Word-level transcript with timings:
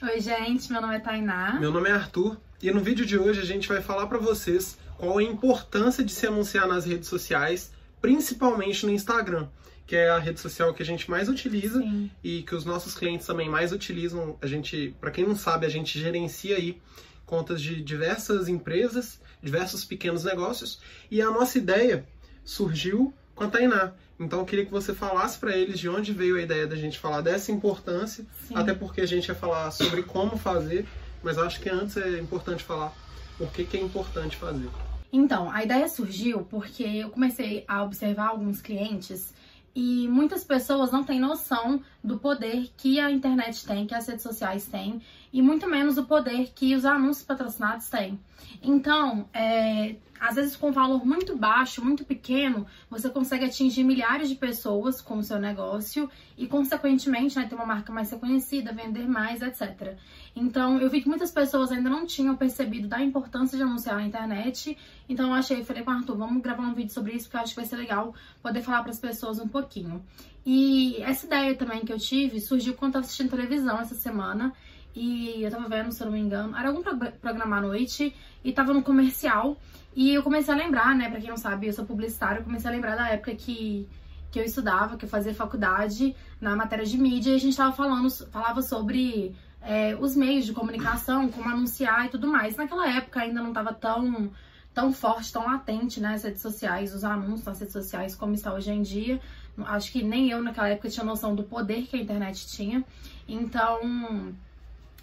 Oi, 0.00 0.20
gente, 0.20 0.70
meu 0.70 0.80
nome 0.80 0.94
é 0.94 1.00
Tainá. 1.00 1.58
Meu 1.58 1.72
nome 1.72 1.88
é 1.88 1.92
Arthur 1.92 2.36
e 2.62 2.70
no 2.70 2.78
vídeo 2.78 3.04
de 3.04 3.18
hoje 3.18 3.40
a 3.40 3.44
gente 3.44 3.66
vai 3.66 3.82
falar 3.82 4.06
para 4.06 4.16
vocês 4.16 4.78
qual 4.96 5.20
é 5.20 5.24
a 5.24 5.26
importância 5.26 6.04
de 6.04 6.12
se 6.12 6.24
anunciar 6.24 6.68
nas 6.68 6.86
redes 6.86 7.08
sociais, 7.08 7.72
principalmente 8.00 8.86
no 8.86 8.92
Instagram, 8.92 9.48
que 9.88 9.96
é 9.96 10.08
a 10.08 10.18
rede 10.20 10.38
social 10.38 10.72
que 10.72 10.84
a 10.84 10.86
gente 10.86 11.10
mais 11.10 11.28
utiliza 11.28 11.80
Sim. 11.82 12.08
e 12.22 12.42
que 12.44 12.54
os 12.54 12.64
nossos 12.64 12.94
clientes 12.94 13.26
também 13.26 13.48
mais 13.48 13.72
utilizam. 13.72 14.38
A 14.40 14.46
gente, 14.46 14.94
para 15.00 15.10
quem 15.10 15.26
não 15.26 15.34
sabe, 15.34 15.66
a 15.66 15.68
gente 15.68 15.98
gerencia 15.98 16.54
aí 16.54 16.80
contas 17.26 17.60
de 17.60 17.82
diversas 17.82 18.46
empresas, 18.46 19.20
diversos 19.42 19.84
pequenos 19.84 20.22
negócios, 20.22 20.80
e 21.10 21.20
a 21.20 21.28
nossa 21.28 21.58
ideia 21.58 22.06
surgiu 22.44 23.12
com 23.38 23.44
a 23.44 23.48
Tainá. 23.48 23.92
Então 24.18 24.40
eu 24.40 24.44
queria 24.44 24.66
que 24.66 24.72
você 24.72 24.92
falasse 24.92 25.38
para 25.38 25.56
eles 25.56 25.78
de 25.78 25.88
onde 25.88 26.12
veio 26.12 26.36
a 26.36 26.42
ideia 26.42 26.66
da 26.66 26.74
gente 26.74 26.98
falar 26.98 27.20
dessa 27.20 27.52
importância, 27.52 28.26
Sim. 28.48 28.56
até 28.56 28.74
porque 28.74 29.00
a 29.00 29.06
gente 29.06 29.28
ia 29.28 29.34
falar 29.34 29.70
sobre 29.70 30.02
como 30.02 30.36
fazer, 30.36 30.86
mas 31.22 31.38
acho 31.38 31.60
que 31.60 31.70
antes 31.70 31.96
é 31.96 32.18
importante 32.18 32.64
falar 32.64 32.92
por 33.38 33.50
que, 33.52 33.64
que 33.64 33.76
é 33.76 33.80
importante 33.80 34.36
fazer. 34.36 34.68
Então, 35.12 35.50
a 35.50 35.62
ideia 35.62 35.88
surgiu 35.88 36.40
porque 36.50 36.82
eu 36.82 37.10
comecei 37.10 37.64
a 37.68 37.82
observar 37.84 38.30
alguns 38.30 38.60
clientes 38.60 39.32
e 39.74 40.08
muitas 40.08 40.42
pessoas 40.42 40.90
não 40.90 41.04
têm 41.04 41.20
noção 41.20 41.80
do 42.02 42.18
poder 42.18 42.68
que 42.76 42.98
a 42.98 43.10
internet 43.12 43.64
tem, 43.64 43.86
que 43.86 43.94
as 43.94 44.08
redes 44.08 44.24
sociais 44.24 44.66
têm, 44.66 45.00
e 45.32 45.42
muito 45.42 45.68
menos 45.68 45.98
o 45.98 46.04
poder 46.04 46.52
que 46.54 46.74
os 46.74 46.84
anúncios 46.84 47.24
patrocinados 47.24 47.88
têm. 47.88 48.18
Então, 48.62 49.28
é, 49.32 49.96
às 50.20 50.34
vezes 50.34 50.56
com 50.56 50.68
um 50.68 50.72
valor 50.72 51.04
muito 51.06 51.36
baixo, 51.36 51.84
muito 51.84 52.04
pequeno, 52.04 52.66
você 52.90 53.08
consegue 53.08 53.44
atingir 53.44 53.84
milhares 53.84 54.28
de 54.28 54.34
pessoas 54.34 55.00
com 55.00 55.18
o 55.18 55.22
seu 55.22 55.38
negócio 55.38 56.10
e, 56.36 56.46
consequentemente, 56.46 57.36
né, 57.36 57.46
ter 57.46 57.54
uma 57.54 57.66
marca 57.66 57.92
mais 57.92 58.10
reconhecida, 58.10 58.72
vender 58.72 59.06
mais, 59.08 59.42
etc. 59.42 59.96
Então, 60.34 60.80
eu 60.80 60.90
vi 60.90 61.02
que 61.02 61.08
muitas 61.08 61.30
pessoas 61.30 61.70
ainda 61.70 61.88
não 61.88 62.06
tinham 62.06 62.36
percebido 62.36 62.88
da 62.88 63.02
importância 63.02 63.56
de 63.56 63.62
anunciar 63.62 63.96
na 63.96 64.06
internet. 64.06 64.76
Então, 65.08 65.28
eu 65.28 65.34
achei, 65.34 65.64
falei 65.64 65.82
com 65.82 65.90
o 65.90 65.94
Arthur, 65.94 66.16
vamos 66.16 66.42
gravar 66.42 66.62
um 66.62 66.74
vídeo 66.74 66.92
sobre 66.92 67.12
isso, 67.12 67.26
porque 67.26 67.36
eu 67.36 67.40
acho 67.42 67.54
que 67.54 67.60
vai 67.60 67.68
ser 67.68 67.76
legal 67.76 68.14
poder 68.42 68.62
falar 68.62 68.82
para 68.82 68.90
as 68.90 68.98
pessoas 68.98 69.38
um 69.38 69.48
pouquinho. 69.48 70.02
E 70.44 70.96
essa 71.02 71.26
ideia 71.26 71.54
também 71.54 71.84
que 71.84 71.92
eu 71.92 71.98
tive 71.98 72.40
surgiu 72.40 72.74
quando 72.74 72.94
eu 72.94 73.00
assistindo 73.00 73.30
televisão 73.30 73.80
essa 73.80 73.94
semana. 73.94 74.52
E 75.00 75.44
eu 75.44 75.50
tava 75.50 75.68
vendo, 75.68 75.92
se 75.92 76.02
eu 76.02 76.06
não 76.06 76.12
me 76.12 76.18
engano, 76.20 76.56
era 76.56 76.68
algum 76.68 76.82
pro- 76.82 77.12
programa 77.20 77.58
à 77.58 77.60
noite 77.60 78.12
e 78.42 78.52
tava 78.52 78.74
no 78.74 78.82
comercial. 78.82 79.56
E 79.94 80.12
eu 80.12 80.24
comecei 80.24 80.52
a 80.52 80.56
lembrar, 80.56 80.92
né, 80.94 81.08
pra 81.08 81.20
quem 81.20 81.30
não 81.30 81.36
sabe, 81.36 81.68
eu 81.68 81.72
sou 81.72 81.84
publicitária, 81.86 82.40
eu 82.40 82.44
comecei 82.44 82.68
a 82.68 82.72
lembrar 82.72 82.96
da 82.96 83.08
época 83.08 83.32
que, 83.36 83.88
que 84.30 84.40
eu 84.40 84.44
estudava, 84.44 84.96
que 84.96 85.04
eu 85.04 85.08
fazia 85.08 85.32
faculdade 85.32 86.16
na 86.40 86.56
matéria 86.56 86.84
de 86.84 86.98
mídia, 86.98 87.30
e 87.30 87.36
a 87.36 87.38
gente 87.38 87.56
tava 87.56 87.72
falando, 87.72 88.10
falava 88.26 88.60
sobre 88.60 89.34
é, 89.62 89.96
os 90.00 90.16
meios 90.16 90.44
de 90.46 90.52
comunicação, 90.52 91.28
como 91.28 91.48
anunciar 91.48 92.06
e 92.06 92.08
tudo 92.08 92.26
mais. 92.26 92.56
Naquela 92.56 92.88
época 92.88 93.20
ainda 93.20 93.40
não 93.40 93.52
tava 93.52 93.72
tão, 93.72 94.32
tão 94.74 94.92
forte, 94.92 95.32
tão 95.32 95.46
latente, 95.46 96.00
né, 96.00 96.14
as 96.14 96.24
redes 96.24 96.42
sociais, 96.42 96.92
os 96.92 97.04
anúncios 97.04 97.44
nas 97.44 97.60
redes 97.60 97.72
sociais, 97.72 98.16
como 98.16 98.34
está 98.34 98.52
hoje 98.52 98.72
em 98.72 98.82
dia. 98.82 99.20
Acho 99.64 99.90
que 99.92 100.02
nem 100.02 100.30
eu 100.30 100.42
naquela 100.42 100.68
época 100.68 100.88
tinha 100.88 101.04
noção 101.04 101.34
do 101.34 101.44
poder 101.44 101.86
que 101.86 101.96
a 101.96 102.00
internet 102.00 102.46
tinha. 102.48 102.84
Então, 103.28 104.32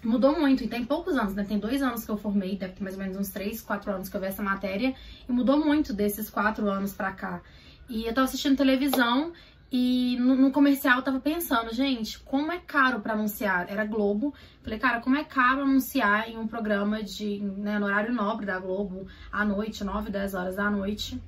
mudou 0.02 0.38
muito, 0.38 0.62
e 0.62 0.68
tem 0.68 0.84
poucos 0.84 1.16
anos, 1.16 1.34
né? 1.34 1.44
Tem 1.44 1.58
dois 1.58 1.82
anos 1.82 2.04
que 2.04 2.10
eu 2.10 2.16
formei, 2.16 2.56
deve 2.56 2.74
ter 2.74 2.82
mais 2.82 2.96
ou 2.96 3.02
menos 3.02 3.16
uns 3.16 3.30
três, 3.30 3.60
quatro 3.60 3.90
anos 3.90 4.08
que 4.08 4.16
eu 4.16 4.20
vi 4.20 4.26
essa 4.26 4.42
matéria, 4.42 4.94
e 5.28 5.32
mudou 5.32 5.58
muito 5.58 5.92
desses 5.92 6.30
quatro 6.30 6.68
anos 6.68 6.92
pra 6.92 7.12
cá. 7.12 7.40
E 7.88 8.04
eu 8.04 8.14
tava 8.14 8.26
assistindo 8.26 8.56
televisão 8.56 9.32
e 9.70 10.16
no, 10.20 10.36
no 10.36 10.52
comercial 10.52 10.98
eu 10.98 11.02
tava 11.02 11.20
pensando, 11.20 11.72
gente, 11.74 12.18
como 12.20 12.52
é 12.52 12.58
caro 12.58 13.00
pra 13.00 13.14
anunciar? 13.14 13.66
Era 13.68 13.84
Globo. 13.84 14.32
Falei, 14.62 14.78
cara, 14.78 15.00
como 15.00 15.16
é 15.16 15.24
caro 15.24 15.62
anunciar 15.62 16.28
em 16.30 16.36
um 16.36 16.46
programa 16.46 17.02
de, 17.02 17.40
né, 17.40 17.78
no 17.78 17.86
horário 17.86 18.12
nobre 18.14 18.46
da 18.46 18.58
Globo, 18.58 19.06
à 19.30 19.44
noite, 19.44 19.82
9, 19.82 20.10
10 20.10 20.34
horas 20.34 20.56
da 20.56 20.70
noite. 20.70 21.20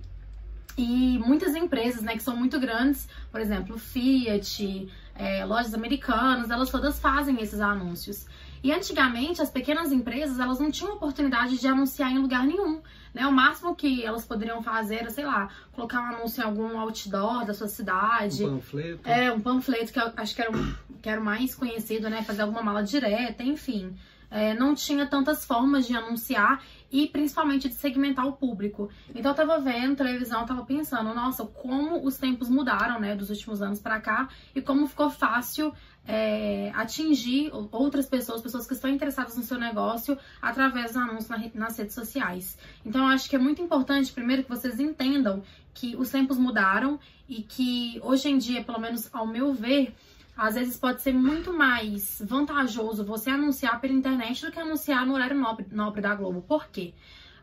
E 0.76 1.18
muitas 1.18 1.56
empresas, 1.56 2.02
né, 2.02 2.14
que 2.14 2.22
são 2.22 2.36
muito 2.36 2.60
grandes, 2.60 3.08
por 3.32 3.40
exemplo, 3.40 3.76
Fiat, 3.76 4.88
é, 5.16 5.44
lojas 5.44 5.74
americanas, 5.74 6.50
elas 6.50 6.70
todas 6.70 7.00
fazem 7.00 7.42
esses 7.42 7.60
anúncios. 7.60 8.26
E 8.62 8.72
antigamente 8.72 9.40
as 9.42 9.50
pequenas 9.50 9.92
empresas 9.92 10.38
elas 10.38 10.58
não 10.58 10.70
tinham 10.70 10.94
oportunidade 10.94 11.58
de 11.58 11.66
anunciar 11.66 12.10
em 12.10 12.18
lugar 12.18 12.44
nenhum, 12.46 12.80
né? 13.14 13.26
O 13.26 13.32
máximo 13.32 13.74
que 13.74 14.04
elas 14.04 14.24
poderiam 14.24 14.62
fazer 14.62 14.96
era, 14.96 15.10
sei 15.10 15.24
lá, 15.24 15.48
colocar 15.72 16.00
um 16.00 16.16
anúncio 16.16 16.40
em 16.40 16.44
algum 16.44 16.78
outdoor 16.78 17.44
da 17.46 17.54
sua 17.54 17.68
cidade, 17.68 18.44
Um 18.44 18.56
panfleto. 18.56 19.08
é, 19.08 19.32
um 19.32 19.40
panfleto 19.40 19.92
que 19.92 19.98
eu 20.00 20.12
acho 20.16 20.34
que 20.34 20.42
era, 20.42 20.50
o- 20.50 20.74
que 21.00 21.08
era 21.08 21.20
o 21.20 21.24
mais 21.24 21.54
conhecido, 21.54 22.08
né? 22.10 22.22
Fazer 22.22 22.42
alguma 22.42 22.62
mala 22.62 22.82
direta, 22.82 23.42
enfim. 23.42 23.94
É, 24.30 24.52
não 24.52 24.74
tinha 24.74 25.06
tantas 25.06 25.46
formas 25.46 25.86
de 25.86 25.96
anunciar 25.96 26.62
e 26.92 27.06
principalmente 27.08 27.66
de 27.66 27.74
segmentar 27.74 28.26
o 28.26 28.34
público. 28.34 28.90
Então 29.14 29.30
eu 29.30 29.34
tava 29.34 29.58
vendo 29.58 29.96
televisão, 29.96 30.44
tava 30.44 30.66
pensando, 30.66 31.14
nossa, 31.14 31.46
como 31.46 32.04
os 32.06 32.18
tempos 32.18 32.50
mudaram, 32.50 33.00
né, 33.00 33.16
dos 33.16 33.30
últimos 33.30 33.62
anos 33.62 33.80
pra 33.80 33.98
cá 34.00 34.28
e 34.54 34.60
como 34.60 34.86
ficou 34.86 35.08
fácil 35.08 35.72
é, 36.08 36.72
atingir 36.74 37.50
outras 37.70 38.06
pessoas, 38.06 38.40
pessoas 38.40 38.66
que 38.66 38.72
estão 38.72 38.88
interessadas 38.88 39.36
no 39.36 39.42
seu 39.42 39.58
negócio 39.58 40.16
através 40.40 40.86
dos 40.86 40.96
anúncios 40.96 41.28
na 41.28 41.38
nas 41.54 41.76
redes 41.76 41.94
sociais. 41.94 42.58
Então 42.84 43.02
eu 43.02 43.08
acho 43.08 43.28
que 43.28 43.36
é 43.36 43.38
muito 43.38 43.60
importante, 43.60 44.10
primeiro, 44.10 44.42
que 44.42 44.48
vocês 44.48 44.80
entendam 44.80 45.42
que 45.74 45.94
os 45.96 46.10
tempos 46.10 46.38
mudaram 46.38 46.98
e 47.28 47.42
que 47.42 48.00
hoje 48.02 48.30
em 48.30 48.38
dia, 48.38 48.64
pelo 48.64 48.80
menos 48.80 49.10
ao 49.12 49.26
meu 49.26 49.52
ver, 49.52 49.94
às 50.34 50.54
vezes 50.54 50.78
pode 50.78 51.02
ser 51.02 51.12
muito 51.12 51.52
mais 51.52 52.22
vantajoso 52.24 53.04
você 53.04 53.28
anunciar 53.28 53.78
pela 53.78 53.92
internet 53.92 54.46
do 54.46 54.50
que 54.50 54.58
anunciar 54.58 55.04
no 55.04 55.12
horário 55.12 55.38
nobre, 55.38 55.66
nobre 55.70 56.00
da 56.00 56.14
Globo. 56.14 56.40
Por 56.40 56.68
quê? 56.68 56.94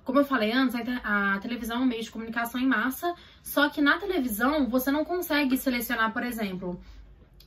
Como 0.04 0.20
eu 0.20 0.26
falei 0.26 0.52
antes, 0.52 0.76
a 1.04 1.38
televisão 1.40 1.78
é 1.78 1.80
um 1.80 1.86
meio 1.86 2.04
de 2.04 2.12
comunicação 2.12 2.62
em 2.62 2.68
massa, 2.68 3.14
só 3.44 3.70
que 3.70 3.82
na 3.82 3.98
televisão 3.98 4.68
você 4.70 4.92
não 4.92 5.04
consegue 5.04 5.58
selecionar, 5.58 6.14
por 6.14 6.24
exemplo, 6.24 6.80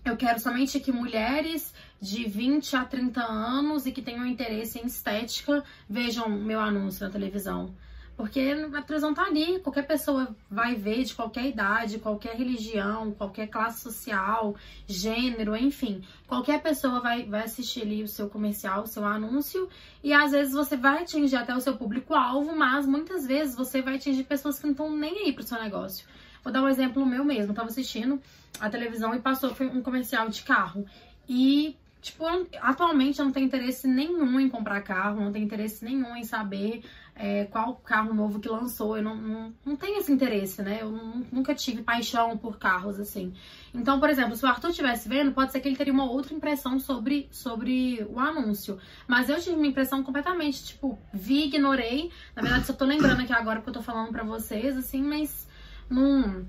eu 0.08 0.16
quero 0.16 0.40
somente 0.40 0.80
que 0.80 0.90
mulheres 0.90 1.74
de 2.00 2.24
20 2.24 2.76
a 2.76 2.84
30 2.84 3.22
anos 3.22 3.86
e 3.86 3.92
que 3.92 4.02
tenham 4.02 4.26
interesse 4.26 4.78
em 4.78 4.86
estética 4.86 5.62
vejam 5.88 6.28
meu 6.28 6.60
anúncio 6.60 7.04
na 7.04 7.12
televisão. 7.12 7.74
Porque 8.16 8.40
a 8.74 8.82
televisão 8.82 9.14
tá 9.14 9.22
ali, 9.26 9.60
qualquer 9.60 9.86
pessoa 9.86 10.34
vai 10.50 10.74
ver 10.74 11.04
de 11.04 11.14
qualquer 11.14 11.46
idade, 11.46 12.00
qualquer 12.00 12.34
religião, 12.34 13.12
qualquer 13.12 13.46
classe 13.46 13.80
social, 13.80 14.56
gênero, 14.88 15.56
enfim. 15.56 16.02
Qualquer 16.26 16.60
pessoa 16.60 16.98
vai, 17.00 17.24
vai 17.26 17.44
assistir 17.44 17.82
ali 17.82 18.02
o 18.02 18.08
seu 18.08 18.28
comercial, 18.28 18.82
o 18.82 18.88
seu 18.88 19.04
anúncio, 19.04 19.68
e 20.02 20.12
às 20.12 20.32
vezes 20.32 20.52
você 20.52 20.76
vai 20.76 21.02
atingir 21.02 21.36
até 21.36 21.54
o 21.54 21.60
seu 21.60 21.76
público-alvo, 21.76 22.56
mas 22.56 22.86
muitas 22.86 23.24
vezes 23.24 23.54
você 23.54 23.80
vai 23.80 23.94
atingir 23.94 24.24
pessoas 24.24 24.58
que 24.58 24.64
não 24.64 24.72
estão 24.72 24.90
nem 24.90 25.26
aí 25.26 25.32
pro 25.32 25.44
seu 25.44 25.62
negócio. 25.62 26.04
Vou 26.48 26.52
dar 26.54 26.62
um 26.62 26.68
exemplo 26.68 27.04
meu 27.04 27.22
mesmo. 27.26 27.50
Eu 27.52 27.54
tava 27.54 27.68
assistindo 27.68 28.18
a 28.58 28.70
televisão 28.70 29.14
e 29.14 29.20
passou 29.20 29.54
um 29.60 29.82
comercial 29.82 30.30
de 30.30 30.40
carro. 30.40 30.86
E, 31.28 31.76
tipo, 32.00 32.24
atualmente 32.62 33.18
eu 33.18 33.26
não 33.26 33.32
tenho 33.32 33.44
interesse 33.44 33.86
nenhum 33.86 34.40
em 34.40 34.48
comprar 34.48 34.80
carro, 34.80 35.20
não 35.22 35.30
tenho 35.30 35.44
interesse 35.44 35.84
nenhum 35.84 36.16
em 36.16 36.24
saber 36.24 36.82
é, 37.14 37.44
qual 37.44 37.74
carro 37.74 38.14
novo 38.14 38.40
que 38.40 38.48
lançou. 38.48 38.96
Eu 38.96 39.02
não, 39.02 39.14
não, 39.14 39.54
não 39.62 39.76
tenho 39.76 39.98
esse 39.98 40.10
interesse, 40.10 40.62
né? 40.62 40.78
Eu 40.80 40.90
nu- 40.90 41.26
nunca 41.30 41.54
tive 41.54 41.82
paixão 41.82 42.38
por 42.38 42.56
carros, 42.58 42.98
assim. 42.98 43.34
Então, 43.74 44.00
por 44.00 44.08
exemplo, 44.08 44.34
se 44.34 44.42
o 44.42 44.48
Arthur 44.48 44.70
estivesse 44.70 45.06
vendo, 45.06 45.32
pode 45.32 45.52
ser 45.52 45.60
que 45.60 45.68
ele 45.68 45.76
teria 45.76 45.92
uma 45.92 46.10
outra 46.10 46.32
impressão 46.32 46.80
sobre, 46.80 47.28
sobre 47.30 48.06
o 48.08 48.18
anúncio. 48.18 48.78
Mas 49.06 49.28
eu 49.28 49.38
tive 49.38 49.54
uma 49.56 49.66
impressão 49.66 50.02
completamente, 50.02 50.64
tipo, 50.64 50.98
vi, 51.12 51.44
ignorei. 51.44 52.10
Na 52.34 52.40
verdade, 52.40 52.64
só 52.64 52.72
tô 52.72 52.86
lembrando 52.86 53.20
aqui 53.20 53.34
agora 53.34 53.56
porque 53.58 53.68
eu 53.68 53.74
tô 53.74 53.82
falando 53.82 54.10
pra 54.10 54.24
vocês, 54.24 54.78
assim, 54.78 55.02
mas 55.02 55.46
não 55.88 56.46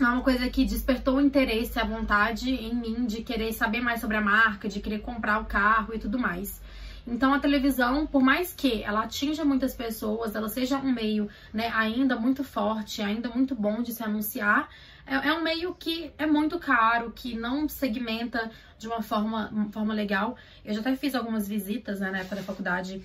é 0.00 0.04
uma 0.04 0.22
coisa 0.22 0.48
que 0.48 0.64
despertou 0.64 1.16
o 1.16 1.20
interesse, 1.20 1.78
a 1.78 1.84
vontade 1.84 2.50
em 2.50 2.74
mim 2.74 3.06
de 3.06 3.22
querer 3.22 3.52
saber 3.52 3.80
mais 3.80 4.00
sobre 4.00 4.16
a 4.16 4.20
marca, 4.20 4.68
de 4.68 4.80
querer 4.80 5.00
comprar 5.00 5.40
o 5.40 5.44
carro 5.44 5.94
e 5.94 5.98
tudo 5.98 6.18
mais. 6.18 6.60
Então 7.06 7.34
a 7.34 7.38
televisão, 7.38 8.06
por 8.06 8.22
mais 8.22 8.52
que 8.52 8.82
ela 8.82 9.02
atinja 9.02 9.44
muitas 9.44 9.74
pessoas, 9.74 10.34
ela 10.36 10.48
seja 10.48 10.78
um 10.78 10.92
meio 10.92 11.28
né, 11.52 11.70
ainda 11.74 12.16
muito 12.16 12.44
forte, 12.44 13.02
ainda 13.02 13.28
muito 13.28 13.54
bom 13.54 13.82
de 13.82 13.92
se 13.92 14.02
anunciar, 14.04 14.68
é, 15.04 15.28
é 15.28 15.32
um 15.34 15.42
meio 15.42 15.74
que 15.74 16.12
é 16.16 16.26
muito 16.26 16.58
caro, 16.58 17.10
que 17.10 17.36
não 17.36 17.68
segmenta 17.68 18.50
de 18.78 18.86
uma 18.86 19.02
forma, 19.02 19.48
uma 19.50 19.68
forma 19.70 19.92
legal. 19.92 20.36
Eu 20.64 20.74
já 20.74 20.80
até 20.80 20.94
fiz 20.94 21.14
algumas 21.14 21.48
visitas 21.48 21.98
né, 22.00 22.10
na 22.10 22.18
época 22.18 22.36
da 22.36 22.42
faculdade 22.42 23.02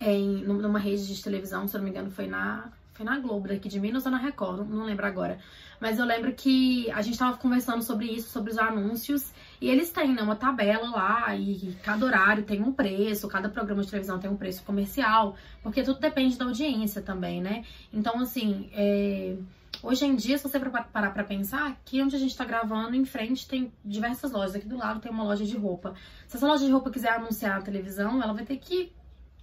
em 0.00 0.44
numa 0.44 0.78
rede 0.78 1.14
de 1.14 1.22
televisão, 1.22 1.68
se 1.68 1.76
não 1.76 1.84
me 1.84 1.90
engano, 1.90 2.10
foi 2.10 2.26
na, 2.26 2.70
foi 3.00 3.04
na 3.06 3.18
Globo 3.18 3.48
daqui 3.48 3.66
de 3.66 3.80
Minas 3.80 4.04
ou 4.04 4.12
na 4.12 4.18
Record, 4.18 4.68
não, 4.68 4.84
lembro 4.84 5.06
agora. 5.06 5.38
Mas 5.80 5.98
eu 5.98 6.04
lembro 6.04 6.34
que 6.34 6.90
a 6.90 7.00
gente 7.00 7.18
tava 7.18 7.38
conversando 7.38 7.82
sobre 7.82 8.06
isso, 8.06 8.28
sobre 8.28 8.50
os 8.50 8.58
anúncios, 8.58 9.32
E 9.58 9.68
eles 9.68 9.90
têm 9.90 10.14
né, 10.14 10.22
uma 10.22 10.36
tabela 10.36 10.90
lá 10.90 11.34
e 11.34 11.74
cada 11.82 12.04
horário 12.04 12.44
tem 12.44 12.62
um 12.62 12.72
preço, 12.72 13.28
cada 13.28 13.48
programa 13.48 13.82
de 13.82 13.88
televisão 13.88 14.18
tem 14.18 14.30
um 14.30 14.36
preço 14.36 14.62
comercial, 14.64 15.34
porque 15.62 15.82
tudo 15.82 15.98
depende 15.98 16.36
da 16.36 16.44
audiência 16.44 17.00
também, 17.00 17.40
né? 17.40 17.64
Então, 17.92 18.18
assim, 18.20 18.68
é... 18.72 19.36
Hoje 19.82 20.04
em 20.04 20.14
dia, 20.14 20.36
se 20.36 20.46
você 20.46 20.58
parar 20.92 21.10
pra 21.10 21.24
pensar, 21.24 21.68
aqui 21.68 22.02
onde 22.02 22.14
a 22.14 22.18
gente 22.18 22.36
tá 22.36 22.44
gravando, 22.44 22.94
em 22.94 23.04
frente 23.06 23.48
tem 23.48 23.72
diversas 23.82 24.30
lojas. 24.30 24.56
Aqui 24.56 24.68
do 24.68 24.76
lado 24.76 25.00
tem 25.00 25.10
uma 25.10 25.24
loja 25.24 25.44
de 25.46 25.56
roupa. 25.56 25.94
Se 26.26 26.36
essa 26.36 26.46
loja 26.46 26.66
de 26.66 26.72
roupa 26.72 26.90
quiser 26.90 27.12
anunciar 27.12 27.54
na 27.54 27.62
televisão, 27.62 28.22
ela 28.22 28.34
vai 28.34 28.44
ter 28.44 28.58
que 28.58 28.92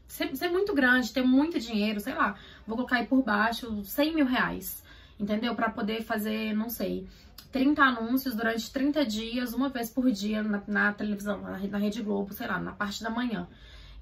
ser, 0.08 0.36
ser 0.36 0.50
muito 0.50 0.74
grande, 0.74 1.14
ter 1.14 1.24
muito 1.24 1.60
dinheiro, 1.60 2.00
sei 2.00 2.14
lá. 2.14 2.36
Vou 2.66 2.76
colocar 2.76 2.98
aí 2.98 3.06
por 3.06 3.24
baixo 3.24 3.84
100 3.84 4.16
mil 4.16 4.26
reais, 4.26 4.84
entendeu? 5.20 5.54
Pra 5.56 5.70
poder 5.70 6.04
fazer, 6.04 6.54
não 6.54 6.70
sei, 6.70 7.08
30 7.52 7.82
anúncios 7.82 8.36
durante 8.36 8.72
30 8.72 9.06
dias, 9.06 9.54
uma 9.54 9.70
vez 9.70 9.90
por 9.90 10.12
dia 10.12 10.44
na, 10.44 10.62
na 10.68 10.94
televisão, 10.94 11.42
na, 11.42 11.58
na 11.58 11.78
Rede 11.78 12.02
Globo, 12.02 12.34
sei 12.34 12.48
lá, 12.48 12.60
na 12.60 12.72
parte 12.72 13.04
da 13.04 13.10
manhã. 13.10 13.48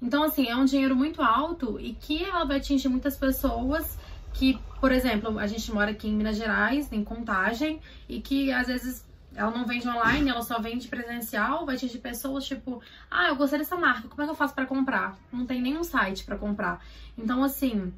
Então, 0.00 0.22
assim, 0.22 0.48
é 0.48 0.56
um 0.56 0.64
dinheiro 0.64 0.94
muito 0.94 1.22
alto 1.22 1.80
e 1.80 1.94
que 1.94 2.22
ela 2.22 2.44
vai 2.44 2.58
atingir 2.58 2.88
muitas 2.88 3.16
pessoas 3.16 3.98
que, 4.34 4.58
por 4.80 4.92
exemplo, 4.92 5.38
a 5.38 5.46
gente 5.46 5.72
mora 5.72 5.90
aqui 5.90 6.08
em 6.08 6.14
Minas 6.14 6.36
Gerais, 6.36 6.92
em 6.92 7.02
Contagem, 7.02 7.80
e 8.06 8.20
que 8.20 8.52
às 8.52 8.66
vezes 8.66 9.06
ela 9.36 9.50
não 9.50 9.66
vende 9.66 9.86
online, 9.88 10.30
ela 10.30 10.42
só 10.42 10.58
vende 10.58 10.88
presencial, 10.88 11.66
vai 11.66 11.76
atingir 11.76 11.98
pessoas 11.98 12.44
tipo, 12.46 12.82
ah, 13.10 13.28
eu 13.28 13.36
gostei 13.36 13.58
dessa 13.58 13.76
marca, 13.76 14.08
como 14.08 14.22
é 14.22 14.24
que 14.24 14.30
eu 14.30 14.36
faço 14.36 14.54
para 14.54 14.66
comprar? 14.66 15.16
Não 15.30 15.44
tem 15.44 15.60
nenhum 15.60 15.84
site 15.84 16.24
para 16.24 16.36
comprar. 16.36 16.82
Então, 17.16 17.44
assim, 17.44 17.92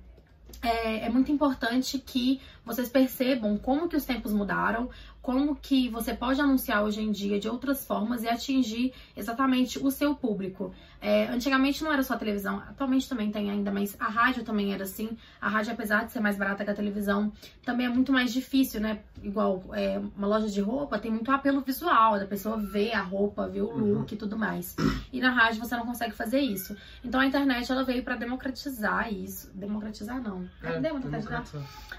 é, 0.63 1.07
é, 1.07 1.09
muito 1.09 1.31
importante 1.31 1.99
que 1.99 2.41
vocês 2.65 2.89
percebam 2.89 3.57
como 3.57 3.89
que 3.89 3.97
os 3.97 4.05
tempos 4.05 4.33
mudaram, 4.33 4.91
como 5.29 5.55
que 5.55 5.91
você 5.91 6.15
pode 6.15 6.41
anunciar 6.41 6.83
hoje 6.83 7.03
em 7.03 7.13
dia 7.13 7.39
de 7.39 7.51
outras 7.51 7.87
formas 7.87 8.23
e 8.23 8.29
atingir 8.31 8.95
exatamente 9.15 9.79
o 9.79 9.91
seu 9.91 10.15
público. 10.15 10.73
É, 11.01 11.27
antigamente 11.29 11.85
não 11.85 11.93
era 11.93 12.03
só 12.03 12.15
a 12.15 12.17
televisão, 12.17 12.57
atualmente 12.67 13.07
também 13.07 13.31
tem 13.31 13.51
ainda, 13.51 13.71
mas 13.71 13.95
a 14.01 14.07
rádio 14.07 14.43
também 14.43 14.73
era 14.73 14.85
assim. 14.85 15.11
A 15.39 15.49
rádio, 15.49 15.73
apesar 15.73 16.07
de 16.07 16.13
ser 16.13 16.21
mais 16.21 16.39
barata 16.39 16.65
que 16.65 16.71
a 16.71 16.75
televisão, 16.75 17.31
também 17.63 17.87
é 17.87 17.89
muito 17.91 18.11
mais 18.11 18.33
difícil, 18.33 18.81
né? 18.81 19.01
Igual 19.23 19.63
é, 19.75 20.01
uma 20.17 20.27
loja 20.27 20.49
de 20.49 20.63
roupa 20.63 20.99
tem 20.99 21.11
muito 21.11 21.31
apelo 21.31 21.61
visual, 21.61 22.19
da 22.19 22.27
pessoa 22.27 22.57
ver 22.57 22.95
a 22.95 23.03
roupa, 23.03 23.47
ver 23.47 23.61
o 23.61 23.69
uhum. 23.69 23.99
look 23.99 24.11
e 24.11 24.17
tudo 24.17 24.37
mais. 24.37 24.75
E 25.13 25.21
na 25.21 25.31
rádio 25.31 25.61
você 25.61 25.77
não 25.77 25.85
consegue 25.85 26.15
fazer 26.15 26.41
isso. 26.41 26.75
Então 27.05 27.21
a 27.21 27.27
internet 27.27 27.71
ela 27.71 27.85
veio 27.85 28.03
para 28.03 28.17
democratizar 28.17 29.13
isso. 29.13 29.51
Democratizar 29.55 30.23
não. 30.23 30.49
É, 30.63 30.81
democratizar. 30.81 31.45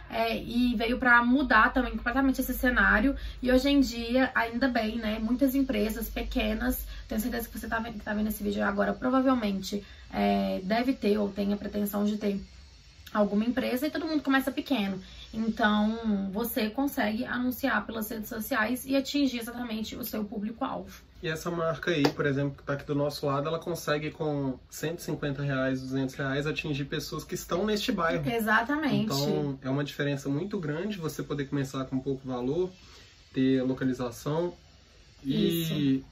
É, 0.09 0.35
e 0.35 0.75
veio 0.75 0.97
para 0.97 1.23
mudar 1.23 1.71
também 1.71 1.91
completamente 1.91 2.41
esse 2.41 2.53
cenário 2.53 3.15
e 3.41 3.51
hoje 3.51 3.69
em 3.69 3.79
dia, 3.79 4.31
ainda 4.35 4.67
bem, 4.67 4.97
né? 4.97 5.19
Muitas 5.19 5.55
empresas 5.55 6.09
pequenas, 6.09 6.85
tenho 7.07 7.21
certeza 7.21 7.47
que 7.47 7.57
você 7.57 7.67
tá 7.67 7.79
vendo, 7.79 7.99
que 7.99 8.05
tá 8.05 8.13
vendo 8.13 8.27
esse 8.27 8.43
vídeo 8.43 8.63
agora, 8.63 8.93
provavelmente 8.93 9.83
é, 10.13 10.59
deve 10.63 10.93
ter 10.93 11.17
ou 11.17 11.29
tem 11.29 11.53
a 11.53 11.57
pretensão 11.57 12.05
de 12.05 12.17
ter 12.17 12.39
alguma 13.13 13.45
empresa 13.45 13.87
e 13.87 13.91
todo 13.91 14.05
mundo 14.05 14.21
começa 14.21 14.51
pequeno. 14.51 15.01
Então, 15.33 16.29
você 16.31 16.69
consegue 16.69 17.25
anunciar 17.25 17.85
pelas 17.85 18.09
redes 18.09 18.29
sociais 18.29 18.85
e 18.85 18.95
atingir 18.95 19.39
exatamente 19.39 19.95
o 19.95 20.03
seu 20.03 20.23
público-alvo. 20.23 21.01
E 21.21 21.27
essa 21.27 21.51
marca 21.51 21.91
aí, 21.91 22.07
por 22.09 22.25
exemplo, 22.25 22.55
que 22.55 22.61
está 22.61 22.73
aqui 22.73 22.85
do 22.85 22.95
nosso 22.95 23.25
lado, 23.25 23.47
ela 23.47 23.59
consegue 23.59 24.09
com 24.09 24.57
150 24.69 25.43
reais, 25.43 25.81
200 25.81 26.15
reais 26.15 26.47
atingir 26.47 26.85
pessoas 26.85 27.23
que 27.23 27.35
estão 27.35 27.65
neste 27.65 27.91
bairro. 27.91 28.27
Exatamente. 28.29 29.03
Então, 29.03 29.59
é 29.61 29.69
uma 29.69 29.83
diferença 29.83 30.29
muito 30.29 30.57
grande 30.57 30.97
você 30.97 31.21
poder 31.21 31.45
começar 31.45 31.83
com 31.85 31.99
pouco 31.99 32.25
valor 32.25 32.71
ter 33.33 33.61
localização 33.63 34.53
e, 35.23 36.03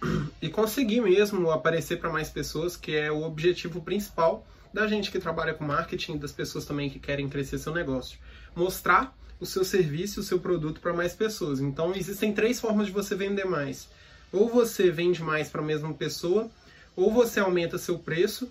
e 0.40 0.48
conseguir 0.48 1.00
mesmo 1.00 1.50
aparecer 1.50 1.98
para 1.98 2.10
mais 2.10 2.30
pessoas, 2.30 2.76
que 2.76 2.94
é 2.94 3.10
o 3.10 3.22
objetivo 3.22 3.80
principal 3.80 4.46
da 4.72 4.86
gente 4.86 5.10
que 5.10 5.18
trabalha 5.18 5.52
com 5.52 5.64
marketing, 5.64 6.16
das 6.16 6.32
pessoas 6.32 6.64
também 6.64 6.88
que 6.88 6.98
querem 6.98 7.28
crescer 7.28 7.58
seu 7.58 7.72
negócio. 7.72 8.18
Mostrar 8.56 9.14
o 9.38 9.44
seu 9.44 9.64
serviço, 9.64 10.20
o 10.20 10.22
seu 10.22 10.38
produto 10.38 10.80
para 10.80 10.92
mais 10.92 11.14
pessoas. 11.14 11.60
Então 11.60 11.94
existem 11.94 12.32
três 12.32 12.60
formas 12.60 12.86
de 12.86 12.92
você 12.92 13.14
vender 13.14 13.44
mais. 13.44 13.88
Ou 14.32 14.48
você 14.48 14.90
vende 14.90 15.22
mais 15.22 15.50
para 15.50 15.60
a 15.60 15.64
mesma 15.64 15.92
pessoa, 15.92 16.50
ou 16.96 17.12
você 17.12 17.40
aumenta 17.40 17.76
seu 17.76 17.98
preço, 17.98 18.50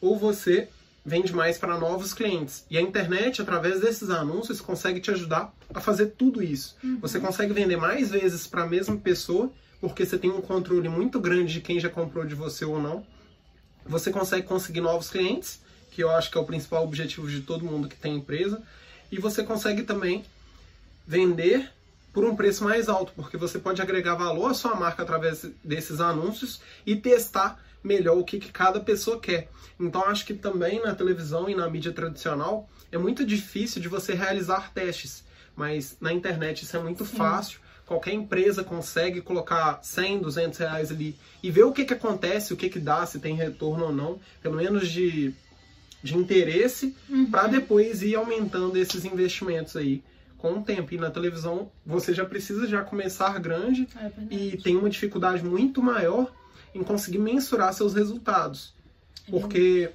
ou 0.00 0.18
você 0.18 0.68
vende 1.04 1.34
mais 1.34 1.58
para 1.58 1.78
novos 1.78 2.14
clientes. 2.14 2.64
E 2.70 2.78
a 2.78 2.80
internet, 2.80 3.42
através 3.42 3.80
desses 3.80 4.08
anúncios, 4.08 4.60
consegue 4.60 5.00
te 5.00 5.10
ajudar 5.10 5.52
a 5.72 5.80
fazer 5.80 6.06
tudo 6.16 6.42
isso. 6.42 6.76
Uhum. 6.82 6.98
Você 7.00 7.20
consegue 7.20 7.52
vender 7.52 7.76
mais 7.76 8.10
vezes 8.10 8.46
para 8.46 8.62
a 8.62 8.66
mesma 8.66 8.96
pessoa, 8.96 9.52
porque 9.80 10.06
você 10.06 10.16
tem 10.16 10.30
um 10.30 10.40
controle 10.40 10.88
muito 10.88 11.20
grande 11.20 11.52
de 11.54 11.60
quem 11.60 11.78
já 11.78 11.90
comprou 11.90 12.24
de 12.24 12.34
você 12.34 12.64
ou 12.64 12.80
não. 12.80 13.04
Você 13.84 14.10
consegue 14.10 14.46
conseguir 14.46 14.80
novos 14.80 15.10
clientes, 15.10 15.60
que 15.90 16.02
eu 16.02 16.10
acho 16.10 16.30
que 16.30 16.38
é 16.38 16.40
o 16.40 16.44
principal 16.44 16.82
objetivo 16.82 17.28
de 17.28 17.42
todo 17.42 17.64
mundo 17.64 17.86
que 17.86 17.96
tem 17.96 18.16
empresa. 18.16 18.62
E 19.12 19.18
você 19.18 19.42
consegue 19.42 19.82
também 19.82 20.24
vender 21.06 21.70
por 22.14 22.24
um 22.24 22.34
preço 22.34 22.64
mais 22.64 22.88
alto, 22.88 23.12
porque 23.14 23.36
você 23.36 23.58
pode 23.58 23.82
agregar 23.82 24.14
valor 24.14 24.50
à 24.50 24.54
sua 24.54 24.74
marca 24.74 25.02
através 25.02 25.44
desses 25.62 26.00
anúncios 26.00 26.60
e 26.86 26.96
testar 26.96 27.62
melhor 27.84 28.16
o 28.16 28.24
que, 28.24 28.38
que 28.40 28.50
cada 28.50 28.80
pessoa 28.80 29.20
quer. 29.20 29.48
Então 29.78 30.02
acho 30.06 30.24
que 30.24 30.34
também 30.34 30.80
na 30.82 30.94
televisão 30.94 31.48
e 31.48 31.54
na 31.54 31.68
mídia 31.68 31.92
tradicional 31.92 32.68
é 32.90 32.96
muito 32.96 33.24
difícil 33.24 33.82
de 33.82 33.88
você 33.88 34.14
realizar 34.14 34.72
testes, 34.72 35.22
mas 35.54 35.96
na 36.00 36.12
internet 36.12 36.62
isso 36.62 36.76
é 36.76 36.80
muito 36.80 37.04
Sim. 37.04 37.16
fácil. 37.16 37.60
Qualquer 37.86 38.14
empresa 38.14 38.64
consegue 38.64 39.20
colocar 39.20 39.80
100, 39.82 40.20
200 40.20 40.58
reais 40.58 40.90
ali 40.90 41.14
e 41.42 41.50
ver 41.50 41.64
o 41.64 41.72
que, 41.72 41.84
que 41.84 41.92
acontece, 41.92 42.54
o 42.54 42.56
que, 42.56 42.70
que 42.70 42.78
dá, 42.78 43.04
se 43.04 43.18
tem 43.18 43.34
retorno 43.34 43.84
ou 43.86 43.92
não, 43.92 44.18
pelo 44.42 44.56
menos 44.56 44.88
de, 44.88 45.34
de 46.02 46.16
interesse, 46.16 46.96
uhum. 47.10 47.30
para 47.30 47.46
depois 47.46 48.02
ir 48.02 48.14
aumentando 48.14 48.78
esses 48.78 49.04
investimentos 49.04 49.76
aí 49.76 50.02
com 50.38 50.54
o 50.54 50.62
tempo. 50.62 50.94
E 50.94 50.98
na 50.98 51.10
televisão 51.10 51.70
você 51.84 52.14
já 52.14 52.24
precisa 52.24 52.66
já 52.66 52.82
começar 52.82 53.38
grande 53.38 53.86
é 53.96 54.10
e 54.30 54.56
tem 54.56 54.76
uma 54.76 54.88
dificuldade 54.88 55.44
muito 55.44 55.82
maior 55.82 56.32
em 56.74 56.82
conseguir 56.82 57.18
mensurar 57.18 57.72
seus 57.72 57.94
resultados. 57.94 58.74
Porque 59.30 59.90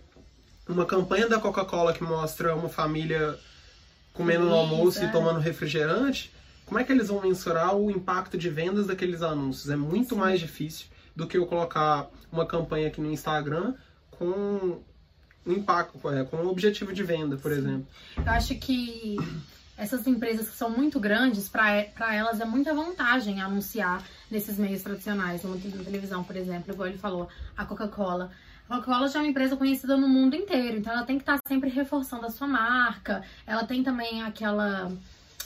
uma 0.68 0.86
campanha 0.86 1.28
da 1.28 1.40
Coca-Cola 1.40 1.94
que 1.94 2.04
mostra 2.04 2.56
uma 2.56 2.70
família 2.70 3.38
comendo 4.14 4.46
no 4.46 4.54
almoço 4.54 5.02
e 5.02 5.06
é. 5.06 5.12
tomando 5.12 5.40
refrigerante, 5.40 6.32
como 6.66 6.80
é 6.80 6.84
que 6.84 6.92
eles 6.92 7.08
vão 7.08 7.22
mensurar 7.22 7.76
o 7.76 7.90
impacto 7.90 8.38
de 8.38 8.50
vendas 8.50 8.88
daqueles 8.88 9.22
anúncios? 9.22 9.70
É 9.70 9.76
muito 9.76 10.14
Sim. 10.14 10.22
mais 10.22 10.40
difícil 10.40 10.88
do 11.16 11.28
que 11.28 11.38
eu 11.38 11.46
colocar 11.46 12.08
uma 12.32 12.46
campanha 12.46 12.88
aqui 12.88 13.02
no 13.02 13.12
Instagram 13.12 13.74
com 14.12 14.80
um 15.46 15.52
impacto, 15.52 16.00
é, 16.10 16.24
com 16.24 16.38
um 16.38 16.48
objetivo 16.48 16.94
de 16.94 17.02
venda, 17.04 17.38
por 17.38 17.52
Sim. 17.52 17.58
exemplo. 17.58 17.88
Eu 18.18 18.32
acho 18.32 18.56
que 18.56 19.18
essas 19.80 20.06
empresas 20.06 20.50
que 20.50 20.58
são 20.58 20.70
muito 20.70 21.00
grandes, 21.00 21.48
para 21.48 22.14
elas 22.14 22.42
é 22.42 22.46
muita 22.46 22.74
vantagem 22.74 23.42
anunciar 23.42 24.04
nesses 24.30 24.58
meios 24.58 24.84
tradicionais, 24.84 25.42
na 25.44 25.56
televisão, 25.84 26.22
por 26.22 26.36
exemplo, 26.36 26.74
igual 26.74 26.90
ele 26.90 26.98
falou, 26.98 27.30
a 27.56 27.64
Coca-Cola. 27.64 28.30
A 28.68 28.76
Coca-Cola 28.76 29.08
já 29.08 29.20
é 29.20 29.22
uma 29.22 29.30
empresa 29.30 29.56
conhecida 29.56 29.96
no 29.96 30.08
mundo 30.08 30.36
inteiro, 30.36 30.78
então 30.78 30.92
ela 30.92 31.06
tem 31.06 31.18
que 31.18 31.24
estar 31.24 31.40
sempre 31.48 31.70
reforçando 31.70 32.26
a 32.26 32.30
sua 32.30 32.46
marca, 32.46 33.24
ela 33.48 33.64
tem 33.64 33.82
também 33.82 34.22
aquela 34.22 34.92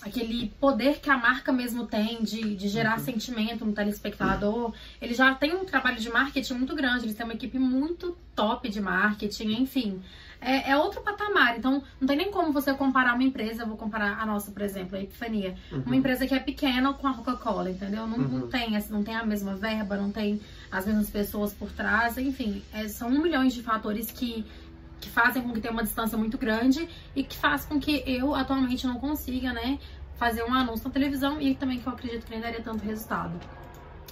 aquele 0.05 0.49
poder 0.59 0.99
que 0.99 1.09
a 1.09 1.17
marca 1.17 1.51
mesmo 1.51 1.87
tem 1.87 2.21
de, 2.23 2.55
de 2.55 2.67
gerar 2.67 2.97
uhum. 2.97 3.03
sentimento 3.03 3.65
no 3.65 3.73
telespectador. 3.73 4.73
Ele 5.01 5.13
já 5.13 5.33
tem 5.33 5.55
um 5.55 5.65
trabalho 5.65 5.99
de 5.99 6.09
marketing 6.09 6.53
muito 6.53 6.75
grande, 6.75 7.05
eles 7.05 7.15
têm 7.15 7.25
uma 7.25 7.33
equipe 7.33 7.57
muito 7.57 8.17
top 8.35 8.69
de 8.69 8.81
marketing, 8.81 9.53
enfim 9.53 10.01
é, 10.43 10.71
é, 10.71 10.77
outro 10.77 11.01
patamar. 11.01 11.57
Então, 11.57 11.81
não 11.99 12.07
tem 12.07 12.17
nem 12.17 12.31
como 12.31 12.51
você 12.51 12.73
comparar 12.73 13.13
uma 13.13 13.23
empresa, 13.23 13.63
eu 13.63 13.67
vou 13.67 13.77
comparar 13.77 14.19
a 14.19 14.25
nossa, 14.25 14.51
por 14.51 14.61
exemplo, 14.61 14.97
a 14.97 15.01
Epifania. 15.01 15.55
Uhum. 15.71 15.83
Uma 15.85 15.95
empresa 15.95 16.27
que 16.27 16.33
é 16.33 16.39
pequena 16.39 16.93
com 16.93 17.07
a 17.07 17.13
Coca-Cola, 17.13 17.71
entendeu? 17.71 18.05
Não, 18.05 18.17
uhum. 18.17 18.27
não, 18.27 18.47
tem, 18.47 18.75
assim, 18.75 18.91
não 18.91 19.03
tem 19.03 19.15
a 19.15 19.25
mesma 19.25 19.55
verba, 19.55 19.95
não 19.95 20.11
tem 20.11 20.41
as 20.71 20.85
mesmas 20.85 21.09
pessoas 21.09 21.53
por 21.53 21.71
trás, 21.71 22.17
enfim. 22.17 22.61
É, 22.73 22.87
são 22.87 23.07
um 23.07 23.21
milhão 23.21 23.47
de 23.47 23.61
fatores 23.63 24.11
que, 24.11 24.45
que 25.03 25.09
fazem 25.09 25.43
com 25.43 25.51
que 25.51 25.59
tenha 25.59 25.73
uma 25.73 25.83
distância 25.83 26.17
muito 26.17 26.37
grande 26.37 26.87
e 27.13 27.23
que 27.23 27.35
faz 27.35 27.65
com 27.65 27.77
que 27.77 28.03
eu 28.07 28.33
atualmente 28.33 28.87
não 28.87 28.95
consiga, 28.95 29.51
né, 29.51 29.77
fazer 30.15 30.43
um 30.43 30.53
anúncio 30.53 30.87
na 30.87 30.93
televisão 30.93 31.41
e 31.41 31.53
também 31.55 31.79
que 31.79 31.85
eu 31.85 31.91
acredito 31.91 32.25
que 32.25 32.31
nem 32.31 32.39
daria 32.39 32.61
tanto 32.61 32.83
resultado. 32.85 33.37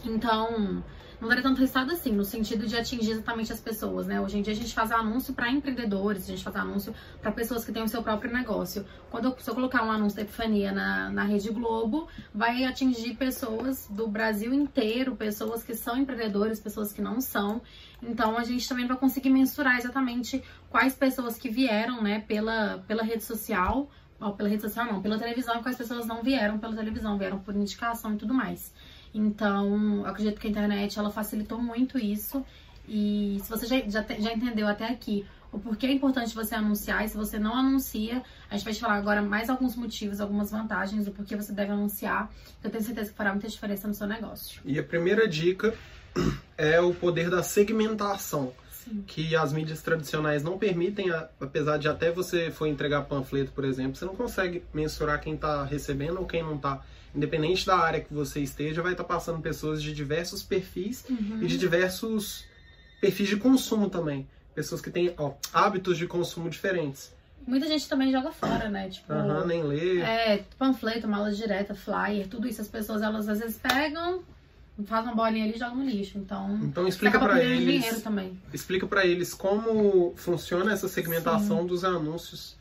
Então, 0.03 0.83
não 1.21 1.29
daria 1.29 1.43
tanto 1.43 1.59
resultado 1.59 1.91
assim, 1.91 2.11
no 2.11 2.25
sentido 2.25 2.65
de 2.65 2.75
atingir 2.75 3.11
exatamente 3.11 3.53
as 3.53 3.59
pessoas, 3.61 4.07
né? 4.07 4.19
Hoje 4.19 4.39
em 4.39 4.41
dia 4.41 4.53
a 4.53 4.55
gente 4.55 4.73
faz 4.73 4.91
anúncio 4.91 5.35
para 5.35 5.51
empreendedores, 5.51 6.23
a 6.23 6.27
gente 6.27 6.43
faz 6.43 6.55
anúncio 6.55 6.95
para 7.21 7.31
pessoas 7.31 7.63
que 7.63 7.71
têm 7.71 7.83
o 7.83 7.87
seu 7.87 8.01
próprio 8.01 8.33
negócio. 8.33 8.83
Quando 9.11 9.25
eu, 9.25 9.35
se 9.39 9.47
eu 9.47 9.53
colocar 9.53 9.85
um 9.85 9.91
anúncio 9.91 10.15
da 10.15 10.23
Epifania 10.23 10.71
na, 10.71 11.11
na 11.11 11.23
Rede 11.23 11.51
Globo, 11.51 12.07
vai 12.33 12.65
atingir 12.65 13.13
pessoas 13.13 13.87
do 13.87 14.07
Brasil 14.07 14.51
inteiro, 14.51 15.15
pessoas 15.15 15.63
que 15.63 15.75
são 15.75 15.95
empreendedores, 15.95 16.59
pessoas 16.59 16.91
que 16.91 17.03
não 17.03 17.21
são. 17.21 17.61
Então 18.01 18.35
a 18.35 18.43
gente 18.43 18.67
também 18.67 18.87
vai 18.87 18.97
conseguir 18.97 19.29
mensurar 19.29 19.77
exatamente 19.77 20.43
quais 20.71 20.95
pessoas 20.95 21.37
que 21.37 21.49
vieram, 21.49 22.01
né, 22.01 22.21
pela, 22.21 22.83
pela 22.87 23.03
rede 23.03 23.23
social, 23.23 23.91
ou 24.19 24.33
pela 24.33 24.49
rede 24.49 24.63
social 24.63 24.87
não, 24.87 25.01
pela 25.03 25.19
televisão, 25.19 25.59
e 25.59 25.61
quais 25.61 25.77
pessoas 25.77 26.07
não 26.07 26.23
vieram 26.23 26.57
pela 26.57 26.75
televisão, 26.75 27.15
vieram 27.15 27.37
por 27.37 27.55
indicação 27.55 28.15
e 28.15 28.17
tudo 28.17 28.33
mais. 28.33 28.73
Então, 29.13 29.97
eu 29.99 30.05
acredito 30.05 30.39
que 30.39 30.47
a 30.47 30.49
internet 30.49 30.97
ela 30.97 31.09
facilitou 31.09 31.61
muito 31.61 31.97
isso. 31.97 32.45
E 32.87 33.39
se 33.43 33.49
você 33.49 33.65
já, 33.65 33.79
já, 33.87 34.05
já 34.19 34.33
entendeu 34.33 34.67
até 34.67 34.87
aqui 34.87 35.25
o 35.51 35.59
porquê 35.59 35.85
é 35.85 35.91
importante 35.91 36.33
você 36.33 36.55
anunciar, 36.55 37.03
e 37.03 37.09
se 37.09 37.17
você 37.17 37.37
não 37.37 37.53
anuncia, 37.53 38.23
a 38.49 38.55
gente 38.55 38.63
vai 38.63 38.73
te 38.73 38.79
falar 38.79 38.95
agora 38.95 39.21
mais 39.21 39.49
alguns 39.49 39.75
motivos, 39.75 40.21
algumas 40.21 40.49
vantagens 40.49 41.05
do 41.05 41.11
porquê 41.11 41.35
você 41.35 41.51
deve 41.51 41.71
anunciar. 41.71 42.31
Eu 42.63 42.69
tenho 42.69 42.83
certeza 42.83 43.11
que 43.11 43.17
fará 43.17 43.31
muita 43.31 43.49
diferença 43.49 43.87
no 43.87 43.93
seu 43.93 44.07
negócio. 44.07 44.61
E 44.63 44.79
a 44.79 44.83
primeira 44.83 45.27
dica 45.27 45.73
é 46.57 46.79
o 46.79 46.93
poder 46.93 47.29
da 47.29 47.43
segmentação. 47.43 48.53
Sim. 48.81 49.03
que 49.05 49.35
as 49.35 49.53
mídias 49.53 49.79
tradicionais 49.83 50.41
não 50.41 50.57
permitem, 50.57 51.11
apesar 51.39 51.77
de 51.77 51.87
até 51.87 52.11
você 52.11 52.49
for 52.49 52.65
entregar 52.65 53.03
panfleto, 53.03 53.51
por 53.51 53.63
exemplo, 53.63 53.95
você 53.95 54.05
não 54.05 54.15
consegue 54.15 54.63
mensurar 54.73 55.21
quem 55.21 55.35
está 55.35 55.63
recebendo 55.63 56.17
ou 56.17 56.25
quem 56.25 56.41
não 56.41 56.55
está. 56.55 56.81
Independente 57.13 57.65
da 57.65 57.77
área 57.77 57.99
que 58.01 58.13
você 58.13 58.39
esteja, 58.39 58.81
vai 58.81 58.93
estar 58.93 59.03
tá 59.03 59.13
passando 59.13 59.41
pessoas 59.41 59.81
de 59.83 59.93
diversos 59.93 60.41
perfis 60.43 61.03
Uhum. 61.09 61.39
e 61.41 61.47
de 61.47 61.57
diversos 61.57 62.45
perfis 63.01 63.27
de 63.27 63.37
consumo 63.37 63.89
também. 63.89 64.27
Pessoas 64.55 64.79
que 64.81 64.89
têm 64.89 65.13
ó, 65.17 65.33
hábitos 65.53 65.97
de 65.97 66.07
consumo 66.07 66.49
diferentes. 66.49 67.13
Muita 67.45 67.67
gente 67.67 67.89
também 67.89 68.11
joga 68.11 68.31
fora, 68.31 68.69
né? 68.69 68.89
Tipo, 68.89 69.11
Aham, 69.11 69.45
nem 69.45 69.63
lê. 69.63 69.99
é, 70.01 70.45
panfleto, 70.57 71.07
mala 71.07 71.31
direta, 71.31 71.73
flyer, 71.73 72.27
tudo 72.27 72.47
isso 72.47 72.61
as 72.61 72.67
pessoas 72.67 73.01
elas 73.01 73.27
às 73.27 73.39
vezes 73.39 73.57
pegam, 73.57 74.21
fazem 74.85 75.11
uma 75.11 75.15
bolinha 75.15 75.45
ali 75.45 75.55
e 75.55 75.59
jogam 75.59 75.77
no 75.77 75.85
lixo. 75.89 76.17
Então, 76.17 76.59
Então 76.61 76.87
explica 76.87 77.19
para 77.19 77.43
eles, 77.43 78.01
também. 78.03 78.39
explica 78.53 78.85
para 78.85 79.05
eles 79.05 79.33
como 79.33 80.13
funciona 80.15 80.71
essa 80.71 80.87
segmentação 80.87 81.65
dos 81.65 81.83
anúncios 81.83 82.55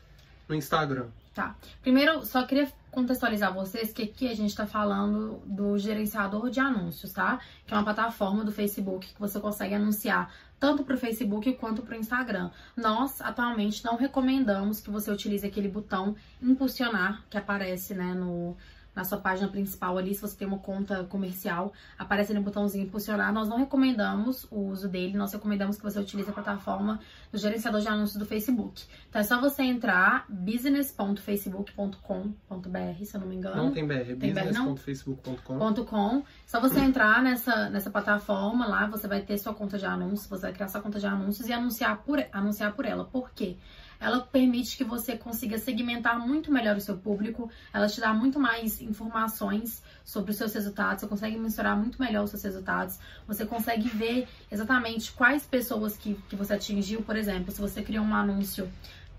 no 0.49 0.55
Instagram. 0.55 1.07
Tá. 1.33 1.55
Primeiro, 1.81 2.25
só 2.25 2.43
queria 2.45 2.67
contextualizar 2.91 3.53
vocês 3.53 3.93
que 3.93 4.03
aqui 4.03 4.27
a 4.27 4.35
gente 4.35 4.55
tá 4.55 4.67
falando 4.67 5.41
do 5.45 5.77
gerenciador 5.77 6.49
de 6.49 6.59
anúncios, 6.59 7.13
tá? 7.13 7.39
Que 7.65 7.73
é 7.73 7.77
uma 7.77 7.83
plataforma 7.83 8.43
do 8.43 8.51
Facebook 8.51 9.13
que 9.13 9.19
você 9.19 9.39
consegue 9.39 9.73
anunciar 9.73 10.31
tanto 10.59 10.83
para 10.83 10.95
o 10.95 10.97
Facebook 10.97 11.53
quanto 11.53 11.81
para 11.81 11.97
o 11.97 11.99
Instagram. 11.99 12.51
Nós, 12.77 13.19
atualmente, 13.19 13.83
não 13.83 13.95
recomendamos 13.95 14.79
que 14.79 14.91
você 14.91 15.09
utilize 15.09 15.45
aquele 15.45 15.67
botão 15.67 16.15
impulsionar 16.39 17.23
que 17.29 17.37
aparece, 17.37 17.95
né, 17.95 18.13
no, 18.13 18.55
na 18.95 19.03
sua 19.03 19.17
página 19.17 19.47
principal 19.47 19.97
ali, 19.97 20.13
se 20.13 20.21
você 20.21 20.35
tem 20.35 20.47
uma 20.47 20.59
conta 20.59 21.03
comercial, 21.05 21.73
aparece 21.97 22.33
no 22.33 22.41
botãozinho 22.41 22.85
impulsionar. 22.85 23.33
Nós 23.33 23.47
não 23.47 23.57
recomendamos 23.57 24.45
o 24.51 24.67
uso 24.67 24.89
dele, 24.89 25.17
nós 25.17 25.31
recomendamos 25.31 25.77
que 25.77 25.83
você 25.83 25.99
utilize 25.99 26.29
a 26.29 26.33
plataforma 26.33 26.99
do 27.31 27.37
gerenciador 27.37 27.81
de 27.81 27.87
anúncios 27.87 28.17
do 28.17 28.25
Facebook. 28.25 28.83
Então 29.09 29.21
é 29.21 29.23
só 29.23 29.39
você 29.39 29.63
entrar 29.63 30.25
business.facebook.com.br, 30.29 33.05
se 33.05 33.15
eu 33.15 33.21
não 33.21 33.27
me 33.27 33.35
engano. 33.35 33.55
Não 33.55 33.71
tem 33.71 33.87
BR, 33.87 34.15
Tem 34.19 34.33
business.facebook.com. 34.33 35.85
.com. 35.85 36.23
Só 36.45 36.59
você 36.59 36.79
entrar 36.79 37.23
nessa, 37.23 37.69
nessa 37.69 37.89
plataforma 37.89 38.67
lá, 38.67 38.87
você 38.87 39.07
vai 39.07 39.21
ter 39.21 39.37
sua 39.37 39.53
conta 39.53 39.77
de 39.77 39.85
anúncios, 39.85 40.27
você 40.27 40.41
vai 40.41 40.53
criar 40.53 40.67
sua 40.67 40.81
conta 40.81 40.99
de 40.99 41.05
anúncios 41.05 41.47
e 41.47 41.53
anunciar 41.53 42.03
por, 42.03 42.23
anunciar 42.31 42.73
por 42.73 42.85
ela. 42.85 43.05
Por 43.05 43.31
quê? 43.31 43.57
Ela 44.01 44.19
permite 44.19 44.75
que 44.75 44.83
você 44.83 45.15
consiga 45.15 45.59
segmentar 45.59 46.19
muito 46.19 46.51
melhor 46.51 46.75
o 46.75 46.81
seu 46.81 46.97
público, 46.97 47.51
ela 47.71 47.87
te 47.87 48.01
dá 48.01 48.11
muito 48.11 48.39
mais 48.39 48.81
informações 48.81 49.83
sobre 50.03 50.31
os 50.31 50.37
seus 50.37 50.53
resultados, 50.55 51.01
você 51.01 51.07
consegue 51.07 51.37
mensurar 51.37 51.77
muito 51.77 52.01
melhor 52.01 52.23
os 52.23 52.31
seus 52.31 52.43
resultados, 52.43 52.97
você 53.27 53.45
consegue 53.45 53.87
ver 53.87 54.27
exatamente 54.51 55.11
quais 55.11 55.45
pessoas 55.45 55.95
que, 55.95 56.15
que 56.27 56.35
você 56.35 56.55
atingiu, 56.55 57.03
por 57.03 57.15
exemplo, 57.15 57.51
se 57.51 57.61
você 57.61 57.83
criou 57.83 58.03
um 58.03 58.15
anúncio 58.15 58.67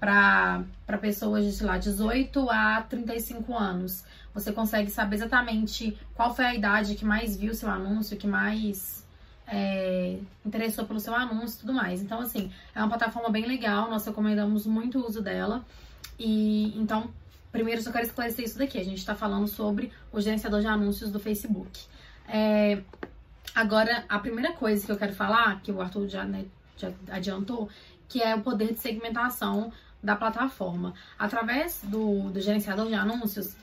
para 0.02 0.98
pessoas 1.00 1.44
de, 1.44 1.52
sei 1.52 1.64
lá, 1.64 1.78
18 1.78 2.50
a 2.50 2.82
35 2.82 3.56
anos. 3.56 4.04
Você 4.34 4.50
consegue 4.50 4.90
saber 4.90 5.14
exatamente 5.14 5.96
qual 6.12 6.34
foi 6.34 6.44
a 6.44 6.54
idade 6.54 6.96
que 6.96 7.04
mais 7.04 7.36
viu 7.36 7.54
seu 7.54 7.70
anúncio, 7.70 8.16
que 8.16 8.26
mais 8.26 9.01
é, 9.52 10.18
interessou 10.46 10.86
pelo 10.86 10.98
seu 10.98 11.14
anúncio 11.14 11.58
e 11.58 11.60
tudo 11.60 11.74
mais. 11.74 12.00
Então, 12.00 12.20
assim, 12.20 12.50
é 12.74 12.78
uma 12.78 12.88
plataforma 12.88 13.28
bem 13.28 13.44
legal, 13.44 13.90
nós 13.90 14.06
recomendamos 14.06 14.66
muito 14.66 14.98
o 14.98 15.06
uso 15.06 15.20
dela. 15.20 15.62
E 16.18 16.72
então, 16.78 17.10
primeiro 17.52 17.82
só 17.82 17.92
quero 17.92 18.06
esclarecer 18.06 18.46
isso 18.46 18.58
daqui. 18.58 18.78
A 18.78 18.84
gente 18.84 18.98
está 18.98 19.14
falando 19.14 19.46
sobre 19.46 19.92
o 20.10 20.20
gerenciador 20.22 20.62
de 20.62 20.66
anúncios 20.66 21.10
do 21.10 21.20
Facebook. 21.20 21.84
É, 22.26 22.80
agora, 23.54 24.06
a 24.08 24.18
primeira 24.18 24.54
coisa 24.54 24.86
que 24.86 24.90
eu 24.90 24.96
quero 24.96 25.12
falar, 25.12 25.60
que 25.60 25.70
o 25.70 25.82
Arthur 25.82 26.08
já, 26.08 26.24
né, 26.24 26.46
já 26.78 26.90
adiantou, 27.10 27.68
que 28.08 28.22
é 28.22 28.34
o 28.34 28.40
poder 28.40 28.72
de 28.72 28.80
segmentação 28.80 29.70
da 30.02 30.16
plataforma. 30.16 30.94
Através 31.18 31.82
do, 31.84 32.30
do 32.30 32.40
gerenciador 32.40 32.86
de 32.86 32.94
anúncios, 32.94 33.54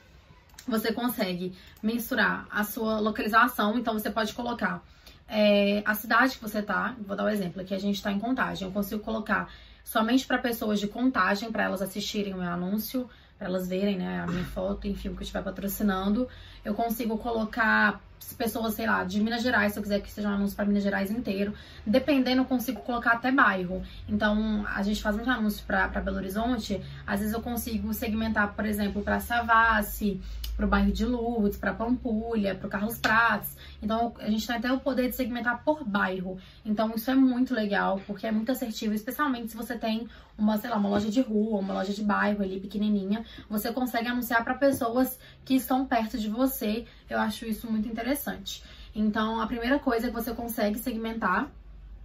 você 0.68 0.94
consegue 0.94 1.52
mensurar 1.82 2.46
a 2.52 2.64
sua 2.64 3.00
localização, 3.00 3.80
então 3.80 3.96
você 3.96 4.12
pode 4.12 4.34
colocar 4.36 4.84
é, 5.30 5.84
a 5.86 5.94
cidade 5.94 6.36
que 6.36 6.42
você 6.42 6.62
tá. 6.62 6.96
Vou 7.06 7.16
dar 7.16 7.26
um 7.26 7.30
exemplo 7.30 7.62
aqui, 7.62 7.74
a 7.74 7.80
gente 7.80 8.02
tá 8.02 8.12
em 8.12 8.20
contagem. 8.20 8.68
Eu 8.68 8.74
consigo 8.74 9.02
colocar 9.02 9.50
somente 9.84 10.26
para 10.26 10.38
pessoas 10.38 10.80
de 10.80 10.88
contagem, 10.88 11.52
para 11.52 11.64
elas 11.64 11.82
assistirem 11.82 12.34
o 12.34 12.38
meu 12.38 12.50
anúncio, 12.50 13.10
para 13.38 13.48
elas 13.48 13.68
verem 13.68 13.98
né, 13.98 14.22
a 14.22 14.28
minha 14.28 14.44
foto, 14.46 14.88
enfim, 14.88 15.10
o 15.10 15.14
que 15.14 15.20
eu 15.20 15.24
estiver 15.24 15.44
patrocinando. 15.44 16.28
Eu 16.64 16.74
consigo 16.74 17.18
colocar 17.18 18.02
pessoas, 18.38 18.74
sei 18.74 18.86
lá, 18.86 19.04
de 19.04 19.22
Minas 19.22 19.42
Gerais, 19.42 19.74
se 19.74 19.80
eu 19.80 19.84
quiser 19.84 20.02
que 20.02 20.12
seja 20.12 20.30
um 20.30 20.34
anúncio 20.34 20.56
para 20.56 20.66
Minas 20.66 20.84
Gerais 20.84 21.10
inteiro. 21.10 21.54
Dependendo, 21.86 22.42
eu 22.42 22.46
consigo 22.46 22.82
colocar 22.82 23.14
até 23.14 23.32
bairro. 23.32 23.82
Então, 24.08 24.66
a 24.68 24.84
gente 24.84 25.02
faz 25.02 25.16
muito 25.16 25.30
anúncio 25.30 25.66
para 25.66 25.88
Belo 25.88 26.18
Horizonte, 26.18 26.82
às 27.06 27.20
vezes 27.20 27.34
eu 27.34 27.42
consigo 27.42 27.94
segmentar, 27.94 28.54
por 28.54 28.66
exemplo, 28.66 29.02
para 29.02 29.20
Savassi, 29.20 30.22
para 30.56 30.66
o 30.66 30.70
bairro 30.70 30.92
de 30.92 31.06
Lourdes, 31.06 31.58
para 31.58 31.74
Pampulha, 31.74 32.54
para 32.54 32.68
o 32.68 32.70
Carlos 32.70 32.98
Prates. 32.98 33.56
Então, 33.82 34.14
a 34.20 34.30
gente 34.30 34.46
tem 34.46 34.56
até 34.56 34.72
o 34.72 34.80
poder 34.80 35.10
de 35.10 35.16
segmentar 35.16 35.64
por 35.64 35.84
bairro. 35.84 36.38
Então, 36.66 36.94
isso 36.96 37.10
é 37.10 37.16
muito 37.16 37.54
legal, 37.54 38.00
porque 38.06 38.28
é 38.28 38.32
muito 38.32 38.52
assertivo, 38.52 38.94
especialmente 38.94 39.52
se 39.52 39.58
você 39.58 39.78
tem 39.78 40.08
uma, 40.38 40.58
sei 40.58 40.70
lá, 40.70 40.78
uma 40.78 40.90
loja 40.90 41.10
de 41.10 41.22
rua, 41.22 41.60
uma 41.60 41.74
loja 41.74 41.94
de 41.94 42.04
bairro 42.04 42.44
ali 42.44 42.60
pequenininha, 42.60 43.26
você 43.50 43.72
consegue 43.72 44.08
anunciar 44.08 44.44
para 44.44 44.54
pessoas 44.54 45.18
que 45.46 45.56
estão 45.56 45.86
perto 45.86 46.18
de 46.18 46.30
você. 46.30 46.86
Eu 47.10 47.20
acho 47.20 47.46
isso 47.46 47.70
muito 47.72 47.88
interessante. 47.88 48.64
Então, 48.94 49.40
a 49.40 49.48
primeira 49.48 49.80
coisa 49.80 50.08
é 50.08 50.10
que 50.10 50.16
você 50.16 50.34
consegue 50.34 50.78
segmentar 50.78 51.50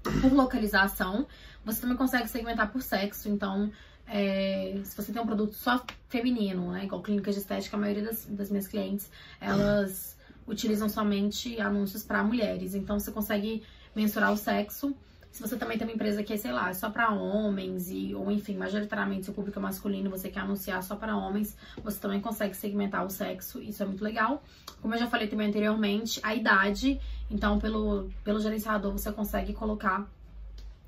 por 0.02 0.32
localização. 0.32 1.26
Você 1.64 1.80
também 1.80 1.96
consegue 1.96 2.28
segmentar 2.28 2.70
por 2.70 2.82
sexo. 2.82 3.28
Então, 3.28 3.70
é, 4.06 4.80
se 4.84 4.96
você 4.96 5.12
tem 5.12 5.20
um 5.20 5.26
produto 5.26 5.54
só 5.54 5.82
feminino, 6.08 6.72
né, 6.72 6.84
igual 6.84 7.02
clínicas 7.02 7.34
de 7.34 7.40
estética, 7.40 7.76
a 7.76 7.80
maioria 7.80 8.04
das, 8.04 8.26
das 8.26 8.50
minhas 8.50 8.66
clientes, 8.66 9.10
elas 9.40 10.16
utilizam 10.46 10.88
somente 10.88 11.60
anúncios 11.60 12.02
para 12.02 12.22
mulheres. 12.22 12.74
Então, 12.74 12.98
você 12.98 13.10
consegue 13.10 13.62
mensurar 13.94 14.32
o 14.32 14.36
sexo. 14.36 14.94
Se 15.30 15.42
você 15.42 15.56
também 15.56 15.76
tem 15.76 15.84
uma 15.84 15.92
empresa 15.92 16.22
que 16.22 16.32
é, 16.32 16.36
sei 16.36 16.52
lá, 16.52 16.72
só 16.72 16.88
para 16.88 17.10
homens, 17.10 17.90
e, 17.90 18.14
ou 18.14 18.30
enfim, 18.30 18.56
majoritariamente 18.56 19.24
seu 19.24 19.34
público 19.34 19.58
é 19.58 19.62
masculino, 19.62 20.08
você 20.08 20.28
quer 20.28 20.40
anunciar 20.40 20.80
só 20.82 20.94
para 20.94 21.16
homens, 21.16 21.56
você 21.82 21.98
também 21.98 22.20
consegue 22.20 22.54
segmentar 22.54 23.04
o 23.04 23.10
sexo, 23.10 23.60
isso 23.60 23.82
é 23.82 23.86
muito 23.86 24.04
legal. 24.04 24.44
Como 24.80 24.94
eu 24.94 24.98
já 24.98 25.08
falei 25.08 25.26
também 25.26 25.48
anteriormente, 25.48 26.20
a 26.22 26.36
idade, 26.36 27.00
então 27.28 27.58
pelo, 27.58 28.08
pelo 28.22 28.38
gerenciador 28.38 28.92
você 28.92 29.10
consegue 29.10 29.52
colocar 29.52 30.08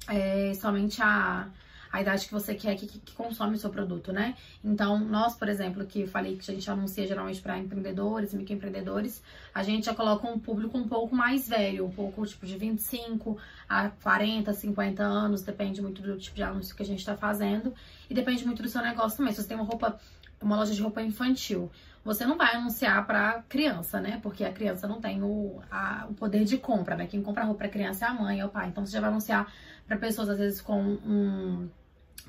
é, 0.06 0.54
somente 0.54 1.02
a, 1.02 1.48
a 1.96 2.00
idade 2.02 2.26
que 2.26 2.32
você 2.32 2.54
quer 2.54 2.76
que, 2.76 2.86
que, 2.86 3.12
consome 3.12 3.56
o 3.56 3.58
seu 3.58 3.70
produto, 3.70 4.12
né? 4.12 4.36
Então, 4.62 4.98
nós, 4.98 5.34
por 5.34 5.48
exemplo, 5.48 5.84
que 5.86 6.06
falei 6.06 6.36
que 6.36 6.50
a 6.50 6.54
gente 6.54 6.70
anuncia 6.70 7.06
geralmente 7.06 7.40
para 7.40 7.58
empreendedores, 7.58 8.34
microempreendedores, 8.34 9.22
a 9.54 9.62
gente 9.62 9.86
já 9.86 9.94
coloca 9.94 10.28
um 10.28 10.38
público 10.38 10.76
um 10.76 10.86
pouco 10.86 11.16
mais 11.16 11.48
velho, 11.48 11.86
um 11.86 11.90
pouco 11.90 12.26
tipo 12.26 12.44
de 12.44 12.58
25 12.58 13.38
a 13.66 13.88
40, 13.88 14.52
50 14.52 15.02
anos, 15.02 15.42
depende 15.42 15.80
muito 15.80 16.02
do 16.02 16.18
tipo 16.18 16.36
de 16.36 16.42
anúncio 16.42 16.76
que 16.76 16.82
a 16.82 16.86
gente 16.86 16.98
está 16.98 17.16
fazendo 17.16 17.72
e 18.10 18.14
depende 18.14 18.44
muito 18.44 18.62
do 18.62 18.68
seu 18.68 18.82
negócio 18.82 19.16
também. 19.16 19.32
Se 19.32 19.42
você 19.42 19.48
tem 19.48 19.56
uma 19.56 19.66
roupa, 19.66 19.98
uma 20.42 20.56
loja 20.56 20.74
de 20.74 20.82
roupa 20.82 21.00
infantil, 21.00 21.70
você 22.04 22.24
não 22.24 22.36
vai 22.36 22.54
anunciar 22.54 23.04
para 23.06 23.42
criança, 23.48 24.00
né? 24.00 24.20
Porque 24.22 24.44
a 24.44 24.52
criança 24.52 24.86
não 24.86 25.00
tem 25.00 25.22
o, 25.22 25.60
a, 25.70 26.06
o 26.08 26.14
poder 26.14 26.44
de 26.44 26.56
compra, 26.58 26.94
né? 26.94 27.06
Quem 27.06 27.22
compra 27.22 27.42
roupa 27.42 27.60
para 27.60 27.68
criança 27.68 28.04
é 28.04 28.08
a 28.08 28.14
mãe, 28.14 28.38
é 28.38 28.44
o 28.44 28.48
pai. 28.48 28.68
Então 28.68 28.84
você 28.84 28.92
já 28.92 29.00
vai 29.00 29.10
anunciar 29.10 29.50
para 29.86 29.96
pessoas 29.96 30.28
às 30.28 30.38
vezes 30.38 30.60
com 30.60 30.80
um 30.80 31.68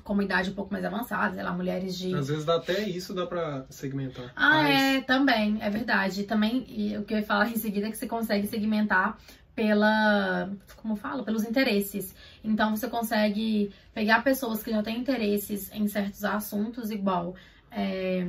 com 0.04 0.14
uma 0.14 0.24
idade 0.24 0.50
um 0.50 0.54
pouco 0.54 0.72
mais 0.72 0.84
avançada, 0.84 1.34
sei 1.34 1.42
lá, 1.42 1.52
mulheres 1.52 1.96
de. 1.96 2.14
Às 2.14 2.28
vezes 2.28 2.44
dá 2.44 2.56
até 2.56 2.82
isso, 2.88 3.12
dá 3.12 3.26
pra 3.26 3.66
segmentar. 3.68 4.32
Ah, 4.34 4.62
Mas... 4.62 4.70
é, 4.70 5.00
também, 5.02 5.58
é 5.60 5.68
verdade. 5.68 6.24
Também, 6.24 6.64
e 6.68 6.96
o 6.96 7.04
que 7.04 7.12
eu 7.12 7.18
ia 7.18 7.24
falar 7.24 7.48
em 7.50 7.56
seguida 7.56 7.88
é 7.88 7.90
que 7.90 7.98
você 7.98 8.06
consegue 8.06 8.46
segmentar 8.46 9.18
pela. 9.54 10.50
Como 10.76 10.94
eu 10.94 10.96
falo? 10.96 11.24
Pelos 11.24 11.44
interesses. 11.44 12.14
Então 12.42 12.76
você 12.76 12.88
consegue 12.88 13.70
pegar 13.92 14.22
pessoas 14.22 14.62
que 14.62 14.70
já 14.70 14.82
têm 14.82 14.98
interesses 14.98 15.70
em 15.74 15.86
certos 15.88 16.24
assuntos, 16.24 16.90
igual. 16.90 17.34
É, 17.70 18.26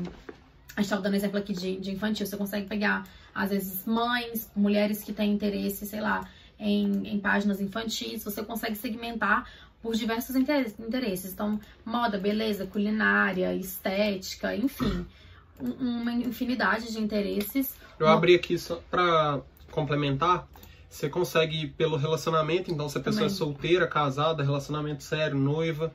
a 0.75 0.81
gente 0.81 0.89
tá 0.89 0.97
dando 0.97 1.15
exemplo 1.15 1.37
aqui 1.37 1.53
de, 1.53 1.77
de 1.77 1.91
infantil. 1.91 2.25
Você 2.25 2.35
consegue 2.35 2.67
pegar, 2.67 3.07
às 3.33 3.51
vezes, 3.51 3.85
mães, 3.85 4.49
mulheres 4.55 5.03
que 5.03 5.13
têm 5.13 5.31
interesse, 5.31 5.85
sei 5.85 6.01
lá, 6.01 6.27
em, 6.57 7.07
em 7.07 7.19
páginas 7.19 7.61
infantis. 7.61 8.23
Você 8.23 8.43
consegue 8.43 8.75
segmentar 8.75 9.47
por 9.81 9.95
diversos 9.95 10.35
interesses. 10.35 11.33
Então, 11.33 11.59
moda, 11.85 12.17
beleza, 12.17 12.65
culinária, 12.65 13.53
estética, 13.55 14.55
enfim, 14.55 15.05
uma 15.59 16.11
infinidade 16.11 16.91
de 16.91 16.99
interesses. 16.99 17.75
Eu 17.97 18.07
abri 18.07 18.35
aqui 18.35 18.57
só 18.57 18.81
pra 18.89 19.41
complementar, 19.71 20.47
você 20.89 21.07
consegue 21.09 21.67
pelo 21.67 21.97
relacionamento, 21.97 22.71
então 22.71 22.89
se 22.89 22.97
a 22.97 23.01
pessoa 23.01 23.27
Também. 23.27 23.35
é 23.35 23.37
solteira, 23.37 23.87
casada, 23.87 24.43
relacionamento 24.43 25.03
sério, 25.03 25.37
noiva, 25.37 25.93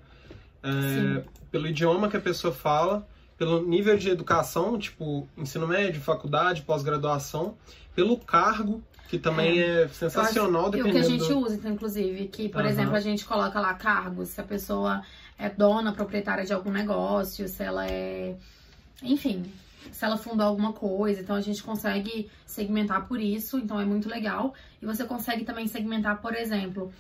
é, 0.63 1.25
pelo 1.51 1.67
idioma 1.67 2.09
que 2.09 2.17
a 2.17 2.21
pessoa 2.21 2.55
fala, 2.55 3.07
pelo 3.37 3.67
nível 3.67 3.97
de 3.99 4.09
educação, 4.09 4.79
tipo 4.79 5.29
ensino 5.37 5.67
médio, 5.67 6.01
faculdade, 6.01 6.63
pós-graduação, 6.63 7.57
pelo 7.95 8.17
cargo, 8.17 8.83
que 9.09 9.19
também 9.19 9.61
é, 9.61 9.89
sensacional 9.89 10.75
E 10.75 10.83
o 10.83 10.91
que 10.91 10.99
a 10.99 11.03
gente 11.03 11.33
usa, 11.33 11.55
então, 11.55 11.73
inclusive, 11.73 12.29
que, 12.29 12.49
por 12.49 12.63
Aham. 12.63 12.71
exemplo, 12.71 12.97
a 12.97 13.01
gente 13.01 13.25
coloca 13.25 13.61
lá 13.61 13.75
cargos, 13.75 14.31
se 14.31 14.41
a 14.41 14.45
pessoa 14.45 15.03
é 15.39 15.49
dona, 15.49 15.93
proprietária 15.93 16.45
de 16.45 16.53
algum 16.53 16.71
negócio, 16.71 17.49
se 17.49 17.63
ela 17.63 17.87
é. 17.87 18.37
Enfim, 19.03 19.45
se 19.93 20.05
ela 20.05 20.17
fundou 20.17 20.47
alguma 20.47 20.73
coisa, 20.73 21.21
então 21.21 21.37
a 21.37 21.41
gente 21.41 21.63
consegue 21.63 22.31
segmentar 22.47 23.07
por 23.07 23.21
isso, 23.21 23.59
então 23.59 23.81
é 23.81 23.85
muito 23.85 24.09
legal. 24.09 24.55
E 24.81 24.87
você 24.87 25.05
consegue 25.05 25.45
também 25.45 25.67
segmentar, 25.67 26.21
por 26.21 26.35
exemplo, 26.35 26.93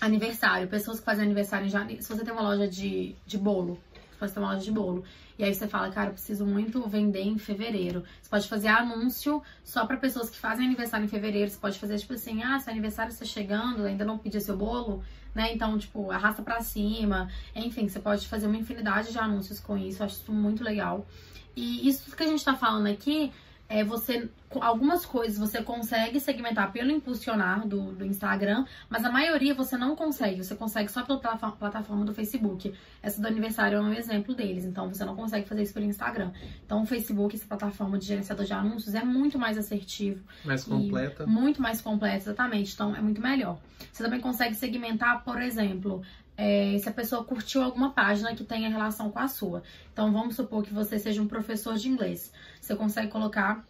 aniversário, 0.00 0.68
pessoas 0.68 0.98
que 1.00 1.04
fazem 1.04 1.24
aniversário 1.24 1.66
em 1.66 1.70
janeiro. 1.70 2.02
Se 2.02 2.08
você 2.08 2.24
tem 2.24 2.32
uma 2.32 2.42
loja 2.42 2.68
de, 2.68 3.14
de 3.26 3.36
bolo, 3.36 3.78
ter 4.26 4.40
uma 4.40 4.52
loja 4.52 4.64
de 4.64 4.72
bolo. 4.72 5.04
E 5.38 5.44
aí 5.44 5.54
você 5.54 5.68
fala, 5.68 5.90
cara, 5.90 6.08
eu 6.08 6.14
preciso 6.14 6.44
muito 6.44 6.86
vender 6.88 7.22
em 7.22 7.38
fevereiro. 7.38 8.02
Você 8.20 8.28
pode 8.28 8.48
fazer 8.48 8.68
anúncio 8.68 9.42
só 9.62 9.86
para 9.86 9.96
pessoas 9.96 10.28
que 10.30 10.38
fazem 10.38 10.66
aniversário 10.66 11.04
em 11.04 11.08
fevereiro. 11.08 11.50
Você 11.50 11.58
pode 11.58 11.78
fazer 11.78 11.98
tipo 11.98 12.14
assim, 12.14 12.42
ah, 12.42 12.58
seu 12.58 12.72
aniversário 12.72 13.12
está 13.12 13.24
chegando, 13.24 13.84
ainda 13.84 14.04
não 14.04 14.18
pediu 14.18 14.40
seu 14.40 14.56
bolo, 14.56 15.02
né? 15.34 15.52
Então, 15.52 15.78
tipo, 15.78 16.10
arrasta 16.10 16.42
pra 16.42 16.60
cima. 16.60 17.28
Enfim, 17.54 17.88
você 17.88 18.00
pode 18.00 18.26
fazer 18.26 18.46
uma 18.46 18.56
infinidade 18.56 19.12
de 19.12 19.18
anúncios 19.18 19.60
com 19.60 19.76
isso. 19.78 20.02
Eu 20.02 20.06
acho 20.06 20.16
isso 20.16 20.32
muito 20.32 20.64
legal. 20.64 21.06
E 21.54 21.88
isso 21.88 22.14
que 22.14 22.22
a 22.22 22.26
gente 22.26 22.44
tá 22.44 22.54
falando 22.54 22.86
aqui 22.86 23.32
é 23.68 23.84
você. 23.84 24.28
Algumas 24.62 25.04
coisas 25.04 25.36
você 25.38 25.62
consegue 25.62 26.18
segmentar 26.18 26.72
pelo 26.72 26.90
impulsionar 26.90 27.68
do, 27.68 27.92
do 27.92 28.04
Instagram, 28.04 28.64
mas 28.88 29.04
a 29.04 29.12
maioria 29.12 29.54
você 29.54 29.76
não 29.76 29.94
consegue. 29.94 30.42
Você 30.42 30.54
consegue 30.56 30.90
só 30.90 31.02
pela 31.02 31.18
plataforma- 31.18 32.04
do 32.04 32.14
Facebook. 32.14 32.72
Essa 33.02 33.20
do 33.20 33.28
aniversário 33.28 33.76
é 33.76 33.80
um 33.80 33.92
exemplo 33.92 34.34
deles. 34.34 34.64
Então 34.64 34.88
você 34.88 35.04
não 35.04 35.14
consegue 35.14 35.46
fazer 35.46 35.62
isso 35.62 35.74
pelo 35.74 35.84
Instagram. 35.84 36.30
Então 36.64 36.82
o 36.82 36.86
Facebook, 36.86 37.36
essa 37.36 37.46
plataforma 37.46 37.98
de 37.98 38.06
gerenciador 38.06 38.46
de 38.46 38.52
anúncios, 38.54 38.94
é 38.94 39.04
muito 39.04 39.38
mais 39.38 39.58
assertivo. 39.58 40.24
mais 40.44 40.64
completa. 40.64 41.26
Muito 41.26 41.60
mais 41.60 41.82
completo, 41.82 42.16
exatamente. 42.24 42.72
Então 42.72 42.96
é 42.96 43.02
muito 43.02 43.20
melhor. 43.20 43.58
Você 43.92 44.02
também 44.02 44.20
consegue 44.20 44.54
segmentar, 44.54 45.22
por 45.24 45.42
exemplo, 45.42 46.02
é, 46.38 46.78
se 46.78 46.88
a 46.88 46.92
pessoa 46.92 47.24
curtiu 47.24 47.60
alguma 47.60 47.90
página 47.90 48.32
que 48.32 48.44
tenha 48.44 48.68
relação 48.68 49.10
com 49.10 49.18
a 49.18 49.26
sua. 49.26 49.64
Então 49.92 50.12
vamos 50.12 50.36
supor 50.36 50.62
que 50.62 50.72
você 50.72 50.96
seja 50.96 51.20
um 51.20 51.26
professor 51.26 51.74
de 51.74 51.88
inglês. 51.88 52.32
Você 52.60 52.76
consegue 52.76 53.10
colocar 53.10 53.66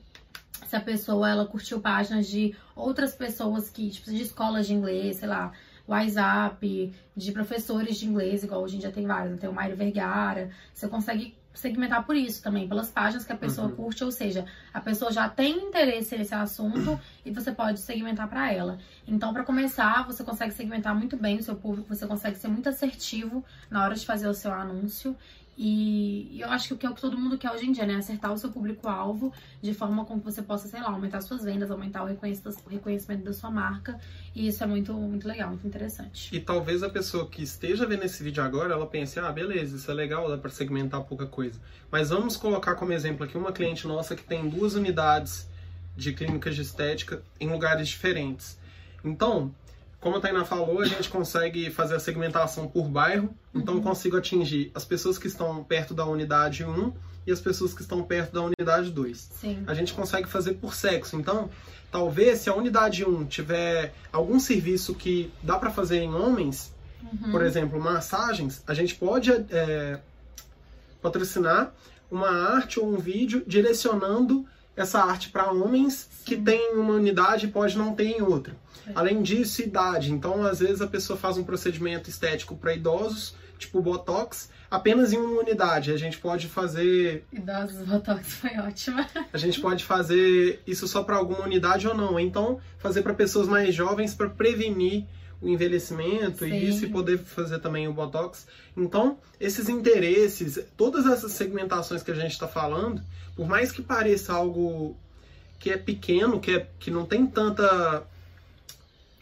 se 0.67 0.77
a 0.77 0.81
pessoa 0.81 1.31
ela 1.31 1.47
curtiu 1.47 1.81
páginas 1.81 2.27
de 2.27 2.55
outras 2.77 3.15
pessoas 3.15 3.71
que, 3.71 3.89
tipo, 3.89 4.11
de 4.11 4.23
escolas 4.23 4.67
de 4.67 4.75
inglês, 4.75 5.17
sei 5.17 5.29
lá, 5.29 5.51
WhatsApp, 5.87 6.95
de 7.17 7.33
professores 7.33 7.97
de 7.97 8.07
inglês, 8.07 8.45
igual 8.45 8.63
hoje 8.63 8.77
em 8.77 8.81
dia 8.81 8.93
tem 8.93 9.07
vários, 9.07 9.33
né? 9.33 9.39
tem 9.39 9.49
o 9.49 9.55
Mário 9.55 9.75
Vergara. 9.75 10.51
Você 10.75 10.87
consegue 10.89 11.38
segmentar 11.59 12.05
por 12.05 12.17
isso 12.17 12.43
também, 12.43 12.69
pelas 12.69 12.91
páginas 12.91 13.25
que 13.25 13.33
a 13.33 13.37
pessoa 13.37 13.69
Uhum. 13.69 13.77
curte, 13.77 14.05
ou 14.05 14.11
seja, 14.11 14.45
a 14.73 14.81
pessoa 14.81 15.11
já 15.13 15.29
tem 15.29 15.57
interesse 15.69 16.17
nesse 16.17 16.35
assunto 16.35 16.99
e 17.25 17.31
você 17.31 17.53
pode 17.53 17.81
segmentar 17.81 18.29
para 18.29 18.53
ela. 18.53 18.79
Então, 19.07 19.33
para 19.33 19.45
começar, 19.45 20.07
você 20.07 20.23
consegue 20.25 20.53
segmentar 20.53 20.95
muito 20.95 21.17
bem 21.17 21.39
o 21.39 21.43
seu 21.43 21.57
público, 21.57 21.89
você 21.95 22.07
consegue 22.07 22.37
ser 22.39 22.49
muito 22.49 22.69
assertivo 22.69 23.45
na 23.71 23.83
hora 23.85 23.95
de 23.95 24.07
fazer 24.07 24.29
o 24.29 24.35
seu 24.35 24.53
anúncio. 24.53 25.17
E 25.61 26.41
eu 26.41 26.49
acho 26.51 26.77
que 26.77 26.87
é 26.87 26.89
o 26.91 26.95
que 26.95 27.01
todo 27.01 27.19
mundo 27.19 27.37
quer 27.37 27.51
hoje 27.51 27.67
em 27.67 27.73
dia, 27.73 27.85
né? 27.85 27.97
Acertar 27.97 28.33
o 28.33 28.39
seu 28.39 28.49
público-alvo 28.49 29.33
de 29.61 29.75
forma 29.75 30.05
com 30.05 30.17
que 30.21 30.25
você 30.25 30.41
possa, 30.41 30.69
sei 30.69 30.81
lá, 30.81 30.91
aumentar 30.91 31.21
suas 31.21 31.43
vendas, 31.43 31.69
aumentar 31.69 32.05
o 32.05 32.07
reconhecimento, 32.07 32.61
o 32.65 32.69
reconhecimento 32.69 33.25
da 33.25 33.33
sua 33.33 33.51
marca. 33.51 33.99
E 34.37 34.47
isso 34.47 34.63
é 34.63 34.67
muito, 34.69 34.95
muito 34.95 35.27
legal, 35.27 35.49
muito 35.49 35.67
interessante. 35.67 36.33
E 36.33 36.39
talvez 36.39 36.85
a 36.85 36.89
pessoa 36.89 37.29
que 37.29 37.43
esteja 37.43 37.85
vendo 37.87 38.05
esse 38.05 38.23
vídeo 38.23 38.41
agora, 38.41 38.73
ela 38.73 38.87
pense, 38.87 39.19
ah, 39.19 39.33
beleza, 39.33 39.75
isso 39.75 39.91
é 39.91 39.95
legal, 39.95 40.29
dá 40.29 40.39
para 40.39 40.51
segmentar 40.51 41.03
pouca 41.03 41.27
coisa. 41.27 41.61
Mas 41.91 42.11
vamos 42.11 42.37
colocar 42.37 42.77
como 42.77 42.93
exemplo 42.93 43.25
aqui 43.25 43.37
uma 43.37 43.51
cliente 43.51 43.85
nossa 43.89 44.15
que 44.15 44.23
tem 44.23 44.49
duas 44.49 44.75
unidades 44.77 45.49
de 45.97 46.13
clínicas 46.13 46.55
de 46.55 46.63
estética 46.63 47.21
em 47.41 47.49
lugares 47.49 47.89
diferentes. 47.89 48.57
Então, 49.05 49.53
como 50.01 50.17
a 50.17 50.21
Tainá 50.21 50.45
falou, 50.45 50.81
a 50.81 50.87
gente 50.87 51.09
consegue 51.09 51.71
fazer 51.71 51.97
a 51.97 52.01
segmentação 52.01 52.69
por 52.69 52.89
bairro. 52.89 53.35
Então, 53.55 53.75
eu 53.75 53.83
consigo 53.83 54.17
atingir 54.17 54.71
as 54.75 54.85
pessoas 54.85 55.19
que 55.19 55.27
estão 55.27 55.63
perto 55.65 55.93
da 55.95 56.05
unidade 56.07 56.65
1 56.65 56.93
e 57.27 57.33
as 57.33 57.41
pessoas 57.41 57.75
que 57.75 57.83
estão 57.83 58.03
perto 58.03 58.33
da 58.33 58.43
unidade 58.43 58.91
2 58.91 59.19
Sim. 59.41 59.65
a 59.67 59.75
gente 59.75 59.93
consegue 59.93 60.29
fazer 60.29 60.55
por 60.55 60.75
sexo. 60.75 61.17
Então, 61.17 61.51
talvez 61.91 62.39
se 62.39 62.49
a 62.49 62.55
unidade 62.55 63.05
1 63.05 63.25
tiver 63.27 63.93
algum 64.13 64.39
serviço 64.39 64.95
que 64.95 65.31
dá 65.43 65.59
para 65.59 65.71
fazer 65.71 65.99
em 65.99 66.15
homens, 66.15 66.73
Uhum. 67.01 67.31
por 67.31 67.43
exemplo, 67.45 67.81
massagens, 67.81 68.63
a 68.67 68.75
gente 68.75 68.95
pode 68.97 69.31
é, 69.31 70.01
patrocinar 71.01 71.73
uma 72.11 72.29
arte 72.29 72.81
ou 72.81 72.93
um 72.93 72.99
vídeo 72.99 73.43
direcionando 73.47 74.45
essa 74.79 75.01
arte 75.01 75.29
para 75.29 75.51
homens 75.51 76.09
que 76.25 76.37
tem 76.37 76.75
uma 76.75 76.95
unidade 76.95 77.47
e 77.47 77.51
pode 77.51 77.77
não 77.77 77.95
ter 77.95 78.05
em 78.05 78.23
outra. 78.23 78.57
É. 78.87 78.93
Além 78.95 79.23
disso, 79.23 79.61
idade. 79.61 80.13
Então, 80.13 80.45
às 80.45 80.61
vezes 80.61 80.81
a 80.81 80.87
pessoa 80.87 81.19
faz 81.19 81.37
um 81.37 81.43
procedimento 81.43 82.09
estético 82.09 82.57
para 82.57 82.73
idosos, 82.75 83.35
tipo 83.59 83.83
botox, 83.83 84.51
apenas 84.71 85.13
em 85.13 85.19
uma 85.19 85.41
unidade. 85.41 85.93
A 85.93 85.97
gente 85.97 86.19
pode 86.19 86.47
fazer 86.47 87.25
Idosos 87.33 87.85
Botox 87.87 88.35
foi 88.35 88.57
ótima. 88.59 89.07
a 89.33 89.37
gente 89.37 89.61
pode 89.61 89.85
fazer 89.85 90.63
isso 90.65 90.87
só 90.87 91.03
para 91.03 91.17
alguma 91.17 91.43
unidade 91.43 91.89
ou 91.89 91.95
não. 91.95 92.19
Então, 92.21 92.61
fazer 92.79 93.03
para 93.03 93.15
pessoas 93.15 93.49
mais 93.49 93.75
jovens 93.75 94.15
para 94.15 94.31
prevenir 94.31 95.07
o 95.41 95.49
envelhecimento 95.49 96.45
Sim. 96.45 96.53
e 96.53 96.69
isso 96.69 96.85
e 96.85 96.91
poder 96.91 97.19
fazer 97.19 97.59
também 97.61 97.87
o 97.87 97.93
botox. 97.93 98.47
Então, 98.77 99.19
esses 99.41 99.69
interesses, 99.69 100.59
todas 100.77 101.07
essas 101.07 101.33
segmentações 101.33 102.03
que 102.03 102.11
a 102.11 102.15
gente 102.15 102.33
está 102.33 102.49
falando, 102.49 103.03
por 103.37 103.47
mais 103.47 103.71
que 103.71 103.83
pareça 103.83 104.33
algo 104.33 104.97
que 105.59 105.71
é 105.71 105.77
pequeno, 105.77 106.41
que, 106.41 106.53
é, 106.53 106.69
que 106.79 106.91
não 106.91 107.05
tem 107.05 107.27
tanta 107.27 108.07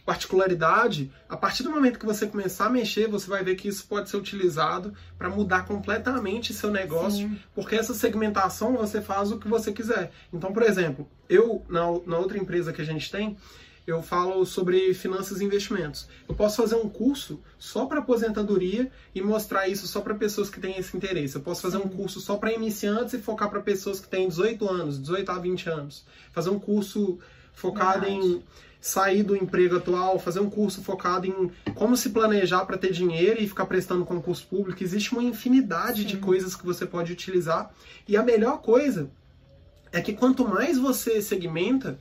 particularidade, 0.07 1.11
a 1.27 1.35
partir 1.35 1.63
do 1.63 1.69
momento 1.69 1.99
que 1.99 2.05
você 2.05 2.25
começar 2.25 2.67
a 2.67 2.69
mexer, 2.69 3.09
você 3.09 3.27
vai 3.29 3.43
ver 3.43 3.55
que 3.55 3.67
isso 3.67 3.85
pode 3.85 4.09
ser 4.09 4.15
utilizado 4.15 4.93
para 5.17 5.29
mudar 5.29 5.65
completamente 5.65 6.53
seu 6.53 6.71
negócio, 6.71 7.27
Sim. 7.27 7.37
porque 7.53 7.75
essa 7.75 7.93
segmentação 7.93 8.77
você 8.77 9.01
faz 9.01 9.33
o 9.33 9.37
que 9.37 9.49
você 9.49 9.73
quiser. 9.73 10.11
Então, 10.31 10.53
por 10.53 10.63
exemplo, 10.63 11.05
eu, 11.27 11.61
na, 11.67 11.81
na 12.05 12.17
outra 12.17 12.37
empresa 12.37 12.71
que 12.71 12.81
a 12.81 12.85
gente 12.85 13.11
tem, 13.11 13.35
eu 13.87 14.01
falo 14.01 14.45
sobre 14.45 14.93
finanças 14.93 15.39
e 15.39 15.45
investimentos. 15.45 16.09
Eu 16.27 16.35
posso 16.35 16.57
fazer 16.57 16.75
um 16.75 16.89
curso 16.89 17.39
só 17.57 17.85
para 17.85 17.99
aposentadoria 17.99 18.91
e 19.15 19.21
mostrar 19.21 19.69
isso 19.69 19.87
só 19.87 20.01
para 20.01 20.13
pessoas 20.13 20.49
que 20.49 20.59
têm 20.59 20.77
esse 20.77 20.95
interesse. 20.95 21.37
Eu 21.37 21.41
posso 21.41 21.61
fazer 21.61 21.77
um 21.77 21.87
curso 21.87 22.19
só 22.19 22.35
para 22.35 22.51
iniciantes 22.51 23.13
e 23.13 23.17
focar 23.17 23.49
para 23.49 23.61
pessoas 23.61 24.01
que 24.01 24.09
têm 24.09 24.27
18 24.27 24.69
anos, 24.69 25.01
18 25.01 25.31
a 25.31 25.39
20 25.39 25.69
anos. 25.69 26.05
Fazer 26.33 26.49
um 26.49 26.59
curso 26.59 27.17
focado 27.53 28.01
Verdade. 28.01 28.27
em 28.27 28.43
sair 28.81 29.23
do 29.23 29.35
emprego 29.35 29.77
atual, 29.77 30.19
fazer 30.19 30.41
um 30.41 30.49
curso 30.49 30.83
focado 30.83 31.25
em 31.25 31.49
como 31.73 31.95
se 31.95 32.09
planejar 32.09 32.65
para 32.65 32.77
ter 32.77 32.91
dinheiro 32.91 33.41
e 33.41 33.47
ficar 33.47 33.67
prestando 33.67 34.05
concurso 34.05 34.45
público. 34.47 34.83
Existe 34.83 35.13
uma 35.13 35.23
infinidade 35.23 36.03
de 36.03 36.15
Sim. 36.15 36.21
coisas 36.21 36.57
que 36.57 36.65
você 36.65 36.85
pode 36.85 37.13
utilizar. 37.13 37.71
E 38.05 38.17
a 38.17 38.21
melhor 38.21 38.61
coisa 38.61 39.09
é 39.93 40.01
que 40.01 40.11
quanto 40.11 40.45
mais 40.45 40.77
você 40.77 41.21
segmenta, 41.21 41.97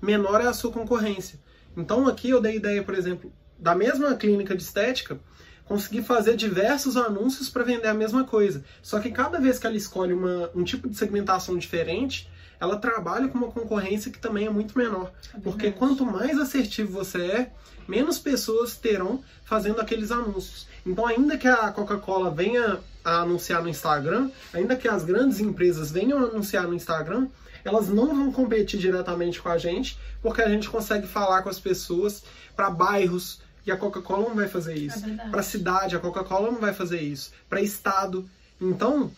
menor 0.00 0.40
é 0.40 0.46
a 0.46 0.52
sua 0.52 0.70
concorrência. 0.70 1.38
Então 1.76 2.06
aqui 2.08 2.30
eu 2.30 2.40
dei 2.40 2.56
ideia, 2.56 2.82
por 2.82 2.94
exemplo, 2.94 3.32
da 3.58 3.74
mesma 3.74 4.14
clínica 4.14 4.56
de 4.56 4.62
estética, 4.62 5.18
conseguir 5.64 6.02
fazer 6.02 6.36
diversos 6.36 6.96
anúncios 6.96 7.48
para 7.48 7.62
vender 7.62 7.86
a 7.86 7.94
mesma 7.94 8.24
coisa. 8.24 8.64
Só 8.82 8.98
que 8.98 9.10
cada 9.10 9.38
vez 9.38 9.58
que 9.58 9.66
ela 9.66 9.76
escolhe 9.76 10.12
uma, 10.12 10.50
um 10.54 10.64
tipo 10.64 10.88
de 10.88 10.96
segmentação 10.96 11.56
diferente, 11.56 12.28
ela 12.58 12.76
trabalha 12.76 13.28
com 13.28 13.38
uma 13.38 13.52
concorrência 13.52 14.10
que 14.10 14.18
também 14.18 14.46
é 14.46 14.50
muito 14.50 14.76
menor. 14.76 15.12
Porque 15.42 15.70
verdade. 15.70 15.78
quanto 15.78 16.04
mais 16.04 16.38
assertivo 16.38 16.92
você 16.92 17.22
é, 17.22 17.52
menos 17.86 18.18
pessoas 18.18 18.76
terão 18.76 19.22
fazendo 19.44 19.80
aqueles 19.80 20.10
anúncios. 20.10 20.66
Então, 20.84 21.06
ainda 21.06 21.38
que 21.38 21.46
a 21.48 21.70
Coca-Cola 21.70 22.30
venha 22.30 22.80
a 23.04 23.20
anunciar 23.20 23.62
no 23.62 23.68
Instagram, 23.68 24.30
ainda 24.52 24.76
que 24.76 24.88
as 24.88 25.04
grandes 25.04 25.40
empresas 25.40 25.90
venham 25.90 26.18
a 26.18 26.22
anunciar 26.22 26.66
no 26.66 26.74
Instagram, 26.74 27.28
elas 27.64 27.88
não 27.88 28.14
vão 28.14 28.32
competir 28.32 28.78
diretamente 28.78 29.40
com 29.40 29.48
a 29.48 29.58
gente, 29.58 29.98
porque 30.22 30.42
a 30.42 30.48
gente 30.48 30.68
consegue 30.68 31.06
falar 31.06 31.42
com 31.42 31.48
as 31.48 31.60
pessoas 31.60 32.22
para 32.54 32.70
bairros, 32.70 33.40
e 33.66 33.70
a 33.70 33.76
Coca-Cola 33.76 34.28
não 34.28 34.34
vai 34.34 34.48
fazer 34.48 34.74
isso. 34.74 35.04
É 35.04 35.28
para 35.28 35.42
cidade, 35.42 35.96
a 35.96 36.00
Coca-Cola 36.00 36.50
não 36.50 36.60
vai 36.60 36.72
fazer 36.72 37.00
isso. 37.00 37.30
Para 37.48 37.60
estado. 37.60 38.28
Então, 38.60 39.10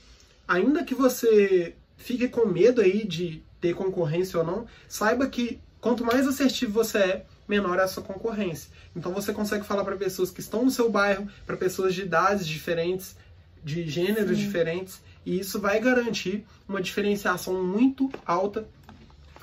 ainda 0.47 0.85
que 0.85 0.95
você 0.95 1.75
fique 1.97 2.29
com 2.29 2.47
medo 2.47 2.81
aí 2.81 3.07
de 3.07 3.43
ter 3.61 3.75
concorrência 3.75 4.39
ou 4.41 4.45
não, 4.45 4.67
saiba 4.89 5.29
que 5.29 5.61
quanto 5.81 6.05
mais 6.05 6.27
assertivo 6.27 6.73
você 6.73 6.99
é, 6.99 7.27
menor 7.49 7.79
é 7.79 7.83
a 7.83 7.89
sua 7.89 8.03
concorrência. 8.03 8.71
Então 8.95 9.13
você 9.13 9.33
consegue 9.33 9.65
falar 9.65 9.85
para 9.85 9.97
pessoas 9.97 10.31
que 10.31 10.41
estão 10.41 10.65
no 10.65 10.71
seu 10.71 10.91
bairro, 10.91 11.29
para 11.47 11.57
pessoas 11.57 11.95
de 11.95 12.03
idades 12.03 12.47
diferentes, 12.47 13.17
de 13.65 13.89
gêneros 13.89 14.37
Sim. 14.37 14.45
diferentes, 14.45 15.01
e 15.25 15.39
isso 15.39 15.61
vai 15.61 15.81
garantir 15.81 16.45
uma 16.69 16.81
diferenciação 16.81 17.63
muito 17.63 18.11
alta 18.27 18.67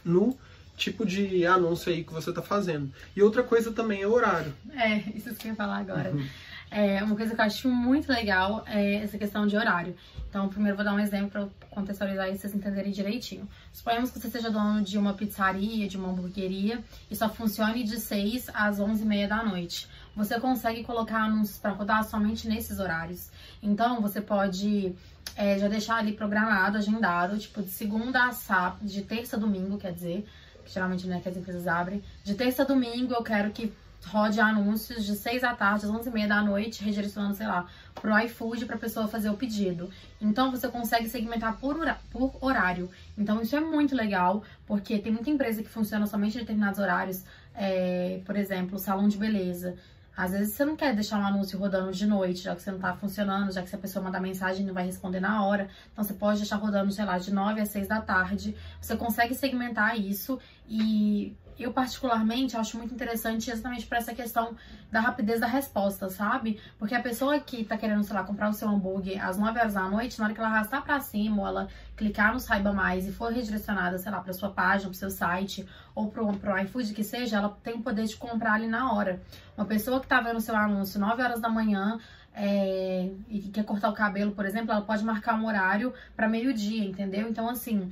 no 0.04 0.38
tipo 0.76 1.06
de 1.06 1.46
anúncio 1.46 1.92
aí 1.92 2.04
que 2.04 2.14
você 2.14 2.30
está 2.30 2.42
fazendo. 2.42 2.92
E 3.16 3.22
outra 3.22 3.44
coisa 3.44 3.72
também 3.72 4.02
é 4.02 4.08
o 4.08 4.14
horário. 4.14 4.54
É, 4.74 4.98
isso 5.16 5.34
que 5.36 5.48
eu 5.48 5.52
ia 5.52 5.56
falar 5.56 5.78
agora. 5.78 6.12
Uhum. 6.12 6.26
É, 6.72 7.04
uma 7.04 7.16
coisa 7.16 7.34
que 7.34 7.42
eu 7.42 7.46
acho 7.46 7.68
muito 7.68 8.12
legal 8.12 8.64
é 8.68 8.96
essa 8.96 9.18
questão 9.18 9.48
de 9.48 9.58
horário. 9.58 9.96
Então, 10.30 10.48
primeiro 10.48 10.76
vou 10.76 10.86
dar 10.86 10.94
um 10.94 11.00
exemplo 11.00 11.30
para 11.30 11.48
contextualizar 11.72 12.30
e 12.30 12.38
vocês 12.38 12.54
entenderem 12.54 12.92
direitinho. 12.92 13.48
Suponhamos 13.74 14.12
que 14.12 14.20
você 14.20 14.30
seja 14.30 14.52
dono 14.52 14.82
de 14.82 14.98
uma 14.98 15.14
pizzaria, 15.14 15.88
de 15.88 15.98
uma 15.98 16.10
hamburgueria 16.10 16.84
e 17.10 17.16
só 17.16 17.28
funcione 17.28 17.84
de 17.84 18.00
6 18.00 18.50
às 18.54 18.80
11 18.80 19.04
e 19.04 19.06
meia 19.06 19.28
da 19.28 19.44
noite. 19.44 19.88
Você 20.20 20.38
consegue 20.38 20.84
colocar 20.84 21.24
anúncios 21.24 21.58
para 21.58 21.72
rodar 21.72 22.04
somente 22.04 22.46
nesses 22.46 22.78
horários. 22.78 23.30
Então, 23.64 24.02
você 24.02 24.20
pode 24.20 24.94
é, 25.34 25.58
já 25.58 25.70
deixar 25.70 25.96
ali 25.96 26.12
programado, 26.12 26.78
agendado, 26.78 27.40
tipo, 27.40 27.62
de 27.62 27.70
segunda 27.70 28.28
a 28.28 28.34
sábado, 28.34 28.86
de 28.86 29.02
terça 29.02 29.38
a 29.38 29.40
domingo, 29.40 29.78
quer 29.78 29.94
dizer, 29.94 30.28
que 30.66 30.74
geralmente 30.74 31.08
né, 31.08 31.22
que 31.24 31.30
as 31.30 31.38
empresas 31.38 31.66
abrem. 31.68 32.04
De 32.22 32.36
terça 32.36 32.64
a 32.64 32.66
domingo 32.66 33.14
eu 33.14 33.24
quero 33.24 33.50
que 33.52 33.72
rode 34.08 34.42
anúncios 34.42 35.06
de 35.06 35.16
6 35.16 35.42
da 35.42 35.56
tarde 35.56 35.86
às 35.86 35.92
11 35.92 36.10
e 36.10 36.12
meia 36.12 36.28
da 36.28 36.42
noite, 36.42 36.84
redirecionando, 36.84 37.36
sei 37.36 37.48
lá, 37.48 37.66
pro 37.96 38.20
iFood 38.20 38.66
pra 38.66 38.78
pessoa 38.78 39.08
fazer 39.08 39.30
o 39.30 39.38
pedido. 39.38 39.90
Então 40.20 40.52
você 40.52 40.68
consegue 40.68 41.08
segmentar 41.08 41.58
por, 41.60 41.78
por 42.12 42.36
horário. 42.42 42.90
Então 43.18 43.42
isso 43.42 43.56
é 43.56 43.62
muito 43.62 43.96
legal, 43.96 44.44
porque 44.68 45.00
tem 45.00 45.14
muita 45.14 45.30
empresa 45.30 45.64
que 45.64 45.70
funciona 45.70 46.06
somente 46.06 46.36
em 46.36 46.42
determinados 46.42 46.78
horários. 46.78 47.24
É, 47.56 48.20
por 48.26 48.36
exemplo, 48.36 48.78
salão 48.78 49.08
de 49.08 49.18
beleza. 49.18 49.78
Às 50.20 50.32
vezes 50.32 50.54
você 50.54 50.66
não 50.66 50.76
quer 50.76 50.94
deixar 50.94 51.18
um 51.18 51.26
anúncio 51.26 51.58
rodando 51.58 51.94
de 51.94 52.06
noite, 52.06 52.42
já 52.42 52.54
que 52.54 52.62
você 52.62 52.70
não 52.72 52.78
tá 52.78 52.94
funcionando, 52.94 53.54
já 53.54 53.62
que 53.62 53.70
se 53.70 53.76
a 53.76 53.80
pessoa 53.80 54.04
mandar 54.04 54.20
mensagem 54.20 54.66
não 54.66 54.74
vai 54.74 54.86
responder 54.86 55.22
na 55.22 55.46
hora. 55.46 55.70
Então 55.94 56.04
você 56.04 56.14
pode 56.14 56.40
deixar 56.40 56.58
rodando, 56.58 56.92
sei 56.92 57.06
lá, 57.06 57.18
de 57.18 57.34
9 57.34 57.62
às 57.62 57.70
6 57.70 57.88
da 57.88 58.02
tarde. 58.02 58.54
Você 58.82 58.98
consegue 58.98 59.34
segmentar 59.34 59.98
isso 59.98 60.38
e 60.68 61.38
eu 61.60 61.74
particularmente 61.74 62.56
acho 62.56 62.78
muito 62.78 62.94
interessante 62.94 63.52
exatamente 63.52 63.86
para 63.86 63.98
essa 63.98 64.14
questão 64.14 64.56
da 64.92 65.00
rapidez 65.00 65.40
da 65.40 65.48
resposta, 65.48 66.10
sabe? 66.10 66.60
Porque 66.78 66.96
a 66.96 67.02
pessoa 67.02 67.40
que 67.40 67.64
tá 67.64 67.78
querendo, 67.78 68.04
sei 68.04 68.16
lá, 68.16 68.24
comprar 68.24 68.50
o 68.50 68.54
seu 68.54 68.68
hambúrguer 68.68 69.24
às 69.24 69.38
9 69.38 69.60
horas 69.60 69.74
da 69.74 69.88
noite, 69.90 70.18
na 70.18 70.26
hora 70.26 70.34
que 70.34 70.40
ela 70.40 70.50
arrastar 70.50 70.84
para 70.84 71.00
cima 71.00 71.42
ou 71.42 71.48
ela 71.48 71.68
clicar 71.96 72.34
no 72.34 72.40
Saiba 72.40 72.72
Mais 72.72 73.08
e 73.08 73.12
for 73.12 73.32
redirecionada, 73.32 73.98
sei 73.98 74.12
lá, 74.12 74.22
para 74.22 74.34
sua 74.34 74.50
página, 74.50 74.90
pro 74.90 74.98
seu 74.98 75.12
site 75.12 75.68
ou 75.94 76.10
pro, 76.10 76.32
pro 76.34 76.58
iFood 76.62 76.94
que 76.94 77.04
seja, 77.04 77.38
ela 77.38 77.50
tem 77.64 77.76
o 77.76 77.82
poder 77.82 78.06
de 78.06 78.16
comprar 78.16 78.54
ali 78.54 78.68
na 78.68 78.94
hora. 78.94 79.22
Uma 79.58 79.66
pessoa 79.66 80.00
que 80.00 80.08
tá 80.08 80.22
vendo 80.22 80.40
seu 80.40 80.56
anúncio 80.56 81.00
9 81.00 81.22
horas 81.22 81.42
da 81.42 81.50
manhã, 81.50 82.00
é, 82.34 83.10
e 83.28 83.42
quer 83.42 83.66
cortar 83.66 83.90
o 83.90 83.94
cabelo, 83.94 84.32
por 84.32 84.46
exemplo, 84.46 84.72
ela 84.72 84.82
pode 84.82 85.04
marcar 85.04 85.36
um 85.36 85.46
horário 85.46 85.94
para 86.16 86.30
meio-dia, 86.30 86.86
entendeu? 86.86 87.28
Então, 87.28 87.50
assim, 87.50 87.92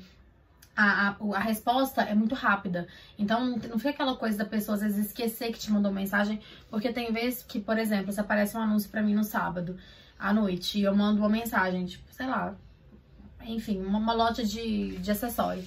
a, 0.78 1.10
a, 1.10 1.16
a, 1.36 1.40
resposta 1.40 2.04
é 2.04 2.14
muito 2.14 2.36
rápida. 2.36 2.88
Então, 3.18 3.58
não, 3.58 3.80
fica 3.80 3.90
aquela 3.90 4.16
coisa 4.16 4.38
da 4.38 4.46
pessoa 4.46 4.76
às 4.76 4.82
vezes 4.82 5.08
esquecer 5.08 5.52
que 5.52 5.60
te 5.60 5.72
mandou 5.72 5.92
mensagem, 5.92 6.40
porque 6.70 6.94
tem 6.94 7.12
vezes 7.12 7.42
que, 7.42 7.60
por 7.60 7.80
exemplo, 7.80 8.12
se 8.14 8.20
aparece 8.20 8.56
um 8.56 8.62
anúncio 8.62 8.90
para 8.90 9.02
mim 9.02 9.16
no 9.16 9.24
sábado 9.24 9.76
à 10.20 10.32
noite 10.32 10.80
e 10.80 10.84
eu 10.84 10.96
mando 10.96 11.20
uma 11.20 11.30
mensagem, 11.30 11.86
tipo, 11.86 12.06
sei 12.12 12.28
lá, 12.28 12.56
enfim, 13.44 13.82
uma, 13.82 13.98
uma 13.98 14.14
loja 14.14 14.44
de, 14.44 14.98
de 14.98 15.12
acessório. 15.12 15.64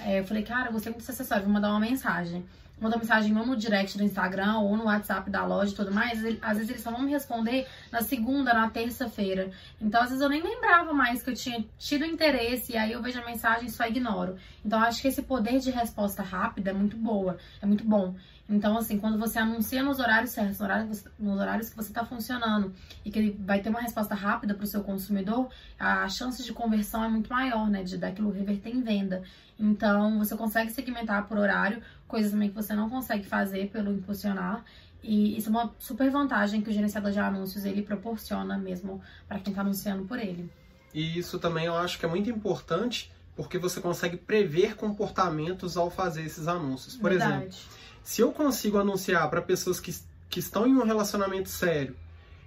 É, 0.00 0.20
eu 0.20 0.24
falei, 0.24 0.42
cara, 0.42 0.68
eu 0.68 0.72
gostei 0.72 0.90
muito 0.90 1.00
desse 1.00 1.12
acessório, 1.12 1.44
vou 1.44 1.52
mandar 1.52 1.70
uma 1.70 1.80
mensagem 1.80 2.44
manda 2.80 2.96
mensagem 2.96 3.36
ou 3.36 3.46
no 3.46 3.56
direct 3.56 3.96
do 3.96 4.04
Instagram 4.04 4.58
ou 4.58 4.76
no 4.76 4.84
WhatsApp 4.84 5.30
da 5.30 5.44
loja 5.44 5.72
e 5.72 5.74
tudo 5.74 5.92
mais, 5.92 6.24
às 6.42 6.56
vezes 6.56 6.70
eles 6.70 6.82
só 6.82 6.90
vão 6.90 7.02
me 7.02 7.10
responder 7.10 7.66
na 7.90 8.02
segunda, 8.02 8.52
na 8.52 8.68
terça-feira. 8.68 9.50
Então, 9.80 10.02
às 10.02 10.08
vezes 10.08 10.22
eu 10.22 10.28
nem 10.28 10.42
lembrava 10.42 10.92
mais 10.92 11.22
que 11.22 11.30
eu 11.30 11.34
tinha 11.34 11.64
tido 11.78 12.04
interesse 12.04 12.72
e 12.72 12.76
aí 12.76 12.92
eu 12.92 13.02
vejo 13.02 13.20
a 13.20 13.24
mensagem 13.24 13.66
e 13.66 13.70
só 13.70 13.86
ignoro. 13.86 14.36
Então, 14.64 14.80
acho 14.80 15.00
que 15.00 15.08
esse 15.08 15.22
poder 15.22 15.58
de 15.60 15.70
resposta 15.70 16.22
rápida 16.22 16.70
é 16.70 16.74
muito 16.74 16.96
boa, 16.96 17.38
é 17.62 17.66
muito 17.66 17.84
bom. 17.84 18.14
Então, 18.48 18.76
assim, 18.76 18.98
quando 18.98 19.18
você 19.18 19.38
anuncia 19.38 19.82
nos 19.82 19.98
horários 19.98 20.30
certos, 20.30 20.58
nos 20.58 20.60
horários, 20.60 21.04
nos 21.18 21.40
horários 21.40 21.70
que 21.70 21.76
você 21.76 21.88
está 21.88 22.04
funcionando 22.04 22.74
e 23.02 23.10
que 23.10 23.18
ele 23.18 23.40
vai 23.40 23.60
ter 23.60 23.70
uma 23.70 23.80
resposta 23.80 24.14
rápida 24.14 24.54
para 24.54 24.64
o 24.64 24.66
seu 24.66 24.82
consumidor, 24.82 25.48
a 25.78 26.06
chance 26.08 26.44
de 26.44 26.52
conversão 26.52 27.02
é 27.02 27.08
muito 27.08 27.32
maior, 27.32 27.70
né? 27.70 27.82
De 27.82 27.96
daquilo 27.96 28.30
reverter 28.30 28.70
em 28.70 28.82
venda. 28.82 29.22
Então, 29.58 30.18
você 30.18 30.36
consegue 30.36 30.70
segmentar 30.70 31.26
por 31.26 31.38
horário, 31.38 31.82
coisas 32.14 32.30
também 32.30 32.48
que 32.48 32.54
você 32.54 32.74
não 32.76 32.88
consegue 32.88 33.24
fazer 33.24 33.70
pelo 33.70 33.92
impulsionar. 33.92 34.64
E 35.02 35.36
isso 35.36 35.48
é 35.48 35.50
uma 35.50 35.74
super 35.80 36.08
vantagem 36.12 36.62
que 36.62 36.70
o 36.70 36.72
gerenciador 36.72 37.10
de 37.10 37.18
anúncios 37.18 37.64
ele 37.64 37.82
proporciona 37.82 38.56
mesmo 38.56 39.02
para 39.26 39.40
quem 39.40 39.50
está 39.50 39.62
anunciando 39.62 40.04
por 40.04 40.16
ele. 40.16 40.48
E 40.94 41.18
isso 41.18 41.40
também 41.40 41.66
eu 41.66 41.74
acho 41.74 41.98
que 41.98 42.06
é 42.06 42.08
muito 42.08 42.30
importante 42.30 43.10
porque 43.34 43.58
você 43.58 43.80
consegue 43.80 44.16
prever 44.16 44.76
comportamentos 44.76 45.76
ao 45.76 45.90
fazer 45.90 46.22
esses 46.22 46.46
anúncios. 46.46 46.94
Por 46.94 47.10
Verdade. 47.10 47.32
exemplo, 47.32 47.56
se 48.04 48.20
eu 48.20 48.30
consigo 48.30 48.78
anunciar 48.78 49.28
para 49.28 49.42
pessoas 49.42 49.80
que, 49.80 49.92
que 50.30 50.38
estão 50.38 50.68
em 50.68 50.72
um 50.72 50.84
relacionamento 50.84 51.48
sério 51.48 51.96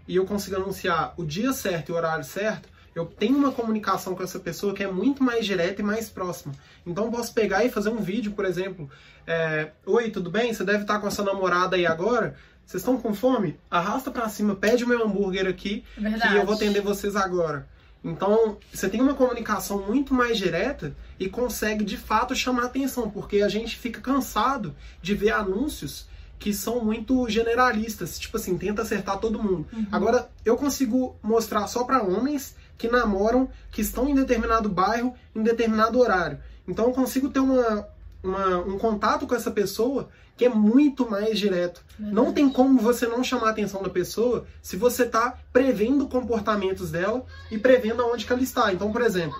e 0.07 0.15
eu 0.15 0.25
consigo 0.25 0.55
anunciar 0.55 1.13
o 1.17 1.25
dia 1.25 1.51
certo 1.51 1.89
e 1.89 1.91
o 1.91 1.95
horário 1.95 2.23
certo, 2.23 2.69
eu 2.97 3.05
tenho 3.05 3.37
uma 3.37 3.51
comunicação 3.51 4.15
com 4.15 4.23
essa 4.23 4.39
pessoa 4.39 4.73
que 4.73 4.83
é 4.83 4.91
muito 4.91 5.23
mais 5.23 5.45
direta 5.45 5.81
e 5.81 5.85
mais 5.85 6.09
próxima. 6.09 6.55
Então 6.85 7.05
eu 7.05 7.11
posso 7.11 7.31
pegar 7.31 7.63
e 7.63 7.69
fazer 7.69 7.89
um 7.89 8.01
vídeo, 8.01 8.31
por 8.31 8.43
exemplo. 8.43 8.89
É, 9.27 9.69
Oi, 9.85 10.09
tudo 10.09 10.31
bem? 10.31 10.51
Você 10.51 10.63
deve 10.63 10.81
estar 10.81 10.99
com 10.99 11.05
a 11.05 11.11
sua 11.11 11.25
namorada 11.25 11.75
aí 11.75 11.85
agora. 11.85 12.35
Vocês 12.65 12.81
estão 12.81 12.97
com 12.97 13.13
fome? 13.13 13.59
Arrasta 13.69 14.09
para 14.09 14.27
cima, 14.29 14.55
pede 14.55 14.83
o 14.83 14.87
meu 14.87 15.05
hambúrguer 15.05 15.47
aqui 15.47 15.85
Verdade. 15.95 16.33
que 16.33 16.39
eu 16.39 16.45
vou 16.45 16.55
atender 16.55 16.81
vocês 16.81 17.15
agora. 17.15 17.67
Então, 18.03 18.57
você 18.73 18.89
tem 18.89 18.99
uma 18.99 19.13
comunicação 19.13 19.85
muito 19.85 20.13
mais 20.13 20.37
direta 20.37 20.95
e 21.19 21.29
consegue 21.29 21.83
de 21.83 21.97
fato 21.97 22.35
chamar 22.35 22.65
atenção, 22.65 23.09
porque 23.09 23.41
a 23.41 23.49
gente 23.49 23.77
fica 23.77 24.01
cansado 24.01 24.75
de 25.01 25.13
ver 25.13 25.31
anúncios 25.31 26.07
que 26.39 26.53
são 26.53 26.83
muito 26.83 27.27
generalistas, 27.29 28.19
tipo 28.19 28.37
assim, 28.37 28.57
tenta 28.57 28.81
acertar 28.81 29.19
todo 29.19 29.41
mundo. 29.41 29.67
Uhum. 29.73 29.87
Agora, 29.91 30.29
eu 30.45 30.55
consigo 30.55 31.15
mostrar 31.21 31.67
só 31.67 31.83
para 31.83 32.03
homens 32.03 32.55
que 32.77 32.87
namoram, 32.87 33.49
que 33.71 33.81
estão 33.81 34.07
em 34.07 34.15
determinado 34.15 34.69
bairro, 34.69 35.13
em 35.35 35.41
determinado 35.41 35.99
horário. 35.99 36.39
Então, 36.67 36.85
eu 36.85 36.91
consigo 36.91 37.29
ter 37.29 37.39
uma, 37.39 37.87
uma 38.23 38.59
um 38.59 38.77
contato 38.77 39.25
com 39.25 39.35
essa 39.35 39.51
pessoa 39.51 40.09
que 40.37 40.45
é 40.45 40.49
muito 40.49 41.09
mais 41.09 41.39
direto. 41.39 41.83
Verdade. 41.97 42.15
Não 42.15 42.31
tem 42.31 42.47
como 42.47 42.79
você 42.79 43.07
não 43.07 43.23
chamar 43.23 43.47
a 43.47 43.49
atenção 43.49 43.81
da 43.81 43.89
pessoa 43.89 44.45
se 44.61 44.77
você 44.77 45.03
está 45.03 45.35
prevendo 45.51 46.07
comportamentos 46.07 46.91
dela 46.91 47.25
e 47.49 47.57
prevendo 47.57 48.03
aonde 48.03 48.25
que 48.25 48.31
ela 48.31 48.43
está. 48.43 48.71
Então, 48.71 48.91
por 48.91 49.01
exemplo, 49.01 49.35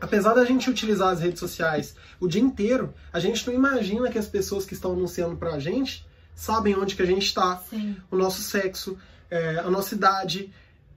apesar 0.00 0.34
da 0.34 0.44
gente 0.44 0.68
utilizar 0.68 1.10
as 1.10 1.20
redes 1.20 1.38
sociais 1.38 1.94
o 2.18 2.26
dia 2.26 2.42
inteiro, 2.42 2.92
a 3.12 3.20
gente 3.20 3.46
não 3.46 3.54
imagina 3.54 4.10
que 4.10 4.18
as 4.18 4.26
pessoas 4.26 4.66
que 4.66 4.74
estão 4.74 4.92
anunciando 4.92 5.36
para 5.36 5.54
a 5.54 5.58
gente 5.60 6.04
sabem 6.34 6.74
onde 6.76 6.96
que 6.96 7.02
a 7.02 7.06
gente 7.06 7.26
está, 7.26 7.62
o 8.10 8.16
nosso 8.16 8.42
sexo, 8.42 8.98
é, 9.30 9.58
a 9.58 9.70
nossa 9.70 9.94
idade, 9.94 10.52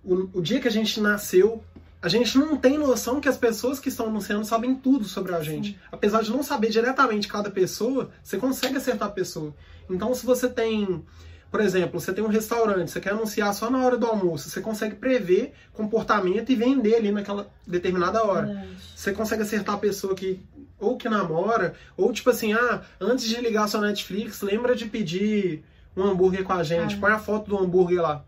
o, 0.07 0.39
o 0.39 0.41
dia 0.41 0.59
que 0.61 0.67
a 0.67 0.71
gente 0.71 1.01
nasceu, 1.01 1.61
a 2.01 2.07
gente 2.07 2.37
não 2.37 2.55
tem 2.55 2.77
noção 2.77 3.19
que 3.19 3.27
as 3.27 3.37
pessoas 3.37 3.79
que 3.79 3.89
estão 3.89 4.07
anunciando 4.07 4.45
sabem 4.45 4.73
tudo 4.73 5.03
sobre 5.03 5.35
a 5.35 5.41
gente. 5.41 5.71
Sim. 5.71 5.77
Apesar 5.91 6.23
de 6.23 6.31
não 6.31 6.41
saber 6.41 6.69
diretamente 6.69 7.27
cada 7.27 7.51
pessoa, 7.51 8.09
você 8.23 8.37
consegue 8.37 8.77
acertar 8.77 9.09
a 9.09 9.11
pessoa. 9.11 9.53
Então, 9.89 10.13
se 10.15 10.25
você 10.25 10.47
tem, 10.47 11.03
por 11.51 11.59
exemplo, 11.59 11.99
você 11.99 12.13
tem 12.13 12.23
um 12.23 12.29
restaurante, 12.29 12.89
você 12.89 13.01
quer 13.01 13.11
anunciar 13.11 13.53
só 13.53 13.69
na 13.69 13.83
hora 13.83 13.97
do 13.97 14.05
almoço, 14.05 14.49
você 14.49 14.61
consegue 14.61 14.95
prever 14.95 15.53
comportamento 15.73 16.51
e 16.51 16.55
vender 16.55 16.95
ali 16.95 17.11
naquela 17.11 17.49
determinada 17.65 18.23
hora. 18.23 18.45
Verdade. 18.45 18.77
Você 18.95 19.11
consegue 19.11 19.41
acertar 19.41 19.75
a 19.75 19.79
pessoa 19.79 20.15
que 20.15 20.39
ou 20.79 20.95
que 20.95 21.09
namora, 21.09 21.73
ou 21.97 22.13
tipo 22.13 22.29
assim, 22.29 22.53
ah, 22.53 22.83
antes 23.01 23.25
de 23.25 23.41
ligar 23.41 23.63
a 23.63 23.67
sua 23.67 23.81
Netflix, 23.81 24.41
lembra 24.41 24.75
de 24.75 24.85
pedir 24.85 25.63
um 25.95 26.03
hambúrguer 26.03 26.43
com 26.43 26.53
a 26.53 26.61
gente, 26.61 26.95
ah. 26.95 26.97
põe 26.99 27.11
a 27.11 27.17
foto 27.17 27.49
do 27.49 27.57
hambúrguer 27.57 27.99
lá. 27.99 28.23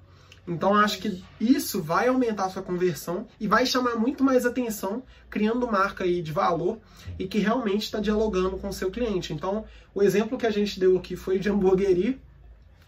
Então 0.49 0.73
acho 0.73 0.97
que 0.97 1.23
isso 1.39 1.79
vai 1.79 2.07
aumentar 2.07 2.45
a 2.45 2.49
sua 2.49 2.63
conversão 2.63 3.27
e 3.39 3.47
vai 3.47 3.67
chamar 3.67 3.95
muito 3.95 4.23
mais 4.23 4.47
atenção, 4.47 5.03
criando 5.29 5.71
marca 5.71 6.03
aí 6.03 6.23
de 6.23 6.31
valor 6.31 6.79
e 7.19 7.27
que 7.27 7.38
realmente 7.38 7.83
está 7.83 7.99
dialogando 7.99 8.57
com 8.57 8.69
o 8.69 8.73
seu 8.73 8.89
cliente. 8.89 9.31
Então 9.31 9.63
o 9.93 10.01
exemplo 10.01 10.39
que 10.39 10.47
a 10.47 10.51
gente 10.51 10.79
deu 10.79 10.97
aqui 10.97 11.15
foi 11.15 11.38
de 11.38 11.49
hamburgueria, 11.49 12.17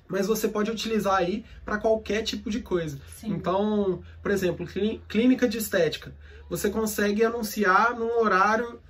mas 0.08 0.26
você 0.26 0.48
pode 0.48 0.72
utilizar 0.72 1.16
aí 1.16 1.46
para 1.64 1.78
qualquer 1.78 2.24
tipo 2.24 2.50
de 2.50 2.62
coisa. 2.62 3.00
Sim. 3.16 3.30
Então, 3.34 4.02
por 4.24 4.32
exemplo, 4.32 4.68
clínica 5.08 5.48
de 5.48 5.60
estética. 5.60 6.14
Você 6.50 6.70
consegue 6.70 7.24
anunciar 7.24 7.96
num 7.96 8.20
horário 8.20 8.82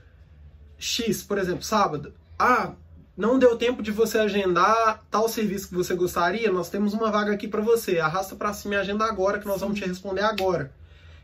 X, 0.80 1.22
por 1.22 1.38
exemplo, 1.38 1.62
sábado. 1.62 2.14
Ah, 2.40 2.74
não 3.16 3.38
deu 3.38 3.58
tempo 3.58 3.84
de 3.84 3.92
você 3.92 4.18
agendar 4.18 5.04
tal 5.10 5.28
serviço 5.28 5.70
que 5.70 5.76
você 5.76 5.94
gostaria, 5.96 6.52
nós 6.52 6.70
temos 6.70 6.94
uma 6.94 7.12
vaga 7.12 7.34
aqui 7.34 7.48
para 7.48 7.62
você. 7.62 8.00
Arrasta 8.00 8.36
para 8.36 8.54
cima 8.54 8.76
e 8.76 8.78
agenda 8.78 9.06
agora, 9.06 9.40
que 9.40 9.46
nós 9.46 9.56
Sim. 9.56 9.62
vamos 9.62 9.80
te 9.80 9.86
responder 9.86 10.22
agora. 10.22 10.72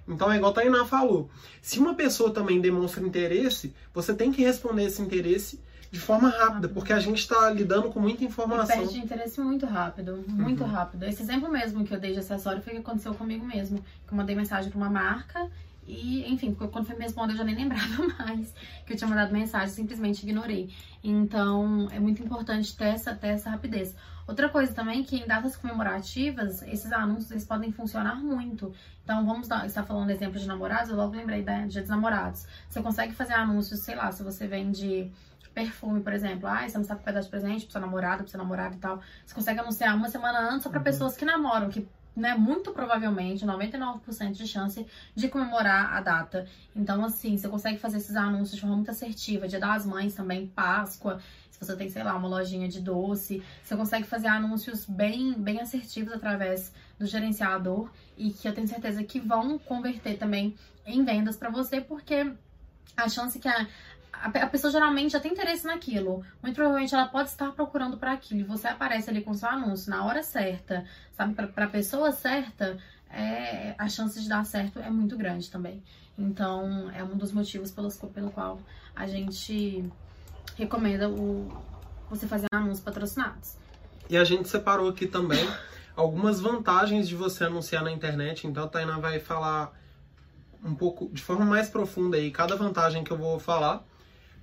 Então 0.07 0.31
é 0.31 0.37
igual 0.37 0.51
a 0.51 0.55
Tainá 0.55 0.85
falou. 0.85 1.29
Se 1.61 1.79
uma 1.79 1.93
pessoa 1.93 2.31
também 2.31 2.61
demonstra 2.61 3.03
interesse, 3.03 3.73
você 3.93 4.13
tem 4.13 4.31
que 4.31 4.41
responder 4.41 4.85
esse 4.85 5.01
interesse 5.01 5.59
de 5.91 5.99
forma 5.99 6.29
rápida, 6.29 6.67
porque 6.67 6.91
a 6.91 6.99
gente 6.99 7.19
está 7.19 7.49
lidando 7.49 7.89
com 7.89 7.99
muita 7.99 8.23
informação. 8.23 8.75
E 8.75 8.79
perde 8.79 8.99
interesse 8.99 9.39
muito 9.39 9.65
rápido, 9.65 10.23
muito 10.27 10.63
uhum. 10.63 10.69
rápido. 10.69 11.03
Esse 11.03 11.21
exemplo 11.21 11.49
mesmo 11.49 11.85
que 11.85 11.93
eu 11.93 11.99
dei 11.99 12.13
de 12.13 12.19
acessório 12.19 12.61
foi 12.61 12.73
o 12.73 12.75
que 12.75 12.81
aconteceu 12.81 13.13
comigo 13.13 13.45
mesmo. 13.45 13.83
Que 14.05 14.13
eu 14.13 14.17
mandei 14.17 14.35
mensagem 14.35 14.69
para 14.69 14.77
uma 14.77 14.89
marca 14.89 15.49
E, 15.87 16.29
enfim, 16.31 16.53
quando 16.53 16.85
foi 16.85 16.95
me 16.97 17.03
responder 17.03 17.33
eu 17.33 17.37
já 17.37 17.43
nem 17.45 17.55
lembrava 17.55 18.07
mais 18.19 18.53
que 18.85 18.93
eu 18.93 18.97
tinha 18.97 19.07
mandado 19.07 19.31
mensagem, 19.31 19.69
simplesmente 19.69 20.23
ignorei. 20.23 20.69
Então, 21.03 21.87
é 21.91 21.99
muito 21.99 22.21
importante 22.21 22.75
ter 22.75 22.89
essa, 22.89 23.15
ter 23.15 23.27
essa 23.27 23.49
rapidez. 23.49 23.95
Outra 24.27 24.49
coisa 24.49 24.73
também 24.73 25.03
que 25.03 25.15
em 25.15 25.25
datas 25.25 25.55
comemorativas, 25.55 26.61
esses 26.63 26.91
anúncios 26.91 27.31
eles 27.31 27.45
podem 27.45 27.71
funcionar 27.71 28.15
muito. 28.15 28.73
Então, 29.01 29.25
vamos 29.25 29.47
dar, 29.47 29.65
está 29.65 29.83
falando 29.83 30.09
exemplo 30.09 30.37
de 30.37 30.45
namorados, 30.45 30.89
eu 30.89 30.97
logo 30.97 31.15
lembrei 31.15 31.41
da 31.41 31.65
Dia 31.65 31.79
dos 31.79 31.89
Namorados. 31.89 32.45
Você 32.69 32.81
consegue 32.81 33.13
fazer 33.13 33.33
anúncios, 33.33 33.79
sei 33.79 33.95
lá, 33.95 34.11
se 34.11 34.21
você 34.23 34.45
vende 34.45 35.09
perfume, 35.57 36.01
por 36.01 36.13
exemplo. 36.13 36.47
Ah, 36.47 36.67
você 36.67 36.77
não 36.77 36.85
sabe 36.85 36.97
o 36.97 36.99
que 36.99 37.05
vai 37.05 37.13
dar 37.13 37.21
de 37.21 37.29
presente 37.29 37.63
pro 37.63 37.71
seu 37.71 37.81
namorado, 37.81 38.23
pro 38.23 38.29
seu 38.29 38.37
namorado 38.37 38.75
e 38.75 38.79
tal. 38.79 39.01
Você 39.25 39.33
consegue 39.33 39.59
anunciar 39.59 39.95
uma 39.95 40.09
semana 40.09 40.39
antes 40.51 40.63
só 40.63 40.69
pra 40.69 40.77
uhum. 40.79 40.83
pessoas 40.83 41.17
que 41.17 41.25
namoram, 41.25 41.69
que 41.69 41.87
né, 42.17 42.33
muito 42.33 42.71
provavelmente, 42.71 43.45
99% 43.45 44.31
de 44.31 44.47
chance 44.47 44.85
de 45.15 45.27
comemorar 45.27 45.93
a 45.93 46.01
data. 46.01 46.47
Então, 46.75 47.05
assim, 47.05 47.37
você 47.37 47.47
consegue 47.47 47.77
fazer 47.77 47.97
esses 47.97 48.15
anúncios 48.15 48.55
de 48.55 48.61
forma 48.61 48.75
muito 48.75 48.89
assertiva. 48.89 49.47
Dia 49.47 49.59
das 49.59 49.85
Mães 49.85 50.15
também, 50.15 50.47
Páscoa. 50.47 51.21
Se 51.51 51.63
você 51.63 51.75
tem, 51.75 51.89
sei 51.89 52.03
lá, 52.03 52.15
uma 52.15 52.27
lojinha 52.27 52.67
de 52.67 52.81
doce, 52.81 53.43
você 53.63 53.75
consegue 53.75 54.07
fazer 54.07 54.27
anúncios 54.27 54.83
bem, 54.85 55.33
bem 55.33 55.61
assertivos 55.61 56.11
através 56.11 56.73
do 56.97 57.05
gerenciador 57.05 57.87
e 58.17 58.31
que 58.31 58.47
eu 58.47 58.53
tenho 58.53 58.67
certeza 58.67 59.03
que 59.03 59.19
vão 59.19 59.59
converter 59.59 60.17
também 60.17 60.55
em 60.87 61.05
vendas 61.05 61.35
para 61.35 61.51
você, 61.51 61.79
porque 61.79 62.33
a 62.95 63.07
chance 63.07 63.37
que 63.37 63.47
a, 63.47 63.67
a 64.23 64.47
pessoa 64.47 64.71
geralmente 64.71 65.11
já 65.11 65.19
tem 65.19 65.31
interesse 65.31 65.65
naquilo. 65.65 66.23
Muito 66.41 66.55
provavelmente 66.55 66.93
ela 66.93 67.07
pode 67.07 67.29
estar 67.29 67.51
procurando 67.51 67.97
para 67.97 68.13
aquilo. 68.13 68.41
E 68.41 68.43
você 68.43 68.67
aparece 68.67 69.09
ali 69.09 69.21
com 69.21 69.33
seu 69.33 69.49
anúncio 69.49 69.89
na 69.89 70.05
hora 70.05 70.23
certa, 70.23 70.85
sabe? 71.11 71.33
Para 71.33 71.65
a 71.65 71.69
pessoa 71.69 72.11
certa, 72.11 72.77
é, 73.09 73.75
a 73.77 73.87
chance 73.87 74.21
de 74.21 74.27
dar 74.27 74.45
certo 74.45 74.79
é 74.79 74.89
muito 74.89 75.15
grande 75.17 75.49
também. 75.49 75.83
Então, 76.17 76.89
é 76.91 77.03
um 77.03 77.15
dos 77.15 77.31
motivos 77.31 77.71
pelos, 77.71 77.95
pelo 77.97 78.31
qual 78.31 78.59
a 78.95 79.05
gente 79.05 79.87
recomenda 80.57 81.07
o, 81.07 81.47
você 82.09 82.27
fazer 82.27 82.47
anúncios 82.51 82.79
patrocinados. 82.79 83.55
E 84.09 84.17
a 84.17 84.23
gente 84.23 84.49
separou 84.49 84.89
aqui 84.89 85.05
também 85.05 85.47
algumas 85.95 86.39
vantagens 86.39 87.07
de 87.07 87.15
você 87.15 87.43
anunciar 87.43 87.83
na 87.83 87.91
internet. 87.91 88.47
Então, 88.47 88.63
a 88.63 88.67
Tainá 88.67 88.97
vai 88.97 89.19
falar 89.19 89.73
um 90.63 90.73
pouco 90.73 91.07
de 91.13 91.21
forma 91.21 91.45
mais 91.45 91.69
profunda 91.69 92.17
aí 92.17 92.31
cada 92.31 92.55
vantagem 92.55 93.03
que 93.03 93.11
eu 93.11 93.17
vou 93.17 93.39
falar 93.39 93.85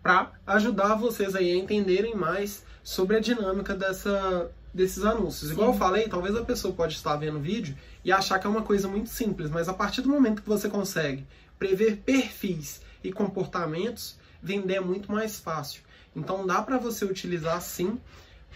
para 0.05 0.33
ajudar 0.47 0.97
vocês 0.97 1.35
aí 1.35 1.51
a 1.51 1.57
entenderem 1.57 2.15
mais 2.15 2.63
sobre 2.83 3.17
a 3.17 3.21
dinâmica 3.21 3.75
dessa, 3.75 4.51
desses 4.73 5.03
anúncios. 5.03 5.49
Sim. 5.49 5.55
Igual 5.55 5.73
eu 5.73 5.79
falei, 5.79 6.07
talvez 6.07 6.37
a 6.37 6.45
pessoa 6.45 6.75
pode 6.75 6.95
estar 6.95 7.17
vendo 7.17 7.39
o 7.39 7.41
vídeo 7.41 7.75
e 8.05 8.13
achar 8.13 8.39
que 8.39 8.47
é 8.47 8.51
uma 8.51 8.61
coisa 8.61 8.87
muito 8.87 9.09
simples, 9.09 9.49
mas 9.49 9.67
a 9.67 9.73
partir 9.73 10.03
do 10.03 10.11
momento 10.11 10.43
que 10.43 10.49
você 10.49 10.69
consegue 10.69 11.27
prever 11.59 12.03
perfis 12.05 12.83
e 13.03 13.11
comportamentos, 13.11 14.19
vender 14.43 14.75
é 14.75 14.81
muito 14.81 15.11
mais 15.11 15.41
fácil. 15.41 15.81
Então 16.15 16.47
dá 16.47 16.61
para 16.61 16.77
você 16.77 17.07
utilizar 17.07 17.59
sim 17.63 17.99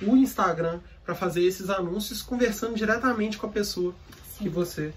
o 0.02 0.14
Instagram 0.18 0.80
para 1.02 1.14
fazer 1.14 1.42
esses 1.42 1.70
anúncios 1.70 2.20
conversando 2.20 2.74
diretamente 2.74 3.38
com 3.38 3.46
a 3.46 3.50
pessoa 3.50 3.94
sim. 4.36 4.44
que 4.44 4.48
você 4.50 4.92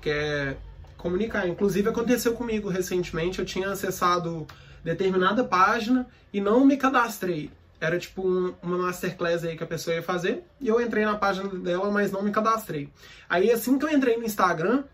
quer 0.00 0.58
comunicar. 0.96 1.46
Inclusive 1.46 1.88
aconteceu 1.88 2.34
comigo 2.34 2.68
recentemente, 2.68 3.38
eu 3.38 3.44
tinha 3.44 3.70
acessado 3.70 4.48
determinada 4.82 5.44
página 5.44 6.06
e 6.32 6.40
não 6.40 6.64
me 6.64 6.76
cadastrei. 6.76 7.50
Era 7.80 7.98
tipo 7.98 8.26
um, 8.26 8.54
uma 8.62 8.78
masterclass 8.78 9.42
aí 9.42 9.56
que 9.56 9.64
a 9.64 9.66
pessoa 9.66 9.96
ia 9.96 10.02
fazer 10.02 10.44
e 10.60 10.68
eu 10.68 10.80
entrei 10.80 11.04
na 11.04 11.16
página 11.16 11.48
dela, 11.48 11.90
mas 11.90 12.12
não 12.12 12.22
me 12.22 12.30
cadastrei. 12.30 12.88
Aí 13.28 13.50
assim 13.50 13.76
que 13.76 13.84
eu 13.84 13.90
entrei 13.90 14.16
no 14.16 14.24
Instagram, 14.24 14.84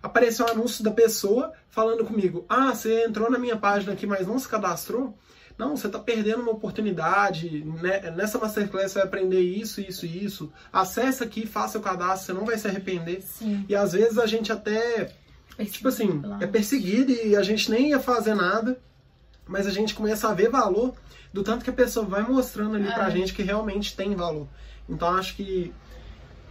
apareceu 0.00 0.46
um 0.46 0.50
anúncio 0.50 0.84
da 0.84 0.92
pessoa 0.92 1.52
falando 1.68 2.04
comigo: 2.04 2.44
Ah, 2.48 2.72
você 2.72 3.04
entrou 3.04 3.30
na 3.30 3.38
minha 3.38 3.56
página 3.56 3.92
aqui, 3.92 4.06
mas 4.06 4.28
não 4.28 4.38
se 4.38 4.48
cadastrou? 4.48 5.18
Não, 5.58 5.76
você 5.76 5.86
está 5.86 5.98
perdendo 5.98 6.42
uma 6.42 6.52
oportunidade. 6.52 7.64
Né? 7.64 8.10
Nessa 8.10 8.38
masterclass 8.38 8.92
você 8.92 8.98
vai 8.98 9.08
aprender 9.08 9.40
isso, 9.40 9.80
isso 9.80 10.06
e 10.06 10.24
isso. 10.24 10.52
Acesse 10.72 11.24
aqui, 11.24 11.46
faça 11.46 11.78
o 11.78 11.80
cadastro, 11.80 12.26
você 12.26 12.32
não 12.32 12.44
vai 12.44 12.58
se 12.58 12.68
arrepender. 12.68 13.22
Sim. 13.22 13.64
E 13.68 13.74
às 13.74 13.92
vezes 13.92 14.18
a 14.18 14.26
gente 14.26 14.52
até, 14.52 15.12
tipo 15.64 15.88
assim, 15.88 16.22
é 16.40 16.46
perseguido 16.46 17.10
e 17.10 17.34
a 17.34 17.42
gente 17.42 17.70
nem 17.70 17.88
ia 17.88 17.98
fazer 17.98 18.34
nada 18.34 18.78
mas 19.46 19.66
a 19.66 19.70
gente 19.70 19.94
começa 19.94 20.28
a 20.28 20.34
ver 20.34 20.48
valor 20.48 20.94
do 21.32 21.42
tanto 21.42 21.64
que 21.64 21.70
a 21.70 21.72
pessoa 21.72 22.04
vai 22.04 22.22
mostrando 22.22 22.76
ali 22.76 22.88
é. 22.88 22.92
pra 22.92 23.10
gente 23.10 23.32
que 23.32 23.42
realmente 23.42 23.94
tem 23.94 24.14
valor. 24.14 24.48
Então 24.88 25.08
acho 25.08 25.36
que 25.36 25.72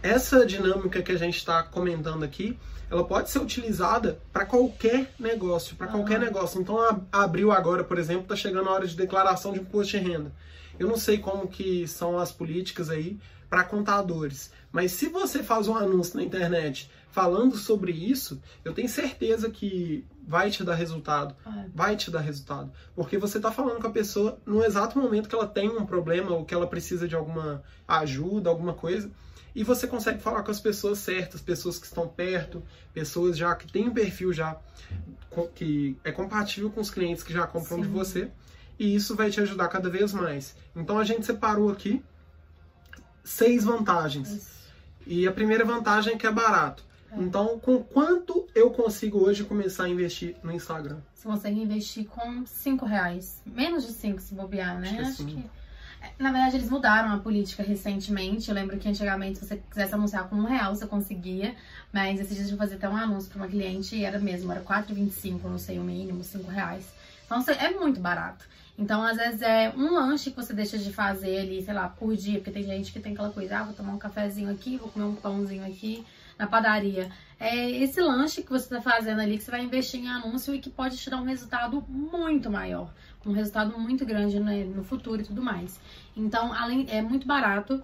essa 0.02 0.46
dinâmica 0.46 1.02
que 1.02 1.12
a 1.12 1.18
gente 1.18 1.36
está 1.36 1.62
comentando 1.62 2.22
aqui, 2.22 2.58
ela 2.90 3.04
pode 3.04 3.30
ser 3.30 3.40
utilizada 3.40 4.20
para 4.32 4.46
qualquer 4.46 5.12
negócio, 5.18 5.74
para 5.76 5.88
qualquer 5.88 6.20
negócio. 6.20 6.60
Então 6.60 6.78
abriu 7.10 7.50
agora, 7.50 7.82
por 7.82 7.98
exemplo, 7.98 8.22
está 8.22 8.36
chegando 8.36 8.68
a 8.68 8.72
hora 8.72 8.86
de 8.86 8.96
declaração 8.96 9.52
de 9.52 9.60
imposto 9.60 9.98
de 9.98 10.04
renda. 10.04 10.32
Eu 10.78 10.88
não 10.88 10.96
sei 10.96 11.18
como 11.18 11.48
que 11.48 11.88
são 11.88 12.18
as 12.18 12.30
políticas 12.30 12.90
aí 12.90 13.18
para 13.48 13.64
contadores, 13.64 14.50
mas 14.72 14.92
se 14.92 15.08
você 15.08 15.42
faz 15.42 15.68
um 15.68 15.76
anúncio 15.76 16.16
na 16.16 16.22
internet 16.22 16.90
falando 17.16 17.56
sobre 17.56 17.92
isso, 17.92 18.42
eu 18.62 18.74
tenho 18.74 18.90
certeza 18.90 19.48
que 19.48 20.04
vai 20.28 20.50
te 20.50 20.62
dar 20.62 20.74
resultado. 20.74 21.34
É. 21.46 21.64
Vai 21.74 21.96
te 21.96 22.10
dar 22.10 22.20
resultado. 22.20 22.70
Porque 22.94 23.16
você 23.16 23.38
está 23.38 23.50
falando 23.50 23.80
com 23.80 23.86
a 23.86 23.90
pessoa 23.90 24.38
no 24.44 24.62
exato 24.62 24.98
momento 24.98 25.26
que 25.26 25.34
ela 25.34 25.46
tem 25.46 25.70
um 25.70 25.86
problema 25.86 26.32
ou 26.32 26.44
que 26.44 26.52
ela 26.52 26.66
precisa 26.66 27.08
de 27.08 27.16
alguma 27.16 27.62
ajuda, 27.88 28.50
alguma 28.50 28.74
coisa. 28.74 29.10
E 29.54 29.64
você 29.64 29.86
consegue 29.86 30.20
falar 30.20 30.42
com 30.42 30.50
as 30.50 30.60
pessoas 30.60 30.98
certas, 30.98 31.40
pessoas 31.40 31.78
que 31.78 31.86
estão 31.86 32.06
perto, 32.06 32.62
pessoas 32.92 33.38
já 33.38 33.54
que 33.54 33.72
têm 33.72 33.88
um 33.88 33.94
perfil 33.94 34.30
já 34.34 34.58
que 35.54 35.96
é 36.04 36.12
compatível 36.12 36.70
com 36.70 36.82
os 36.82 36.90
clientes 36.90 37.22
que 37.22 37.32
já 37.32 37.46
compram 37.46 37.78
Sim. 37.78 37.82
de 37.84 37.88
você. 37.88 38.30
E 38.78 38.94
isso 38.94 39.16
vai 39.16 39.30
te 39.30 39.40
ajudar 39.40 39.68
cada 39.68 39.88
vez 39.88 40.12
mais. 40.12 40.54
Então 40.76 40.98
a 40.98 41.04
gente 41.04 41.24
separou 41.24 41.70
aqui 41.70 42.04
seis 43.26 43.64
vantagens. 43.64 44.30
Isso. 44.30 44.56
E 45.06 45.26
a 45.26 45.32
primeira 45.32 45.64
vantagem 45.64 46.14
é 46.14 46.16
que 46.16 46.26
é 46.26 46.32
barato. 46.32 46.82
É. 47.12 47.22
Então, 47.22 47.58
com 47.58 47.82
quanto 47.82 48.46
eu 48.54 48.70
consigo 48.70 49.18
hoje 49.18 49.44
começar 49.44 49.84
a 49.84 49.88
investir 49.88 50.36
no 50.42 50.52
Instagram? 50.52 50.98
Você 51.14 51.28
consegue 51.28 51.60
investir 51.60 52.06
com 52.06 52.46
5 52.46 52.84
reais. 52.84 53.42
Menos 53.44 53.86
de 53.86 53.92
5 53.92 54.20
se 54.20 54.34
bobear, 54.34 54.78
né? 54.78 54.98
Acho, 55.00 55.22
Acho 55.22 55.26
que. 55.26 55.44
É, 56.00 56.10
na 56.18 56.30
verdade, 56.30 56.56
eles 56.56 56.68
mudaram 56.68 57.12
a 57.12 57.18
política 57.18 57.62
recentemente. 57.62 58.48
Eu 58.48 58.54
lembro 58.54 58.76
que 58.78 58.88
antigamente, 58.88 59.38
se 59.38 59.46
você 59.46 59.56
quisesse 59.56 59.94
anunciar 59.94 60.28
com 60.28 60.36
um 60.36 60.44
real, 60.44 60.74
você 60.74 60.86
conseguia. 60.86 61.54
Mas 61.92 62.20
esses 62.20 62.36
dias 62.36 62.50
eu 62.50 62.56
fazer 62.56 62.76
até 62.76 62.88
um 62.88 62.96
anúncio 62.96 63.30
para 63.30 63.38
uma 63.38 63.48
cliente 63.48 63.96
e 63.96 64.04
era 64.04 64.18
mesmo, 64.18 64.50
era 64.50 64.60
4,25, 64.60 65.44
não 65.44 65.58
sei, 65.58 65.78
o 65.78 65.82
mínimo, 65.82 66.22
5 66.22 66.50
reais. 66.50 66.84
Então, 67.24 67.42
é 67.54 67.70
muito 67.70 68.00
barato. 68.00 68.44
Então, 68.78 69.02
às 69.02 69.16
vezes, 69.16 69.40
é 69.42 69.72
um 69.76 69.94
lanche 69.94 70.30
que 70.30 70.36
você 70.36 70.52
deixa 70.52 70.76
de 70.76 70.92
fazer 70.92 71.38
ali, 71.38 71.62
sei 71.62 71.72
lá, 71.72 71.88
por 71.88 72.14
dia. 72.14 72.38
Porque 72.38 72.50
tem 72.50 72.62
gente 72.62 72.92
que 72.92 73.00
tem 73.00 73.12
aquela 73.12 73.30
coisa, 73.30 73.58
ah, 73.58 73.64
vou 73.64 73.74
tomar 73.74 73.92
um 73.92 73.98
cafezinho 73.98 74.50
aqui, 74.50 74.76
vou 74.76 74.88
comer 74.88 75.06
um 75.06 75.14
pãozinho 75.14 75.64
aqui 75.66 76.04
na 76.38 76.46
padaria. 76.46 77.10
É 77.38 77.70
esse 77.70 78.00
lanche 78.00 78.42
que 78.42 78.50
você 78.50 78.64
está 78.64 78.80
fazendo 78.80 79.20
ali, 79.20 79.38
que 79.38 79.44
você 79.44 79.50
vai 79.50 79.62
investir 79.62 80.00
em 80.00 80.08
anúncio 80.08 80.54
e 80.54 80.58
que 80.58 80.70
pode 80.70 80.96
te 80.96 81.08
dar 81.08 81.18
um 81.18 81.24
resultado 81.24 81.82
muito 81.88 82.50
maior. 82.50 82.92
Um 83.24 83.32
resultado 83.32 83.78
muito 83.78 84.04
grande 84.04 84.38
né, 84.38 84.64
no 84.64 84.84
futuro 84.84 85.20
e 85.20 85.24
tudo 85.24 85.42
mais. 85.42 85.80
Então, 86.16 86.52
além 86.52 86.86
é 86.88 87.02
muito 87.02 87.26
barato 87.26 87.82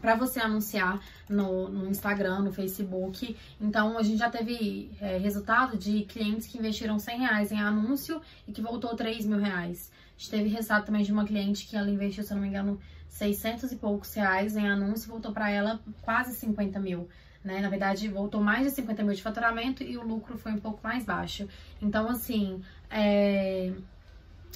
para 0.00 0.16
você 0.16 0.40
anunciar 0.40 1.00
no, 1.28 1.68
no, 1.68 1.88
Instagram, 1.88 2.40
no 2.40 2.52
Facebook. 2.52 3.36
Então, 3.60 3.96
a 3.96 4.02
gente 4.02 4.18
já 4.18 4.28
teve 4.28 4.90
é, 5.00 5.16
resultado 5.16 5.78
de 5.78 6.02
clientes 6.02 6.46
que 6.46 6.58
investiram 6.58 6.98
100 6.98 7.18
reais 7.20 7.52
em 7.52 7.60
anúncio 7.60 8.20
e 8.46 8.52
que 8.52 8.60
voltou 8.60 8.94
3 8.94 9.24
mil 9.24 9.38
reais. 9.38 9.90
Teve 10.30 10.48
resultado 10.48 10.86
também 10.86 11.02
de 11.02 11.12
uma 11.12 11.24
cliente 11.24 11.66
que 11.66 11.76
ela 11.76 11.90
investiu, 11.90 12.24
se 12.24 12.32
eu 12.32 12.36
não 12.36 12.42
me 12.42 12.48
engano, 12.48 12.80
600 13.08 13.70
e 13.70 13.76
poucos 13.76 14.12
reais 14.14 14.56
em 14.56 14.68
anúncio 14.68 15.08
voltou 15.08 15.32
para 15.32 15.48
ela 15.50 15.80
quase 16.02 16.34
50 16.34 16.80
mil. 16.80 17.08
Né? 17.44 17.60
Na 17.60 17.68
verdade, 17.68 18.08
voltou 18.08 18.40
mais 18.40 18.66
de 18.66 18.70
50 18.72 19.02
mil 19.02 19.14
de 19.14 19.22
faturamento 19.22 19.82
e 19.82 19.96
o 19.96 20.02
lucro 20.02 20.36
foi 20.36 20.52
um 20.52 20.58
pouco 20.58 20.80
mais 20.82 21.04
baixo. 21.04 21.46
Então, 21.80 22.08
assim, 22.08 22.62
é... 22.90 23.72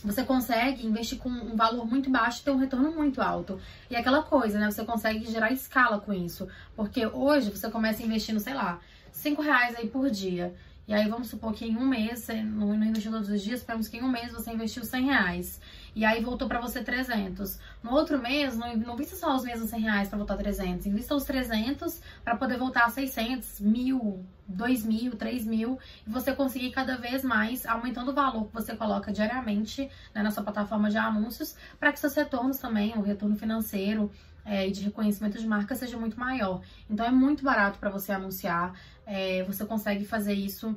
você 0.03 0.25
consegue 0.25 0.87
investir 0.87 1.19
com 1.19 1.29
um 1.29 1.55
valor 1.55 1.87
muito 1.87 2.11
baixo 2.11 2.41
e 2.41 2.45
ter 2.45 2.51
um 2.51 2.57
retorno 2.57 2.91
muito 2.91 3.21
alto. 3.21 3.61
E 3.91 3.95
é 3.95 4.01
aquela 4.01 4.23
coisa, 4.23 4.59
né? 4.59 4.71
Você 4.71 4.85
consegue 4.85 5.31
gerar 5.31 5.53
escala 5.53 6.01
com 6.01 6.13
isso. 6.13 6.49
Porque 6.75 7.07
hoje 7.07 7.51
você 7.51 7.71
começa 7.71 8.03
investindo, 8.03 8.41
sei 8.41 8.55
lá, 8.55 8.81
5 9.13 9.41
reais 9.43 9.77
aí 9.77 9.89
por 9.89 10.11
dia. 10.11 10.55
E 10.89 10.95
aí 10.95 11.07
vamos 11.07 11.29
supor 11.29 11.53
que 11.53 11.67
em 11.67 11.77
um 11.77 11.87
mês, 11.87 12.21
você 12.21 12.43
não 12.43 12.75
investiu 12.75 13.13
todos 13.13 13.29
os 13.29 13.43
dias, 13.43 13.61
esperamos 13.61 13.89
que 13.89 13.99
em 13.99 14.03
um 14.03 14.09
mês 14.09 14.33
você 14.33 14.51
investiu 14.51 14.83
100 14.83 15.05
reais. 15.05 15.61
E 15.95 16.03
aí 16.03 16.25
voltou 16.25 16.49
para 16.49 16.59
você 16.59 16.83
300. 16.83 17.59
No 17.83 17.93
outro 17.93 18.19
mês, 18.19 18.57
não, 18.57 18.75
não 18.75 18.97
vista 18.97 19.15
só 19.15 19.37
os 19.37 19.45
mesmos 19.45 19.69
100 19.69 19.81
reais 19.81 20.09
para 20.09 20.17
voltar 20.17 20.39
300. 20.39 20.87
Invista 20.87 21.15
os 21.15 21.25
300 21.25 22.01
para 22.25 22.37
poder 22.37 22.57
voltar 22.57 22.87
a 22.87 22.89
600, 22.89 23.61
mil, 23.61 24.25
2 24.47 24.87
mil, 24.87 25.15
3 25.15 25.45
mil. 25.45 25.79
E 26.07 26.11
você 26.11 26.33
conseguir 26.33 26.71
cada 26.71 26.97
vez 26.97 27.23
mais 27.23 27.67
aumentando 27.67 28.11
o 28.11 28.15
valor 28.15 28.47
que 28.47 28.55
você 28.55 28.75
coloca 28.75 29.13
diariamente 29.13 29.91
né, 30.15 30.23
na 30.23 30.31
sua 30.31 30.43
plataforma 30.43 30.89
de 30.89 30.97
anúncios 30.97 31.55
para 31.79 31.93
que 31.93 32.01
seus 32.01 32.15
retornos 32.15 32.57
também, 32.57 32.97
o 32.97 33.03
retorno 33.03 33.37
financeiro, 33.37 34.11
é, 34.49 34.67
e 34.67 34.73
de 34.73 34.83
reconhecimento 34.83 35.39
de 35.39 35.47
marca 35.47 35.77
seja 35.77 35.99
muito 35.99 36.19
maior. 36.19 36.63
Então 36.89 37.05
é 37.05 37.11
muito 37.11 37.45
barato 37.45 37.79
para 37.79 37.91
você 37.91 38.13
anunciar, 38.13 38.73
é, 39.09 39.43
você 39.45 39.65
consegue 39.65 40.05
fazer 40.05 40.35
isso 40.35 40.77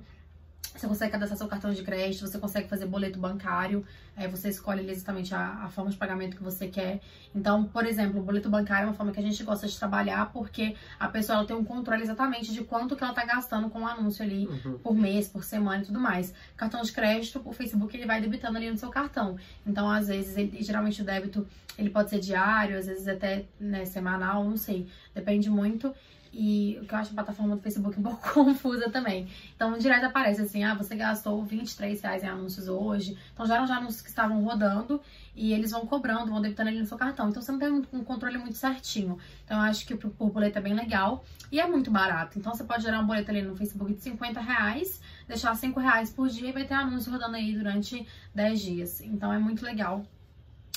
Você 0.74 0.88
consegue 0.88 1.12
cadastrar 1.12 1.38
seu 1.38 1.48
cartão 1.50 1.74
de 1.74 1.84
crédito, 1.84 2.26
você 2.26 2.40
consegue 2.40 2.70
fazer 2.70 2.86
boleto 2.86 3.20
bancário, 3.20 3.84
aí 4.16 4.26
você 4.30 4.48
escolhe 4.48 4.90
exatamente 4.90 5.36
a, 5.36 5.66
a, 5.66 5.70
forma 5.70 5.92
de 5.92 5.98
pagamento 5.98 6.38
que 6.38 6.42
você 6.42 6.68
quer. 6.68 7.02
Então, 7.36 7.66
por 7.66 7.86
exemplo, 7.86 8.22
o 8.22 8.24
boleto 8.24 8.50
bancário 8.50 8.86
é 8.86 8.88
uma 8.88 8.94
forma 8.94 9.12
que 9.12 9.20
a 9.20 9.24
gente 9.24 9.44
gosta 9.44 9.68
de 9.68 9.78
trabalhar 9.78 10.32
porque 10.32 10.78
a 10.98 11.10
pessoa 11.10 11.40
ela 11.40 11.46
tem 11.46 11.58
um 11.58 11.66
controle 11.66 12.02
exatamente 12.02 12.54
de 12.54 12.64
quanto 12.64 12.96
que 12.96 13.04
ela 13.04 13.14
tá 13.14 13.26
gastando 13.26 13.70
com 13.70 13.82
o 13.82 13.86
anúncio 13.86 14.24
ali 14.24 14.48
uhum. 14.48 14.78
por 14.78 14.96
mês, 14.96 15.28
por 15.28 15.44
semana 15.44 15.84
e 15.84 15.88
tudo 15.88 16.00
mais. 16.00 16.34
Cartão 16.56 16.82
de 16.82 16.92
crédito, 16.94 17.42
o 17.44 17.52
Facebook 17.52 17.96
ele 17.98 18.06
vai 18.06 18.22
debitando 18.22 18.56
ali 18.56 18.72
no 18.72 18.78
seu 18.78 18.90
cartão. 18.90 19.36
Então, 19.68 19.90
às 19.90 20.08
vezes, 20.08 20.38
ele, 20.38 20.64
geralmente 20.64 21.02
o 21.02 21.06
débito 21.06 21.46
ele 21.78 21.90
pode 21.90 22.10
ser 22.10 22.20
diário, 22.20 22.78
às 22.78 22.86
vezes 22.86 23.10
até 23.10 23.44
né, 23.60 23.84
semanal, 23.84 24.46
não 24.46 24.58
sei, 24.58 24.88
depende 25.14 25.50
muito. 25.50 25.94
E 26.34 26.80
o 26.82 26.86
que 26.86 26.94
eu 26.94 26.98
acho 26.98 27.12
a 27.12 27.16
plataforma 27.16 27.56
do 27.56 27.62
Facebook 27.62 28.00
um 28.00 28.04
pouco 28.04 28.34
confusa 28.34 28.90
também. 28.90 29.28
Então, 29.56 29.78
direto 29.78 30.06
aparece 30.06 30.42
assim, 30.42 30.64
ah, 30.64 30.74
você 30.74 30.96
gastou 30.96 31.44
23 31.44 32.02
reais 32.02 32.24
em 32.24 32.28
anúncios 32.28 32.68
hoje. 32.68 33.18
Então, 33.34 33.46
já 33.46 33.56
eram 33.56 33.68
já 33.68 33.78
anúncios 33.78 34.02
que 34.02 34.10
estavam 34.10 34.44
rodando 34.44 35.02
e 35.36 35.54
eles 35.54 35.72
vão 35.72 35.86
cobrando, 35.86 36.32
vão 36.32 36.42
debitando 36.42 36.70
ali 36.70 36.80
no 36.80 36.86
seu 36.86 36.98
cartão. 36.98 37.30
Então, 37.30 37.42
você 37.42 37.52
não 37.52 37.60
tem 37.60 37.70
um 37.70 38.04
controle 38.04 38.38
muito 38.38 38.58
certinho. 38.58 39.18
Então, 39.44 39.58
eu 39.58 39.64
acho 39.64 39.86
que 39.86 39.94
o 39.94 40.30
boleto 40.30 40.58
é 40.58 40.62
bem 40.62 40.74
legal 40.74 41.24
e 41.52 41.60
é 41.60 41.68
muito 41.68 41.92
barato. 41.92 42.40
Então, 42.40 42.54
você 42.54 42.64
pode 42.64 42.84
gerar 42.84 43.00
um 43.00 43.06
boleto 43.06 43.30
ali 43.30 43.42
no 43.42 43.56
Facebook 43.56 43.94
de 43.94 44.02
50 44.02 44.40
reais, 44.40 45.02
deixar 45.28 45.54
5 45.56 45.80
reais 45.80 46.10
por 46.10 46.30
dia 46.30 46.50
e 46.50 46.52
vai 46.54 46.66
ter 46.66 46.76
anúncio 46.76 47.12
rodando 47.12 47.36
aí 47.36 47.54
durante 47.54 48.08
10 48.34 48.62
dias. 48.62 49.02
Então, 49.02 49.34
é 49.34 49.38
muito 49.38 49.66
legal 49.66 50.06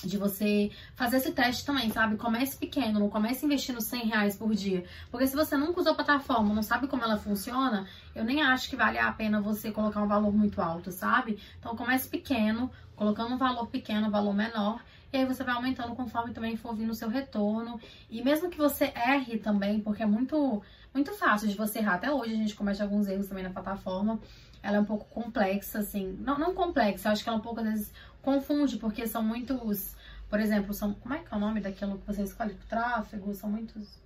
de 0.08 0.16
você 0.16 0.70
fazer 0.94 1.18
esse 1.18 1.32
teste 1.32 1.64
também, 1.64 1.90
sabe? 1.90 2.16
Comece 2.16 2.56
pequeno, 2.56 3.00
não 3.00 3.08
comece 3.08 3.44
investindo 3.44 3.80
100 3.80 4.06
reais 4.06 4.36
por 4.36 4.54
dia. 4.54 4.84
Porque 5.10 5.26
se 5.26 5.36
você 5.36 5.56
nunca 5.56 5.80
usou 5.80 5.92
a 5.92 5.96
plataforma, 5.96 6.54
não 6.54 6.62
sabe 6.62 6.86
como 6.86 7.02
ela 7.02 7.16
funciona, 7.16 7.86
eu 8.14 8.24
nem 8.24 8.42
acho 8.42 8.68
que 8.68 8.76
vale 8.76 8.98
a 8.98 9.12
pena 9.12 9.40
você 9.40 9.70
colocar 9.70 10.02
um 10.02 10.08
valor 10.08 10.32
muito 10.32 10.60
alto, 10.60 10.90
sabe? 10.90 11.38
Então 11.58 11.76
comece 11.76 12.08
pequeno, 12.08 12.70
colocando 12.96 13.34
um 13.34 13.38
valor 13.38 13.66
pequeno, 13.66 14.08
um 14.08 14.10
valor 14.10 14.34
menor, 14.34 14.80
e 15.14 15.18
aí 15.18 15.24
você 15.24 15.44
vai 15.44 15.54
aumentando 15.54 15.94
conforme 15.94 16.32
também 16.32 16.56
for 16.56 16.74
vindo 16.74 16.90
o 16.90 16.94
seu 16.94 17.08
retorno. 17.08 17.80
E 18.10 18.20
mesmo 18.20 18.50
que 18.50 18.58
você 18.58 18.92
erre 18.96 19.38
também, 19.38 19.78
porque 19.80 20.02
é 20.02 20.06
muito, 20.06 20.60
muito 20.92 21.12
fácil 21.12 21.46
de 21.46 21.56
você 21.56 21.78
errar. 21.78 21.94
Até 21.94 22.12
hoje 22.12 22.32
a 22.32 22.36
gente 22.36 22.56
comete 22.56 22.82
alguns 22.82 23.06
erros 23.06 23.28
também 23.28 23.44
na 23.44 23.50
plataforma. 23.50 24.18
Ela 24.60 24.78
é 24.78 24.80
um 24.80 24.84
pouco 24.84 25.04
complexa, 25.04 25.78
assim. 25.78 26.18
Não, 26.18 26.36
não 26.36 26.52
complexa, 26.52 27.08
eu 27.08 27.12
acho 27.12 27.22
que 27.22 27.28
ela 27.28 27.38
é 27.38 27.40
um 27.40 27.42
pouco, 27.44 27.60
às 27.60 27.66
vezes, 27.66 27.92
confunde, 28.22 28.76
porque 28.76 29.06
são 29.06 29.22
muitos, 29.22 29.93
por 30.28 30.40
exemplo, 30.40 30.72
são, 30.74 30.94
como 30.94 31.14
é 31.14 31.18
que 31.18 31.32
é 31.32 31.36
o 31.36 31.40
nome 31.40 31.60
daquilo 31.60 31.98
que 31.98 32.06
você 32.06 32.22
escolhe 32.22 32.54
pro 32.54 32.66
tráfego? 32.66 33.34
São 33.34 33.50
muitos... 33.50 34.02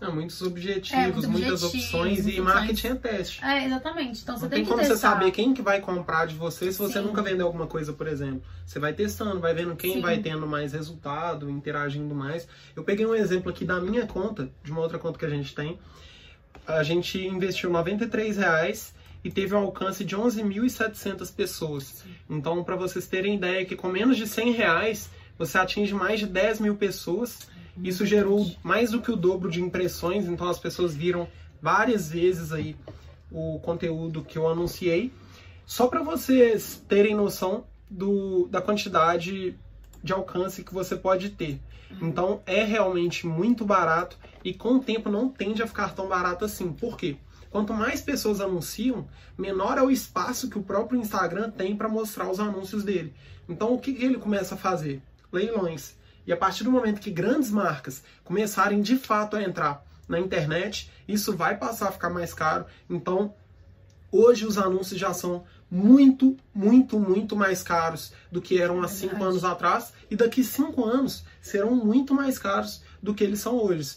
É, 0.00 0.08
muitos 0.08 0.40
objetivos, 0.42 1.24
é, 1.24 1.26
muitas 1.26 1.64
objetivos, 1.64 1.94
opções 1.94 2.26
e 2.28 2.40
marketing 2.40 2.86
é 2.86 2.94
teste. 2.94 3.44
É, 3.44 3.64
exatamente. 3.66 4.22
Então 4.22 4.36
você 4.36 4.44
Não 4.44 4.50
tem, 4.50 4.58
tem 4.60 4.64
como 4.64 4.78
testar. 4.78 4.94
você 4.94 5.00
saber 5.00 5.30
quem 5.32 5.52
que 5.52 5.60
vai 5.60 5.80
comprar 5.80 6.24
de 6.26 6.36
você 6.36 6.70
se 6.70 6.78
você 6.78 7.00
Sim. 7.00 7.06
nunca 7.06 7.20
vendeu 7.20 7.46
alguma 7.46 7.66
coisa, 7.66 7.92
por 7.92 8.06
exemplo. 8.06 8.40
Você 8.64 8.78
vai 8.78 8.92
testando, 8.92 9.40
vai 9.40 9.52
vendo 9.54 9.74
quem 9.74 9.94
Sim. 9.94 10.00
vai 10.00 10.18
tendo 10.18 10.46
mais 10.46 10.72
resultado, 10.72 11.50
interagindo 11.50 12.14
mais. 12.14 12.46
Eu 12.76 12.84
peguei 12.84 13.04
um 13.06 13.14
exemplo 13.14 13.50
aqui 13.50 13.64
da 13.64 13.80
minha 13.80 14.06
conta, 14.06 14.48
de 14.62 14.70
uma 14.70 14.82
outra 14.82 15.00
conta 15.00 15.18
que 15.18 15.24
a 15.24 15.30
gente 15.30 15.52
tem. 15.52 15.76
A 16.64 16.84
gente 16.84 17.18
investiu 17.18 17.68
93 17.68 18.36
reais 18.36 18.94
e 19.24 19.32
teve 19.32 19.52
um 19.52 19.58
alcance 19.58 20.04
de 20.04 20.16
11.700 20.16 21.34
pessoas. 21.34 21.84
Sim. 21.84 22.14
Então, 22.30 22.62
para 22.62 22.76
vocês 22.76 23.08
terem 23.08 23.34
ideia 23.34 23.64
que 23.64 23.74
com 23.74 23.88
menos 23.88 24.16
de 24.16 24.28
100 24.28 24.52
reais 24.52 25.10
você 25.38 25.56
atinge 25.56 25.94
mais 25.94 26.20
de 26.20 26.26
10 26.26 26.60
mil 26.60 26.76
pessoas. 26.76 27.48
Isso 27.82 28.04
gerou 28.04 28.50
mais 28.62 28.90
do 28.90 29.00
que 29.00 29.10
o 29.10 29.16
dobro 29.16 29.50
de 29.50 29.62
impressões, 29.62 30.26
então 30.26 30.48
as 30.48 30.58
pessoas 30.58 30.96
viram 30.96 31.28
várias 31.62 32.10
vezes 32.10 32.52
aí 32.52 32.74
o 33.30 33.60
conteúdo 33.60 34.24
que 34.24 34.36
eu 34.36 34.48
anunciei. 34.48 35.12
Só 35.64 35.86
para 35.86 36.02
vocês 36.02 36.82
terem 36.88 37.14
noção 37.14 37.64
do, 37.88 38.48
da 38.48 38.60
quantidade 38.60 39.56
de 40.02 40.12
alcance 40.12 40.64
que 40.64 40.74
você 40.74 40.96
pode 40.96 41.30
ter. 41.30 41.60
Uhum. 41.90 42.08
Então 42.08 42.42
é 42.46 42.64
realmente 42.64 43.26
muito 43.26 43.64
barato 43.64 44.18
e 44.44 44.52
com 44.52 44.74
o 44.74 44.80
tempo 44.80 45.10
não 45.10 45.28
tende 45.28 45.62
a 45.62 45.66
ficar 45.66 45.94
tão 45.94 46.08
barato 46.08 46.44
assim. 46.44 46.72
Por 46.72 46.96
quê? 46.96 47.16
Quanto 47.50 47.72
mais 47.72 48.00
pessoas 48.00 48.40
anunciam, 48.40 49.06
menor 49.36 49.78
é 49.78 49.82
o 49.82 49.90
espaço 49.90 50.50
que 50.50 50.58
o 50.58 50.62
próprio 50.62 51.00
Instagram 51.00 51.50
tem 51.50 51.76
para 51.76 51.88
mostrar 51.88 52.30
os 52.30 52.40
anúncios 52.40 52.84
dele. 52.84 53.14
Então, 53.48 53.72
o 53.72 53.78
que 53.78 53.90
ele 54.04 54.18
começa 54.18 54.54
a 54.54 54.58
fazer? 54.58 55.02
Leilões. 55.32 55.96
E 56.26 56.32
a 56.32 56.36
partir 56.36 56.64
do 56.64 56.70
momento 56.70 57.00
que 57.00 57.10
grandes 57.10 57.50
marcas 57.50 58.02
começarem 58.24 58.82
de 58.82 58.96
fato 58.96 59.36
a 59.36 59.42
entrar 59.42 59.84
na 60.06 60.18
internet, 60.18 60.90
isso 61.06 61.36
vai 61.36 61.56
passar 61.56 61.88
a 61.88 61.92
ficar 61.92 62.10
mais 62.10 62.34
caro. 62.34 62.66
Então, 62.88 63.34
hoje 64.12 64.46
os 64.46 64.58
anúncios 64.58 64.98
já 65.00 65.12
são 65.14 65.44
muito, 65.70 66.36
muito, 66.54 66.98
muito 66.98 67.36
mais 67.36 67.62
caros 67.62 68.12
do 68.30 68.40
que 68.40 68.60
eram 68.60 68.82
há 68.82 68.88
cinco 68.88 69.22
anos 69.22 69.44
atrás. 69.44 69.92
E 70.10 70.16
daqui 70.16 70.44
cinco 70.44 70.84
anos 70.84 71.24
serão 71.40 71.74
muito 71.74 72.14
mais 72.14 72.38
caros 72.38 72.82
do 73.02 73.14
que 73.14 73.24
eles 73.24 73.40
são 73.40 73.56
hoje 73.56 73.96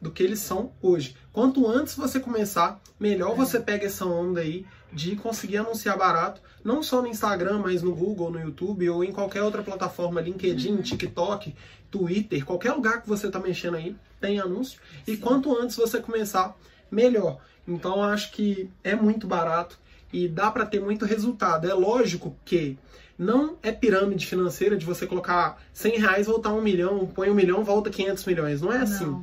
do 0.00 0.10
que 0.10 0.22
eles 0.22 0.40
são 0.40 0.72
hoje. 0.80 1.16
Quanto 1.38 1.68
antes 1.68 1.94
você 1.94 2.18
começar, 2.18 2.80
melhor 2.98 3.30
é. 3.30 3.36
você 3.36 3.60
pega 3.60 3.86
essa 3.86 4.04
onda 4.04 4.40
aí 4.40 4.66
de 4.92 5.14
conseguir 5.14 5.58
anunciar 5.58 5.96
barato, 5.96 6.40
não 6.64 6.82
só 6.82 7.00
no 7.00 7.06
Instagram, 7.06 7.60
mas 7.60 7.80
no 7.80 7.94
Google, 7.94 8.32
no 8.32 8.40
YouTube 8.40 8.90
ou 8.90 9.04
em 9.04 9.12
qualquer 9.12 9.44
outra 9.44 9.62
plataforma, 9.62 10.20
LinkedIn, 10.20 10.72
uhum. 10.72 10.82
TikTok, 10.82 11.54
Twitter, 11.92 12.44
qualquer 12.44 12.72
lugar 12.72 13.02
que 13.02 13.08
você 13.08 13.28
está 13.28 13.38
mexendo 13.38 13.76
aí, 13.76 13.94
tem 14.20 14.40
anúncio. 14.40 14.80
Sim. 15.06 15.12
E 15.12 15.16
quanto 15.16 15.56
antes 15.56 15.76
você 15.76 16.00
começar, 16.00 16.56
melhor. 16.90 17.38
Então 17.68 18.02
acho 18.02 18.32
que 18.32 18.68
é 18.82 18.96
muito 18.96 19.28
barato 19.28 19.78
e 20.12 20.26
dá 20.26 20.50
para 20.50 20.66
ter 20.66 20.80
muito 20.80 21.04
resultado. 21.04 21.70
É 21.70 21.72
lógico 21.72 22.36
que 22.44 22.76
não 23.16 23.56
é 23.62 23.70
pirâmide 23.70 24.26
financeira 24.26 24.76
de 24.76 24.84
você 24.84 25.06
colocar 25.06 25.62
100 25.72 26.00
reais 26.00 26.26
voltar 26.26 26.52
um 26.52 26.60
milhão, 26.60 27.06
põe 27.06 27.30
um 27.30 27.34
milhão, 27.34 27.62
volta 27.62 27.90
500 27.90 28.24
milhões. 28.24 28.60
Não 28.60 28.72
é 28.72 28.78
assim. 28.78 29.22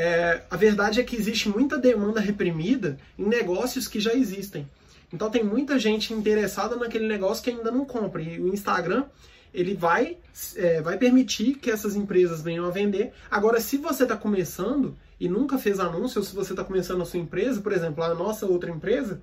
É, 0.00 0.42
a 0.48 0.56
verdade 0.56 1.00
é 1.00 1.02
que 1.02 1.16
existe 1.16 1.48
muita 1.48 1.76
demanda 1.76 2.20
reprimida 2.20 2.96
em 3.18 3.26
negócios 3.26 3.88
que 3.88 3.98
já 3.98 4.14
existem. 4.14 4.64
Então 5.12 5.28
tem 5.28 5.42
muita 5.42 5.76
gente 5.76 6.14
interessada 6.14 6.76
naquele 6.76 7.08
negócio 7.08 7.42
que 7.42 7.50
ainda 7.50 7.72
não 7.72 7.84
compra. 7.84 8.22
E 8.22 8.40
o 8.40 8.46
Instagram 8.46 9.06
ele 9.52 9.74
vai, 9.74 10.16
é, 10.54 10.80
vai 10.80 10.96
permitir 10.96 11.54
que 11.54 11.68
essas 11.68 11.96
empresas 11.96 12.40
venham 12.40 12.64
a 12.64 12.70
vender. 12.70 13.12
Agora, 13.28 13.60
se 13.60 13.76
você 13.76 14.04
está 14.04 14.16
começando 14.16 14.96
e 15.18 15.28
nunca 15.28 15.58
fez 15.58 15.80
anúncio, 15.80 16.20
ou 16.20 16.24
se 16.24 16.32
você 16.32 16.52
está 16.52 16.62
começando 16.62 17.02
a 17.02 17.04
sua 17.04 17.18
empresa, 17.18 17.60
por 17.60 17.72
exemplo, 17.72 18.04
a 18.04 18.14
nossa 18.14 18.46
outra 18.46 18.70
empresa, 18.70 19.20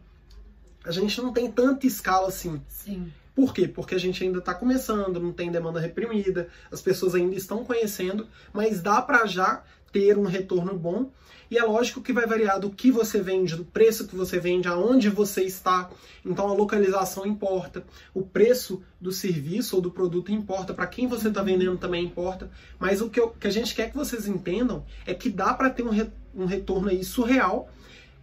a 0.84 0.92
gente 0.92 1.22
não 1.22 1.32
tem 1.32 1.50
tanta 1.50 1.88
escala 1.88 2.28
assim. 2.28 2.62
Sim. 2.68 3.14
Por 3.34 3.54
quê? 3.54 3.68
Porque 3.68 3.96
a 3.96 4.00
gente 4.00 4.24
ainda 4.24 4.40
está 4.40 4.54
começando, 4.54 5.20
não 5.20 5.32
tem 5.32 5.52
demanda 5.52 5.80
reprimida, 5.80 6.48
as 6.72 6.82
pessoas 6.82 7.16
ainda 7.16 7.36
estão 7.36 7.64
conhecendo, 7.64 8.28
mas 8.54 8.82
dá 8.82 9.02
para 9.02 9.26
já 9.26 9.64
ter 9.96 10.18
um 10.18 10.26
retorno 10.26 10.78
bom. 10.78 11.10
E 11.50 11.58
é 11.58 11.64
lógico 11.64 12.02
que 12.02 12.12
vai 12.12 12.26
variar 12.26 12.60
do 12.60 12.70
que 12.70 12.92
você 12.92 13.22
vende, 13.22 13.56
do 13.56 13.64
preço 13.64 14.06
que 14.06 14.16
você 14.16 14.38
vende, 14.38 14.68
aonde 14.68 15.10
você 15.10 15.44
está. 15.44 15.90
Então 16.26 16.50
a 16.50 16.54
localização 16.54 17.26
importa, 17.26 17.86
o 18.14 18.22
preço 18.24 18.84
do 19.00 19.10
serviço 19.10 19.78
ou 19.78 19.82
do 19.82 19.90
produto 19.90 20.34
importa, 20.34 20.74
para 20.74 20.88
quem 20.88 21.08
você 21.08 21.30
está 21.30 21.42
vendendo 21.42 21.78
também 21.78 22.04
importa. 22.04 22.52
Mas 22.78 23.00
o 23.00 23.10
que, 23.10 23.22
eu, 23.22 23.30
que, 23.30 23.48
a 23.48 23.52
gente 23.52 23.74
quer 23.74 23.90
que 23.90 23.96
vocês 23.96 24.28
entendam 24.28 24.84
é 25.06 25.14
que 25.14 25.30
dá 25.30 25.54
para 25.54 25.70
ter 25.70 25.84
um, 25.84 25.92
re, 25.92 26.10
um 26.36 26.46
retorno 26.46 26.90
aí 26.90 27.02
surreal, 27.02 27.70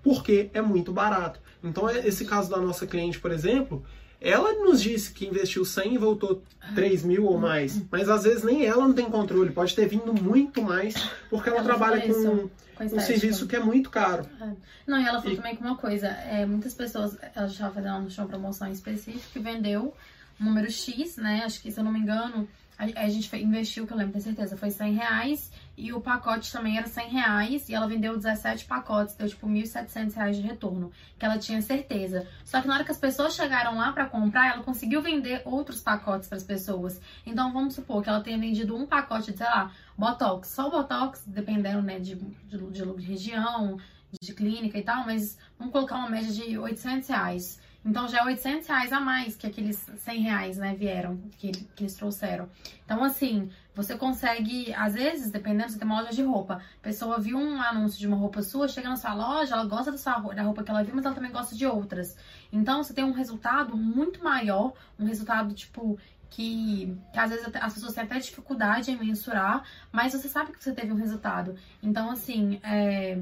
porque 0.03 0.51
é 0.53 0.61
muito 0.61 0.93
barato. 0.93 1.41
Então 1.65 1.89
esse 1.89 2.27
caso 2.27 2.51
da 2.51 2.59
nossa 2.59 2.87
cliente, 2.87 3.19
por 3.19 3.31
exemplo, 3.31 3.83
ela 4.23 4.53
nos 4.55 4.81
disse 4.81 5.13
que 5.13 5.27
investiu 5.27 5.65
100 5.65 5.95
e 5.95 5.99
voltou 5.99 6.43
3 6.75 7.05
mil 7.05 7.25
ou 7.25 7.39
mais. 7.39 7.83
Mas 7.91 8.09
às 8.09 8.23
vezes 8.23 8.45
nem 8.45 8.65
ela 8.65 8.87
não 8.87 8.95
tem 8.95 9.07
controle. 9.07 9.51
Pode 9.51 9.75
ter 9.75 9.89
vindo 9.89 10.15
muito 10.15 10.63
mais, 10.63 10.95
porque 11.29 11.49
ela, 11.49 11.59
ela 11.59 11.67
trabalha 11.67 12.01
com, 12.03 12.49
com 12.77 12.85
um 12.85 13.01
serviço 13.01 13.47
que 13.47 13.57
é 13.57 13.61
muito 13.61 13.91
caro. 13.91 14.25
É. 14.41 14.51
Não, 14.87 15.01
e 15.01 15.07
ela 15.07 15.21
falou 15.21 15.33
e... 15.33 15.37
também 15.37 15.57
com 15.57 15.65
uma 15.65 15.77
coisa. 15.77 16.07
É, 16.07 16.47
muitas 16.47 16.75
pessoas, 16.75 17.17
ela 17.35 17.47
estava 17.47 17.75
fazendo 17.75 18.09
uma 18.17 18.29
promoção 18.29 18.71
específica 18.71 19.25
que 19.33 19.39
vendeu 19.41 19.95
um 20.41 20.45
número 20.45 20.71
X, 20.71 21.17
né? 21.17 21.43
Acho 21.45 21.61
que, 21.61 21.71
se 21.71 21.79
eu 21.79 21.85
não 21.85 21.93
me 21.93 21.99
engano, 21.99 22.49
a, 22.79 22.85
a 23.05 23.09
gente 23.09 23.35
investiu, 23.37 23.87
que 23.87 23.93
eu 23.93 23.97
lembro, 23.97 24.13
tenho 24.13 24.25
certeza, 24.25 24.57
foi 24.57 24.71
100 24.71 24.95
reais 24.95 25.51
e 25.77 25.93
o 25.93 26.01
pacote 26.01 26.53
também 26.53 26.77
era 26.77 26.87
100 26.87 27.09
reais 27.09 27.69
e 27.69 27.75
ela 27.75 27.87
vendeu 27.87 28.17
17 28.17 28.67
pacotes, 28.67 29.15
deu 29.15 29.29
tipo 29.29 29.47
1.700 29.47 30.15
reais 30.15 30.37
de 30.37 30.43
retorno, 30.43 30.93
que 31.19 31.25
ela 31.25 31.39
tinha 31.39 31.63
certeza. 31.63 32.27
Só 32.45 32.61
que 32.61 32.69
na 32.69 32.75
hora 32.75 32.85
que 32.85 32.91
as 32.91 32.99
pessoas 32.99 33.35
chegaram 33.35 33.77
lá 33.77 33.93
para 33.93 34.07
comprar, 34.07 34.53
ela 34.53 34.63
conseguiu 34.63 35.01
vender 35.01 35.43
outros 35.45 35.81
pacotes 35.81 36.29
para 36.29 36.37
as 36.37 36.45
pessoas. 36.45 37.01
Então 37.25 37.53
vamos 37.53 37.75
supor 37.75 38.03
que 38.03 38.09
ela 38.09 38.21
tenha 38.21 38.39
vendido 38.39 38.77
um 38.77 38.87
pacote 38.87 39.33
de, 39.33 39.39
sei 39.39 39.47
lá, 39.47 39.73
Botox, 39.97 40.49
só 40.49 40.69
o 40.69 40.71
Botox, 40.71 41.25
dependendo 41.27 41.83
né, 41.83 41.99
de, 41.99 42.17
de, 42.17 42.59
de, 42.71 43.07
região, 43.07 43.79
de 44.21 44.35
clínica 44.35 44.79
e 44.79 44.83
tal, 44.83 45.07
mas 45.07 45.39
vamos 45.59 45.73
colocar 45.73 45.97
uma 45.97 46.11
média 46.11 46.33
de 46.33 46.59
800 46.59 47.09
reais. 47.09 47.61
Então 47.85 48.07
já 48.07 48.21
é 48.21 48.25
800 48.25 48.69
reais 48.69 48.93
a 48.93 49.01
mais 49.01 49.37
que 49.37 49.47
aqueles 49.47 49.77
100 49.77 50.21
reais, 50.21 50.57
né, 50.57 50.75
vieram, 50.75 51.17
que, 51.39 51.51
que 51.51 51.83
eles 51.83 51.95
trouxeram. 51.95 52.49
Então, 52.85 53.03
assim, 53.03 53.51
você 53.75 53.97
consegue, 53.97 54.73
às 54.75 54.95
vezes, 54.95 55.31
dependendo, 55.31 55.71
você 55.71 55.79
tem 55.79 55.87
uma 55.87 56.01
loja 56.01 56.13
de 56.13 56.23
roupa, 56.23 56.55
a 56.55 56.83
pessoa 56.83 57.19
viu 57.19 57.39
um 57.39 57.61
anúncio 57.61 57.99
de 57.99 58.07
uma 58.07 58.17
roupa 58.17 58.43
sua, 58.43 58.69
chega 58.69 58.89
na 58.89 58.97
sua 58.97 59.15
loja, 59.15 59.55
ela 59.55 59.65
gosta 59.65 59.91
da, 59.91 59.99
sua, 59.99 60.35
da 60.35 60.43
roupa 60.43 60.63
que 60.63 60.71
ela 60.71 60.83
viu, 60.83 60.95
mas 60.95 61.05
ela 61.05 61.15
também 61.15 61.33
gosta 61.33 61.55
de 61.55 61.67
outras. 61.67 62.17
Então, 62.53 62.83
você 62.83 62.93
tem 62.93 63.05
um 63.05 63.13
resultado 63.13 63.77
muito 63.77 64.23
maior, 64.23 64.73
um 64.99 65.07
resultado, 65.07 65.55
tipo, 65.55 65.99
que, 66.29 66.97
que, 67.13 67.19
às 67.19 67.31
vezes 67.31 67.47
as 67.61 67.75
pessoas 67.75 67.95
têm 67.95 68.05
até 68.05 68.19
dificuldade 68.19 68.91
em 68.91 68.97
mensurar, 68.97 69.65
mas 69.91 70.13
você 70.13 70.29
sabe 70.29 70.53
que 70.53 70.63
você 70.63 70.73
teve 70.73 70.93
um 70.93 70.97
resultado. 70.97 71.55
Então, 71.83 72.11
assim, 72.11 72.59
é, 72.63 73.19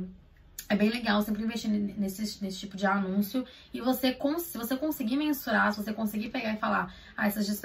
é 0.68 0.76
bem 0.76 0.88
legal 0.88 1.20
sempre 1.22 1.42
investir 1.42 1.70
nesse, 1.70 2.42
nesse 2.42 2.58
tipo 2.58 2.76
de 2.76 2.86
anúncio. 2.86 3.44
E 3.72 3.80
você, 3.80 4.16
se 4.38 4.56
você 4.56 4.76
conseguir 4.76 5.16
mensurar, 5.16 5.72
se 5.72 5.82
você 5.82 5.92
conseguir 5.92 6.28
pegar 6.28 6.52
e 6.52 6.58
falar, 6.58 6.94
ah, 7.16 7.26
essas, 7.26 7.60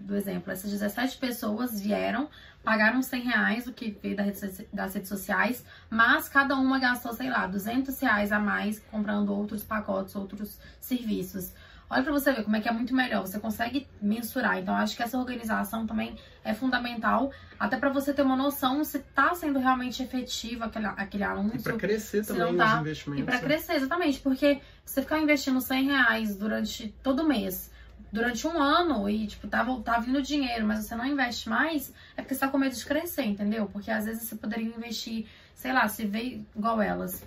do 0.00 0.14
exemplo, 0.14 0.52
essas 0.52 0.70
17 0.70 1.16
pessoas 1.18 1.80
vieram, 1.80 2.28
pagaram 2.62 3.02
100 3.02 3.22
reais, 3.22 3.66
o 3.66 3.72
que 3.72 3.96
veio 4.02 4.16
das 4.16 4.94
redes 4.94 5.08
sociais, 5.08 5.64
mas 5.88 6.28
cada 6.28 6.54
uma 6.56 6.78
gastou, 6.78 7.12
sei 7.14 7.30
lá, 7.30 7.46
200 7.46 7.98
reais 8.00 8.32
a 8.32 8.38
mais 8.38 8.78
comprando 8.90 9.30
outros 9.30 9.62
pacotes, 9.62 10.14
outros 10.14 10.58
serviços. 10.80 11.52
Olha 11.92 12.02
para 12.02 12.12
você 12.12 12.32
ver 12.32 12.42
como 12.42 12.56
é 12.56 12.60
que 12.62 12.66
é 12.66 12.72
muito 12.72 12.94
melhor, 12.94 13.20
você 13.20 13.38
consegue 13.38 13.86
mensurar. 14.00 14.58
Então, 14.58 14.74
acho 14.74 14.96
que 14.96 15.02
essa 15.02 15.18
organização 15.18 15.86
também 15.86 16.16
é 16.42 16.54
fundamental, 16.54 17.30
até 17.60 17.76
para 17.76 17.90
você 17.90 18.14
ter 18.14 18.22
uma 18.22 18.34
noção 18.34 18.82
se 18.82 18.98
tá 18.98 19.34
sendo 19.34 19.58
realmente 19.58 20.02
efetivo 20.02 20.64
aquele, 20.64 20.86
aquele 20.86 21.22
anúncio. 21.22 21.60
E 21.60 21.62
para 21.62 21.76
crescer 21.76 22.24
também 22.24 22.56
tá. 22.56 22.76
os 22.76 22.80
investimentos. 22.80 23.22
E 23.22 23.26
para 23.26 23.34
né? 23.34 23.42
crescer, 23.42 23.74
exatamente, 23.74 24.20
porque 24.20 24.62
você 24.82 25.02
ficar 25.02 25.18
investindo 25.18 25.60
100 25.60 25.84
reais 25.84 26.34
durante 26.34 26.88
todo 27.02 27.28
mês, 27.28 27.70
durante 28.10 28.46
um 28.46 28.58
ano 28.58 29.06
e, 29.06 29.26
tipo, 29.26 29.46
tá, 29.46 29.62
tá 29.84 29.98
vindo 29.98 30.22
dinheiro, 30.22 30.66
mas 30.66 30.86
você 30.86 30.94
não 30.94 31.04
investe 31.04 31.50
mais, 31.50 31.92
é 32.16 32.22
porque 32.22 32.34
você 32.34 32.40
tá 32.40 32.48
com 32.48 32.56
medo 32.56 32.74
de 32.74 32.86
crescer, 32.86 33.24
entendeu? 33.24 33.66
Porque 33.70 33.90
às 33.90 34.06
vezes 34.06 34.22
você 34.22 34.34
poderia 34.34 34.64
investir, 34.64 35.26
sei 35.54 35.74
lá, 35.74 35.86
se 35.88 36.06
veio 36.06 36.46
igual 36.56 36.80
elas 36.80 37.22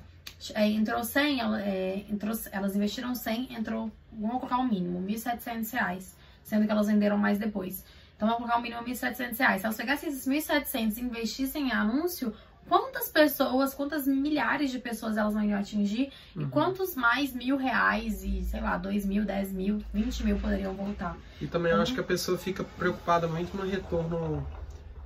é, 0.54 0.68
entrou 0.68 1.04
100, 1.04 1.42
é, 1.42 2.06
entrou, 2.10 2.34
elas 2.52 2.76
investiram 2.76 3.16
100, 3.16 3.54
entrou, 3.54 3.92
vamos 4.12 4.38
colocar 4.38 4.58
o 4.58 4.68
mínimo, 4.68 5.00
R$ 5.06 5.16
1.700, 5.16 6.14
sendo 6.44 6.66
que 6.66 6.72
elas 6.72 6.88
venderam 6.88 7.18
mais 7.18 7.38
depois. 7.38 7.84
Então, 8.16 8.28
vamos 8.28 8.44
colocar 8.44 8.60
o 8.60 8.62
mínimo 8.62 8.82
R$ 8.82 8.92
1.700. 8.92 9.36
Se 9.36 9.66
elas 9.66 9.78
pegassem 9.78 10.10
esses 10.10 10.28
1.700 10.28 10.98
e 10.98 11.02
investissem 11.02 11.68
em 11.68 11.72
anúncio, 11.72 12.34
quantas 12.68 13.10
pessoas, 13.10 13.74
quantas 13.74 14.08
milhares 14.08 14.72
de 14.72 14.80
pessoas 14.80 15.18
elas 15.18 15.34
não 15.34 15.44
iam 15.44 15.60
atingir 15.60 16.12
uhum. 16.36 16.44
e 16.44 16.46
quantos 16.48 16.96
mais 16.96 17.34
mil 17.34 17.58
reais 17.58 18.24
e, 18.24 18.44
sei 18.44 18.62
lá, 18.62 18.78
dois 18.78 19.06
mil, 19.06 19.26
dez 19.26 19.52
mil, 19.52 19.82
vinte 19.94 20.24
mil 20.24 20.38
poderiam 20.38 20.74
voltar. 20.74 21.18
E 21.42 21.48
também 21.48 21.70
então, 21.70 21.78
eu 21.78 21.84
acho 21.84 21.94
que 21.94 22.00
a 22.00 22.04
pessoa 22.04 22.38
fica 22.38 22.64
preocupada 22.64 23.28
muito 23.28 23.56
no 23.56 23.70
retorno, 23.70 24.46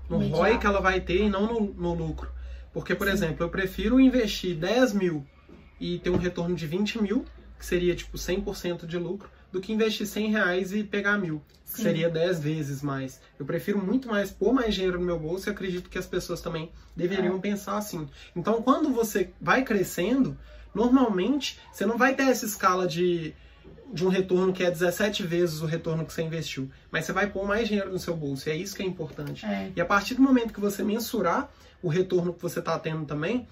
no 0.09 0.17
ROI 0.27 0.57
que 0.57 0.65
ela 0.65 0.82
vai 0.82 1.01
ter 1.01 1.25
e 1.25 1.30
não 1.30 1.47
no, 1.47 1.73
no 1.73 1.93
lucro. 1.93 2.30
Porque, 2.74 2.95
por 2.95 3.07
Sim. 3.07 3.13
exemplo, 3.13 3.45
eu 3.45 3.49
prefiro 3.49 3.99
investir 3.99 4.55
10 4.55 4.93
mil 4.93 5.26
e 5.80 5.99
ter 5.99 6.09
um 6.09 6.17
retorno 6.17 6.55
de 6.55 6.67
20 6.67 7.01
mil, 7.01 7.26
que 7.57 7.65
seria 7.65 7.95
tipo 7.95 8.17
100% 8.17 8.86
de 8.86 8.97
lucro, 8.97 9.30
do 9.51 9.59
que 9.59 9.74
investir 9.74 10.05
100 10.05 10.32
reais 10.32 10.74
e 10.74 10.84
pegar 10.84 11.17
mil, 11.17 11.41
Sim. 11.65 11.76
que 11.76 11.82
seria 11.82 12.09
10 12.09 12.39
vezes 12.39 12.82
mais. 12.82 13.20
Eu 13.39 13.45
prefiro 13.45 13.84
muito 13.84 14.07
mais 14.07 14.32
pôr 14.32 14.53
mais 14.53 14.76
dinheiro 14.76 14.99
no 14.99 15.05
meu 15.05 15.20
bolso 15.20 15.49
e 15.49 15.51
acredito 15.51 15.89
que 15.89 15.97
as 15.97 16.05
pessoas 16.05 16.41
também 16.41 16.72
deveriam 16.95 17.38
é. 17.38 17.39
pensar 17.39 17.78
assim. 17.78 18.07
Então, 18.36 18.61
quando 18.61 18.89
você 18.93 19.32
vai 19.41 19.63
crescendo, 19.63 20.38
normalmente 20.74 21.59
você 21.72 21.86
não 21.86 21.97
vai 21.97 22.13
ter 22.13 22.24
essa 22.24 22.45
escala 22.45 22.88
de, 22.88 23.34
de 23.91 24.05
um 24.05 24.09
retorno 24.09 24.53
que 24.53 24.63
é 24.63 24.70
17 24.70 25.24
vezes 25.24 25.61
o 25.61 25.65
retorno 25.65 26.05
que 26.05 26.13
você 26.13 26.22
investiu, 26.22 26.70
mas 26.91 27.05
você 27.05 27.13
vai 27.13 27.28
pôr 27.28 27.47
mais 27.47 27.67
dinheiro 27.67 27.91
no 27.91 27.99
seu 27.99 28.15
bolso, 28.15 28.47
e 28.47 28.51
é 28.51 28.55
isso 28.55 28.76
que 28.76 28.84
é 28.84 28.86
importante. 28.86 29.45
É. 29.45 29.72
E 29.76 29.82
a 29.82 29.86
partir 29.86 30.13
do 30.13 30.22
momento 30.22 30.53
que 30.53 30.59
você 30.59 30.84
mensurar 30.84 31.49
o 31.82 31.88
retorno 31.88 32.34
que 32.34 32.41
você 32.41 32.59
está 32.59 32.77
tendo 32.77 33.05
também, 33.05 33.47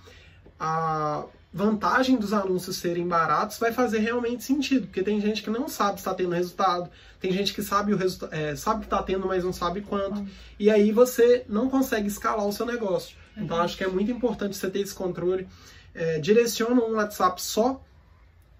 a 0.59 1.23
vantagem 1.53 2.17
dos 2.17 2.33
anúncios 2.33 2.75
serem 2.77 3.07
baratos 3.07 3.57
vai 3.57 3.71
fazer 3.71 3.99
realmente 3.99 4.43
sentido, 4.43 4.87
porque 4.87 5.01
tem 5.01 5.19
gente 5.19 5.41
que 5.41 5.49
não 5.49 5.67
sabe 5.67 5.93
se 5.93 5.99
está 5.99 6.13
tendo 6.13 6.31
resultado, 6.31 6.89
tem 7.19 7.31
gente 7.31 7.53
que 7.53 7.63
sabe 7.63 7.93
o 7.93 7.97
resultado, 7.97 8.33
é, 8.33 8.55
sabe 8.55 8.81
que 8.81 8.85
está 8.85 9.01
tendo, 9.01 9.27
mas 9.27 9.43
não 9.43 9.53
sabe 9.53 9.81
quanto, 9.81 10.19
uhum. 10.19 10.27
e 10.59 10.69
aí 10.69 10.91
você 10.91 11.45
não 11.47 11.69
consegue 11.69 12.07
escalar 12.07 12.45
o 12.45 12.53
seu 12.53 12.65
negócio. 12.65 13.15
Uhum. 13.35 13.43
Então 13.43 13.57
acho 13.57 13.77
que 13.77 13.83
é 13.83 13.87
muito 13.87 14.11
importante 14.11 14.55
você 14.55 14.69
ter 14.69 14.79
esse 14.79 14.93
controle. 14.93 15.47
É, 15.95 16.19
direciona 16.19 16.79
um 16.79 16.95
WhatsApp 16.95 17.41
só 17.41 17.81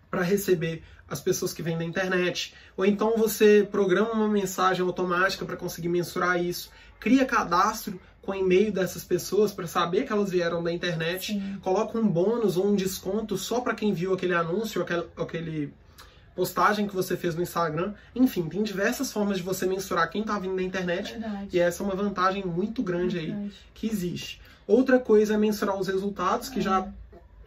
para 0.10 0.22
receber 0.22 0.84
as 1.10 1.22
pessoas 1.22 1.54
que 1.54 1.64
vêm 1.64 1.78
da 1.78 1.86
internet, 1.86 2.54
ou 2.76 2.86
então 2.86 3.16
você 3.18 3.68
programa 3.72 4.12
uma 4.12 4.28
mensagem 4.28 4.86
automática 4.86 5.46
para 5.46 5.56
conseguir 5.56 5.88
mensurar 5.88 6.44
isso, 6.44 6.70
cria 7.00 7.26
cadastro 7.26 8.00
com 8.22 8.36
e-mail 8.36 8.74
dessas 8.74 9.06
pessoas 9.06 9.54
para 9.54 9.66
saber 9.68 10.06
que 10.06 10.12
elas 10.12 10.30
vieram 10.30 10.62
da 10.62 10.70
internet, 10.70 11.32
Sim. 11.32 11.58
coloca 11.62 11.98
um 11.98 12.06
bônus 12.06 12.58
ou 12.58 12.68
um 12.68 12.76
desconto 12.76 13.38
só 13.38 13.62
para 13.62 13.74
quem 13.74 13.94
viu 13.94 14.14
aquele 14.14 14.34
anúncio, 14.34 14.82
aquele, 14.82 15.06
aquele 15.16 15.74
postagem 16.36 16.88
que 16.88 16.94
você 16.94 17.16
fez 17.16 17.36
no 17.36 17.42
Instagram. 17.42 17.94
Enfim, 18.14 18.50
tem 18.50 18.62
diversas 18.62 19.14
formas 19.14 19.38
de 19.38 19.44
você 19.44 19.66
mensurar 19.66 20.10
quem 20.10 20.22
está 20.22 20.38
vindo 20.38 20.58
da 20.58 20.62
internet. 20.62 21.14
Verdade. 21.14 21.48
E 21.52 21.60
essa 21.60 21.82
é 21.82 21.86
uma 21.86 21.96
vantagem 21.96 22.46
muito 22.46 22.84
grande 22.84 23.18
Verdade. 23.18 23.42
aí 23.42 23.52
que 23.74 23.88
existe. 23.88 24.42
Outra 24.68 25.00
coisa 25.00 25.34
é 25.34 25.38
mensurar 25.38 25.80
os 25.80 25.88
resultados, 25.88 26.50
que 26.50 26.60
é. 26.60 26.62
já. 26.62 26.88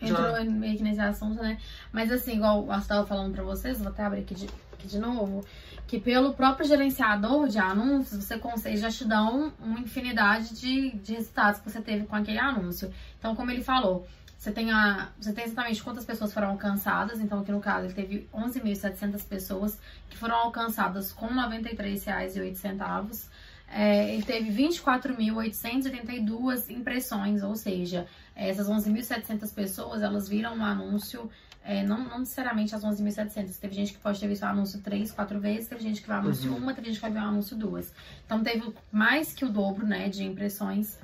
Entrou 0.00 0.36
já... 0.36 0.44
meio 0.44 0.76
que 0.76 0.82
nesse 0.82 1.00
assunto, 1.00 1.42
né? 1.42 1.58
Mas 1.92 2.10
assim, 2.10 2.36
igual 2.36 2.66
eu 2.66 2.78
estava 2.78 3.06
falando 3.06 3.32
para 3.32 3.42
vocês, 3.42 3.78
vou 3.78 3.88
até 3.88 4.02
abrir 4.02 4.20
aqui 4.20 4.34
de, 4.34 4.46
aqui 4.72 4.86
de 4.86 4.98
novo 4.98 5.44
que 5.90 5.98
pelo 5.98 6.32
próprio 6.34 6.68
gerenciador 6.68 7.48
de 7.48 7.58
anúncios, 7.58 8.22
você 8.22 8.38
consegue, 8.38 8.76
já 8.76 8.88
te 8.88 9.04
dão 9.04 9.52
uma 9.58 9.80
infinidade 9.80 10.54
de, 10.54 10.92
de 10.92 11.14
resultados 11.14 11.60
que 11.60 11.68
você 11.68 11.80
teve 11.80 12.06
com 12.06 12.14
aquele 12.14 12.38
anúncio. 12.38 12.94
Então, 13.18 13.34
como 13.34 13.50
ele 13.50 13.60
falou, 13.60 14.06
você 14.38 14.52
tem, 14.52 14.70
a, 14.70 15.08
você 15.20 15.32
tem 15.32 15.46
exatamente 15.46 15.82
quantas 15.82 16.04
pessoas 16.04 16.32
foram 16.32 16.50
alcançadas. 16.50 17.18
Então, 17.18 17.40
aqui 17.40 17.50
no 17.50 17.60
caso, 17.60 17.86
ele 17.86 17.92
teve 17.92 18.28
11.700 18.32 19.26
pessoas 19.26 19.80
que 20.08 20.16
foram 20.16 20.36
alcançadas 20.36 21.12
com 21.12 21.26
R$ 21.26 21.34
93,08. 21.34 23.26
É, 23.70 24.14
ele 24.14 24.24
teve 24.24 24.50
24.882 24.50 26.70
impressões, 26.70 27.42
ou 27.42 27.54
seja, 27.54 28.06
essas 28.34 28.68
11.700 28.68 29.54
pessoas, 29.54 30.02
elas 30.02 30.26
viram 30.28 30.56
um 30.56 30.64
anúncio 30.64 31.30
é, 31.62 31.82
não, 31.82 32.02
não 32.04 32.20
necessariamente 32.20 32.74
as 32.74 32.82
11.700. 32.82 33.58
Teve 33.58 33.74
gente 33.74 33.92
que 33.92 33.98
pode 33.98 34.18
ter 34.18 34.26
visto 34.26 34.42
o 34.42 34.46
anúncio 34.46 34.80
três, 34.80 35.12
quatro 35.12 35.38
vezes, 35.38 35.68
teve 35.68 35.82
gente 35.82 36.00
que 36.00 36.08
vai 36.08 36.18
anúncio 36.18 36.50
uhum. 36.50 36.58
uma, 36.58 36.74
teve 36.74 36.88
gente 36.88 36.96
que 36.96 37.02
vai 37.02 37.10
ver 37.10 37.18
o 37.18 37.28
anúncio 37.28 37.56
duas. 37.56 37.92
Então 38.24 38.42
teve 38.42 38.72
mais 38.90 39.32
que 39.32 39.44
o 39.44 39.48
dobro, 39.48 39.86
né, 39.86 40.08
de 40.08 40.24
impressões. 40.24 40.98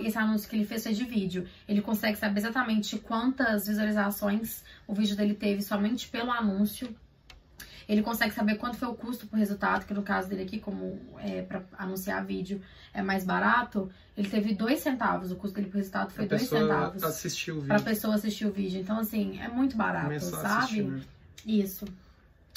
esse 0.00 0.18
anúncio 0.18 0.48
que 0.48 0.56
ele 0.56 0.64
fez 0.64 0.82
foi 0.82 0.92
de 0.92 1.04
vídeo. 1.04 1.46
Ele 1.68 1.82
consegue 1.82 2.16
saber 2.16 2.38
exatamente 2.38 2.98
quantas 2.98 3.66
visualizações 3.66 4.62
o 4.86 4.94
vídeo 4.94 5.16
dele 5.16 5.34
teve 5.34 5.62
somente 5.62 6.08
pelo 6.08 6.30
anúncio. 6.30 6.94
Ele 7.88 8.02
consegue 8.02 8.34
saber 8.34 8.56
quanto 8.56 8.76
foi 8.76 8.88
o 8.88 8.94
custo 8.94 9.26
por 9.26 9.38
resultado, 9.38 9.86
que 9.86 9.94
no 9.94 10.02
caso 10.02 10.28
dele 10.28 10.42
aqui, 10.42 10.58
como 10.58 11.00
é 11.18 11.42
para 11.42 11.62
anunciar 11.78 12.24
vídeo 12.24 12.60
é 12.92 13.00
mais 13.00 13.24
barato, 13.24 13.90
ele 14.16 14.28
teve 14.28 14.54
dois 14.54 14.80
centavos. 14.80 15.30
O 15.30 15.36
custo 15.36 15.54
dele 15.56 15.68
por 15.68 15.76
resultado 15.76 16.10
foi 16.10 16.24
a 16.24 16.28
dois 16.28 16.42
centavos. 16.42 17.04
Assistir 17.04 17.52
o 17.52 17.56
vídeo. 17.56 17.68
Pra 17.68 17.80
pessoa 17.80 18.14
assistir 18.14 18.46
o 18.46 18.50
vídeo. 18.50 18.80
Então, 18.80 18.98
assim, 18.98 19.38
é 19.40 19.48
muito 19.48 19.76
barato, 19.76 20.06
Começou 20.06 20.40
sabe? 20.40 20.82
Né? 20.82 21.02
Isso. 21.44 21.84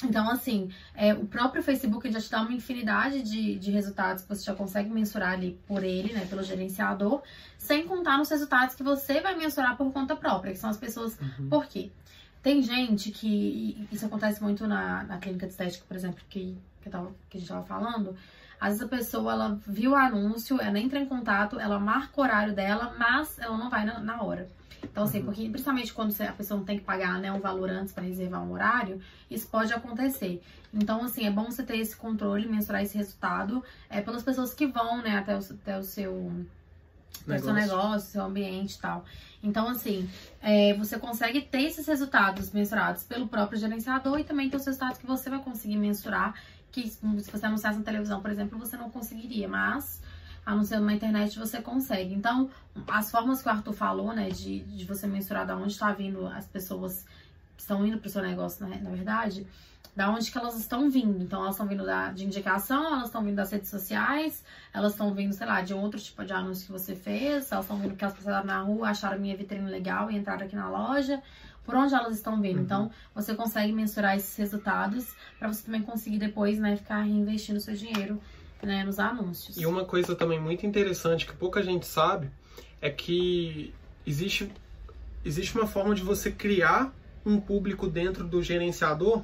Então, 0.02 0.30
assim, 0.30 0.70
é, 0.94 1.12
o 1.12 1.26
próprio 1.26 1.62
Facebook 1.62 2.10
já 2.10 2.20
te 2.20 2.30
dá 2.30 2.40
uma 2.40 2.52
infinidade 2.52 3.22
de, 3.22 3.56
de 3.56 3.70
resultados 3.70 4.22
que 4.22 4.28
você 4.28 4.44
já 4.44 4.54
consegue 4.54 4.88
mensurar 4.88 5.32
ali 5.32 5.58
por 5.66 5.84
ele, 5.84 6.12
né, 6.12 6.26
pelo 6.28 6.42
gerenciador, 6.42 7.22
sem 7.58 7.86
contar 7.86 8.16
nos 8.16 8.30
resultados 8.30 8.74
que 8.74 8.82
você 8.82 9.20
vai 9.20 9.36
mensurar 9.36 9.76
por 9.76 9.92
conta 9.92 10.16
própria, 10.16 10.52
que 10.52 10.58
são 10.58 10.70
as 10.70 10.78
pessoas. 10.78 11.18
Uhum. 11.20 11.48
Por 11.48 11.66
quê? 11.66 11.90
Tem 12.42 12.62
gente 12.62 13.10
que. 13.10 13.86
Isso 13.92 14.06
acontece 14.06 14.42
muito 14.42 14.66
na, 14.66 15.04
na 15.04 15.18
clínica 15.18 15.46
de 15.46 15.52
estética, 15.52 15.84
por 15.86 15.96
exemplo, 15.96 16.22
que, 16.28 16.56
que, 16.82 16.88
tava, 16.88 17.12
que 17.28 17.36
a 17.36 17.40
gente 17.40 17.48
tava 17.48 17.64
falando. 17.64 18.16
Às 18.58 18.70
vezes 18.70 18.82
a 18.82 18.88
pessoa 18.88 19.32
ela 19.32 19.60
viu 19.66 19.92
o 19.92 19.96
anúncio, 19.96 20.60
ela 20.60 20.78
entra 20.78 20.98
em 20.98 21.06
contato, 21.06 21.58
ela 21.58 21.78
marca 21.78 22.20
o 22.20 22.22
horário 22.22 22.54
dela, 22.54 22.94
mas 22.98 23.38
ela 23.38 23.56
não 23.56 23.70
vai 23.70 23.84
na, 23.84 24.00
na 24.00 24.22
hora. 24.22 24.48
Então, 24.82 25.04
assim, 25.04 25.20
uhum. 25.20 25.26
porque 25.26 25.48
principalmente 25.48 25.92
quando 25.92 26.14
a 26.20 26.32
pessoa 26.32 26.58
não 26.58 26.64
tem 26.64 26.78
que 26.78 26.84
pagar 26.84 27.18
né, 27.18 27.30
um 27.32 27.40
valor 27.40 27.70
antes 27.70 27.92
para 27.92 28.04
reservar 28.04 28.42
um 28.42 28.52
horário, 28.52 29.00
isso 29.30 29.46
pode 29.46 29.72
acontecer. 29.72 30.42
Então, 30.72 31.04
assim, 31.04 31.26
é 31.26 31.30
bom 31.30 31.50
você 31.50 31.62
ter 31.62 31.78
esse 31.78 31.96
controle, 31.96 32.48
mensurar 32.48 32.82
esse 32.82 32.96
resultado 32.96 33.62
é, 33.88 34.00
pelas 34.00 34.22
pessoas 34.22 34.54
que 34.54 34.66
vão, 34.66 35.02
né, 35.02 35.16
até 35.16 35.36
o, 35.36 35.38
até 35.38 35.78
o 35.78 35.82
seu 35.82 36.32
negócio. 37.26 37.44
seu 37.44 37.54
negócio, 37.54 38.10
seu 38.10 38.24
ambiente 38.24 38.74
e 38.74 38.78
tal. 38.78 39.04
Então, 39.42 39.68
assim, 39.68 40.08
é, 40.42 40.74
você 40.74 40.98
consegue 40.98 41.40
ter 41.40 41.62
esses 41.62 41.86
resultados 41.86 42.50
mensurados 42.52 43.04
pelo 43.04 43.26
próprio 43.26 43.58
gerenciador 43.58 44.18
e 44.18 44.24
também 44.24 44.50
ter 44.50 44.56
os 44.56 44.66
resultados 44.66 44.98
que 44.98 45.06
você 45.06 45.30
vai 45.30 45.38
conseguir 45.38 45.76
mensurar, 45.76 46.34
que 46.70 46.88
se 46.88 47.00
você 47.02 47.46
anunciasse 47.46 47.78
na 47.78 47.84
televisão, 47.84 48.20
por 48.20 48.30
exemplo, 48.30 48.58
você 48.58 48.76
não 48.76 48.90
conseguiria, 48.90 49.48
mas 49.48 50.00
anunciando 50.44 50.86
na 50.86 50.94
internet 50.94 51.38
você 51.38 51.60
consegue. 51.60 52.14
Então, 52.14 52.50
as 52.88 53.10
formas 53.10 53.42
que 53.42 53.48
o 53.48 53.52
Arthur 53.52 53.72
falou, 53.72 54.12
né, 54.12 54.30
de, 54.30 54.60
de 54.60 54.84
você 54.84 55.06
mensurar 55.06 55.46
de 55.46 55.52
onde 55.52 55.72
está 55.72 55.92
vindo 55.92 56.26
as 56.26 56.46
pessoas 56.46 57.04
estão 57.56 57.86
indo 57.86 57.98
para 57.98 58.08
o 58.08 58.10
seu 58.10 58.22
negócio, 58.22 58.66
né, 58.66 58.80
na 58.82 58.90
verdade, 58.90 59.46
da 59.94 60.10
onde 60.10 60.30
que 60.30 60.38
elas 60.38 60.58
estão 60.58 60.90
vindo. 60.90 61.22
Então, 61.22 61.42
elas 61.42 61.54
estão 61.54 61.66
vindo 61.66 61.84
da, 61.84 62.10
de 62.12 62.24
indicação, 62.24 62.86
elas 62.86 63.06
estão 63.06 63.24
vindo 63.24 63.36
das 63.36 63.50
redes 63.50 63.68
sociais, 63.68 64.44
elas 64.72 64.92
estão 64.92 65.12
vindo, 65.12 65.32
sei 65.32 65.46
lá, 65.46 65.60
de 65.60 65.74
outro 65.74 66.00
tipo 66.00 66.24
de 66.24 66.32
anúncio 66.32 66.66
que 66.66 66.72
você 66.72 66.94
fez, 66.94 67.50
elas 67.50 67.64
estão 67.64 67.78
vindo 67.78 67.96
que 67.96 68.04
elas 68.04 68.16
passaram 68.16 68.46
na 68.46 68.60
rua, 68.60 68.88
acharam 68.88 69.18
minha 69.18 69.36
vitrine 69.36 69.68
legal 69.68 70.10
e 70.10 70.16
entraram 70.16 70.46
aqui 70.46 70.56
na 70.56 70.68
loja. 70.68 71.22
Por 71.64 71.74
onde 71.74 71.94
elas 71.94 72.16
estão 72.16 72.40
vindo. 72.40 72.56
Uhum. 72.56 72.64
Então, 72.64 72.90
você 73.14 73.34
consegue 73.34 73.72
mensurar 73.72 74.16
esses 74.16 74.34
resultados 74.36 75.14
para 75.38 75.46
você 75.46 75.62
também 75.62 75.82
conseguir 75.82 76.18
depois, 76.18 76.58
né, 76.58 76.76
ficar 76.76 77.02
reinvestindo 77.02 77.60
seu 77.60 77.74
dinheiro 77.74 78.20
né, 78.62 78.82
nos 78.84 78.98
anúncios. 78.98 79.56
E 79.56 79.66
uma 79.66 79.84
coisa 79.84 80.14
também 80.16 80.40
muito 80.40 80.66
interessante 80.66 81.26
que 81.26 81.32
pouca 81.32 81.62
gente 81.62 81.86
sabe 81.86 82.30
é 82.80 82.90
que 82.90 83.74
existe, 84.06 84.50
existe 85.24 85.56
uma 85.56 85.66
forma 85.66 85.94
de 85.94 86.02
você 86.02 86.30
criar 86.30 86.92
um 87.24 87.38
público 87.38 87.86
dentro 87.86 88.26
do 88.26 88.42
gerenciador 88.42 89.22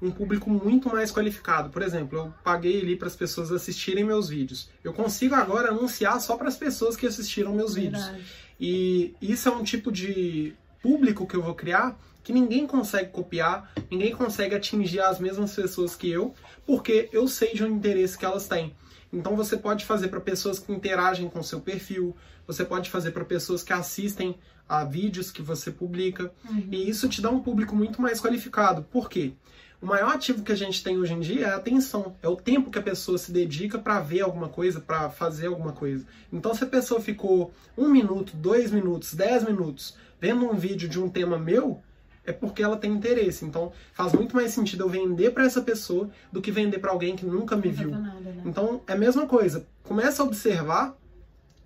um 0.00 0.10
público 0.10 0.50
muito 0.50 0.88
mais 0.88 1.10
qualificado. 1.10 1.70
Por 1.70 1.82
exemplo, 1.82 2.18
eu 2.18 2.34
paguei 2.44 2.80
ali 2.80 2.96
para 2.96 3.08
as 3.08 3.16
pessoas 3.16 3.50
assistirem 3.50 4.04
meus 4.04 4.28
vídeos. 4.28 4.68
Eu 4.84 4.92
consigo 4.92 5.34
agora 5.34 5.70
anunciar 5.70 6.20
só 6.20 6.36
para 6.36 6.48
as 6.48 6.56
pessoas 6.56 6.96
que 6.96 7.06
assistiram 7.06 7.54
meus 7.54 7.74
Verdade. 7.74 8.10
vídeos. 8.10 8.30
E 8.58 9.14
isso 9.20 9.48
é 9.48 9.52
um 9.52 9.62
tipo 9.62 9.90
de 9.90 10.54
público 10.82 11.26
que 11.26 11.34
eu 11.34 11.42
vou 11.42 11.54
criar 11.54 11.96
que 12.26 12.32
ninguém 12.32 12.66
consegue 12.66 13.10
copiar, 13.10 13.72
ninguém 13.88 14.12
consegue 14.12 14.52
atingir 14.52 14.98
as 14.98 15.20
mesmas 15.20 15.54
pessoas 15.54 15.94
que 15.94 16.10
eu, 16.10 16.34
porque 16.66 17.08
eu 17.12 17.28
sei 17.28 17.54
de 17.54 17.62
um 17.62 17.68
interesse 17.68 18.18
que 18.18 18.24
elas 18.24 18.48
têm. 18.48 18.74
Então 19.12 19.36
você 19.36 19.56
pode 19.56 19.84
fazer 19.84 20.08
para 20.08 20.20
pessoas 20.20 20.58
que 20.58 20.72
interagem 20.72 21.28
com 21.28 21.40
seu 21.40 21.60
perfil, 21.60 22.16
você 22.44 22.64
pode 22.64 22.90
fazer 22.90 23.12
para 23.12 23.24
pessoas 23.24 23.62
que 23.62 23.72
assistem 23.72 24.36
a 24.68 24.82
vídeos 24.82 25.30
que 25.30 25.40
você 25.40 25.70
publica, 25.70 26.32
uhum. 26.50 26.66
e 26.72 26.90
isso 26.90 27.08
te 27.08 27.22
dá 27.22 27.30
um 27.30 27.40
público 27.40 27.76
muito 27.76 28.02
mais 28.02 28.20
qualificado. 28.20 28.82
Por 28.82 29.08
quê? 29.08 29.32
O 29.80 29.86
maior 29.86 30.14
ativo 30.14 30.42
que 30.42 30.52
a 30.52 30.56
gente 30.56 30.82
tem 30.82 30.96
hoje 30.96 31.12
em 31.12 31.20
dia 31.20 31.46
é 31.46 31.50
a 31.50 31.56
atenção, 31.56 32.16
é 32.22 32.28
o 32.28 32.36
tempo 32.36 32.70
que 32.70 32.78
a 32.78 32.82
pessoa 32.82 33.18
se 33.18 33.30
dedica 33.30 33.78
para 33.78 34.00
ver 34.00 34.22
alguma 34.22 34.48
coisa, 34.48 34.80
para 34.80 35.10
fazer 35.10 35.48
alguma 35.48 35.72
coisa. 35.72 36.06
Então, 36.32 36.54
se 36.54 36.64
a 36.64 36.66
pessoa 36.66 37.00
ficou 37.00 37.52
um 37.76 37.88
minuto, 37.88 38.34
dois 38.34 38.70
minutos, 38.70 39.12
dez 39.12 39.44
minutos 39.44 39.94
vendo 40.18 40.46
um 40.46 40.54
vídeo 40.54 40.88
de 40.88 40.98
um 40.98 41.10
tema 41.10 41.38
meu, 41.38 41.82
é 42.24 42.32
porque 42.32 42.62
ela 42.62 42.78
tem 42.78 42.90
interesse. 42.90 43.44
Então, 43.44 43.70
faz 43.92 44.14
muito 44.14 44.34
mais 44.34 44.52
sentido 44.52 44.84
eu 44.84 44.88
vender 44.88 45.32
para 45.32 45.44
essa 45.44 45.60
pessoa 45.60 46.08
do 46.32 46.40
que 46.40 46.50
vender 46.50 46.78
para 46.78 46.90
alguém 46.90 47.14
que 47.14 47.26
nunca 47.26 47.54
me 47.54 47.68
viu. 47.68 47.90
Nada, 47.90 48.18
né? 48.18 48.42
Então, 48.46 48.80
é 48.86 48.94
a 48.94 48.98
mesma 48.98 49.26
coisa. 49.26 49.66
Começa 49.82 50.22
a 50.22 50.26
observar 50.26 50.96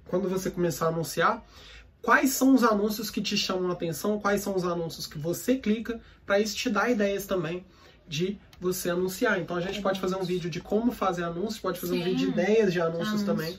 quando 0.08 0.28
você 0.28 0.50
começar 0.50 0.86
a 0.86 0.88
anunciar 0.88 1.44
quais 2.02 2.30
são 2.30 2.54
os 2.54 2.64
anúncios 2.64 3.08
que 3.08 3.22
te 3.22 3.36
chamam 3.36 3.70
a 3.70 3.72
atenção, 3.72 4.18
quais 4.18 4.40
são 4.42 4.56
os 4.56 4.64
anúncios 4.64 5.06
que 5.06 5.18
você 5.18 5.56
clica, 5.56 6.00
para 6.26 6.40
isso 6.40 6.56
te 6.56 6.68
dar 6.68 6.90
ideias 6.90 7.24
também 7.24 7.64
de 8.10 8.36
você 8.60 8.90
anunciar. 8.90 9.40
Então 9.40 9.56
a 9.56 9.60
gente 9.60 9.80
pode 9.80 10.00
fazer 10.00 10.16
um 10.16 10.24
vídeo 10.24 10.50
de 10.50 10.60
como 10.60 10.90
fazer 10.90 11.22
anúncios, 11.22 11.60
pode 11.60 11.78
fazer 11.78 11.94
Sim. 11.94 12.00
um 12.00 12.04
vídeo 12.04 12.18
de 12.18 12.32
ideias 12.32 12.72
de 12.72 12.80
anúncios 12.80 13.22
também. 13.22 13.56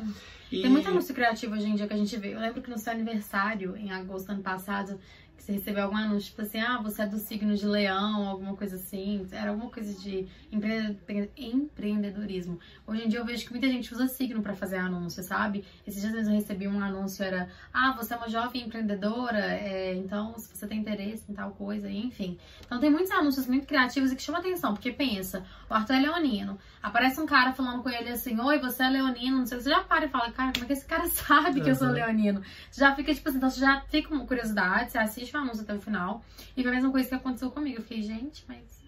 E... 0.52 0.62
Tem 0.62 0.70
muito 0.70 0.89
anúncio 0.89 1.16
criativo 1.16 1.56
hoje 1.56 1.68
em 1.68 1.76
dia 1.76 1.88
que 1.88 1.93
a 1.93 1.97
gente 1.97 2.18
vê. 2.18 2.36
Eu 2.36 2.39
lembro 2.41 2.62
que 2.62 2.70
no 2.70 2.78
seu 2.78 2.91
aniversário, 2.91 3.78
em 3.78 3.89
agosto 3.91 4.26
do 4.26 4.34
ano 4.34 4.43
passado, 4.43 4.99
você 5.41 5.53
recebeu 5.53 5.83
algum 5.83 5.97
anúncio, 5.97 6.29
tipo 6.29 6.41
assim, 6.43 6.59
ah, 6.59 6.79
você 6.81 7.01
é 7.01 7.07
do 7.07 7.17
signo 7.17 7.55
de 7.55 7.65
leão, 7.65 8.27
alguma 8.27 8.55
coisa 8.55 8.75
assim. 8.75 9.27
Era 9.31 9.49
alguma 9.49 9.71
coisa 9.71 9.91
de 9.99 10.27
empreendedorismo. 11.35 12.59
Hoje 12.85 13.05
em 13.05 13.07
dia 13.07 13.19
eu 13.19 13.25
vejo 13.25 13.45
que 13.45 13.51
muita 13.51 13.67
gente 13.67 13.91
usa 13.91 14.07
signo 14.07 14.41
para 14.41 14.53
fazer 14.53 14.77
anúncio, 14.77 15.23
sabe? 15.23 15.65
Esses 15.85 16.01
dias 16.01 16.27
eu 16.27 16.33
recebi 16.33 16.67
um 16.67 16.79
anúncio, 16.79 17.23
era, 17.23 17.49
ah, 17.73 17.93
você 17.97 18.13
é 18.13 18.17
uma 18.17 18.29
jovem 18.29 18.63
empreendedora, 18.63 19.39
é, 19.39 19.95
então 19.95 20.37
se 20.37 20.55
você 20.55 20.67
tem 20.67 20.79
interesse 20.79 21.31
em 21.31 21.33
tal 21.33 21.51
coisa, 21.51 21.89
enfim. 21.89 22.37
Então 22.65 22.79
tem 22.79 22.91
muitos 22.91 23.11
anúncios 23.11 23.47
muito 23.47 23.65
criativos 23.65 24.11
e 24.11 24.15
que 24.15 24.21
chamam 24.21 24.41
atenção, 24.41 24.73
porque 24.73 24.91
pensa, 24.91 25.43
o 25.69 25.73
Arthur 25.73 25.95
é 25.95 25.99
leonino, 26.01 26.59
aparece 26.83 27.19
um 27.19 27.25
cara 27.25 27.51
falando 27.53 27.81
com 27.81 27.89
ele 27.89 28.09
assim, 28.09 28.39
oi, 28.39 28.59
você 28.59 28.83
é 28.83 28.89
leonino, 28.89 29.39
não 29.39 29.45
sei, 29.45 29.59
você 29.59 29.69
já 29.69 29.81
para 29.81 30.05
e 30.05 30.09
fala, 30.09 30.31
cara, 30.31 30.51
como 30.53 30.65
é 30.65 30.67
que 30.67 30.73
esse 30.73 30.85
cara 30.85 31.07
sabe 31.09 31.61
que 31.61 31.69
eu 31.69 31.75
sou 31.75 31.87
leonino? 31.87 32.41
Você 32.69 32.81
já 32.81 32.95
fica, 32.95 33.13
tipo 33.13 33.27
assim, 33.27 33.37
então 33.37 33.49
você 33.49 33.59
já 33.59 33.81
fica 33.89 34.09
com 34.09 34.25
curiosidade, 34.27 34.91
você 34.91 34.97
assiste 34.97 35.30
o 35.38 35.41
anúncio 35.41 35.63
até 35.63 35.73
o 35.73 35.82
final, 35.82 36.23
e 36.55 36.61
foi 36.61 36.71
a 36.71 36.75
mesma 36.75 36.91
coisa 36.91 37.09
que 37.09 37.15
aconteceu 37.15 37.51
comigo. 37.51 37.77
Eu 37.77 37.82
fiquei, 37.82 38.01
gente, 38.01 38.43
mas 38.47 38.82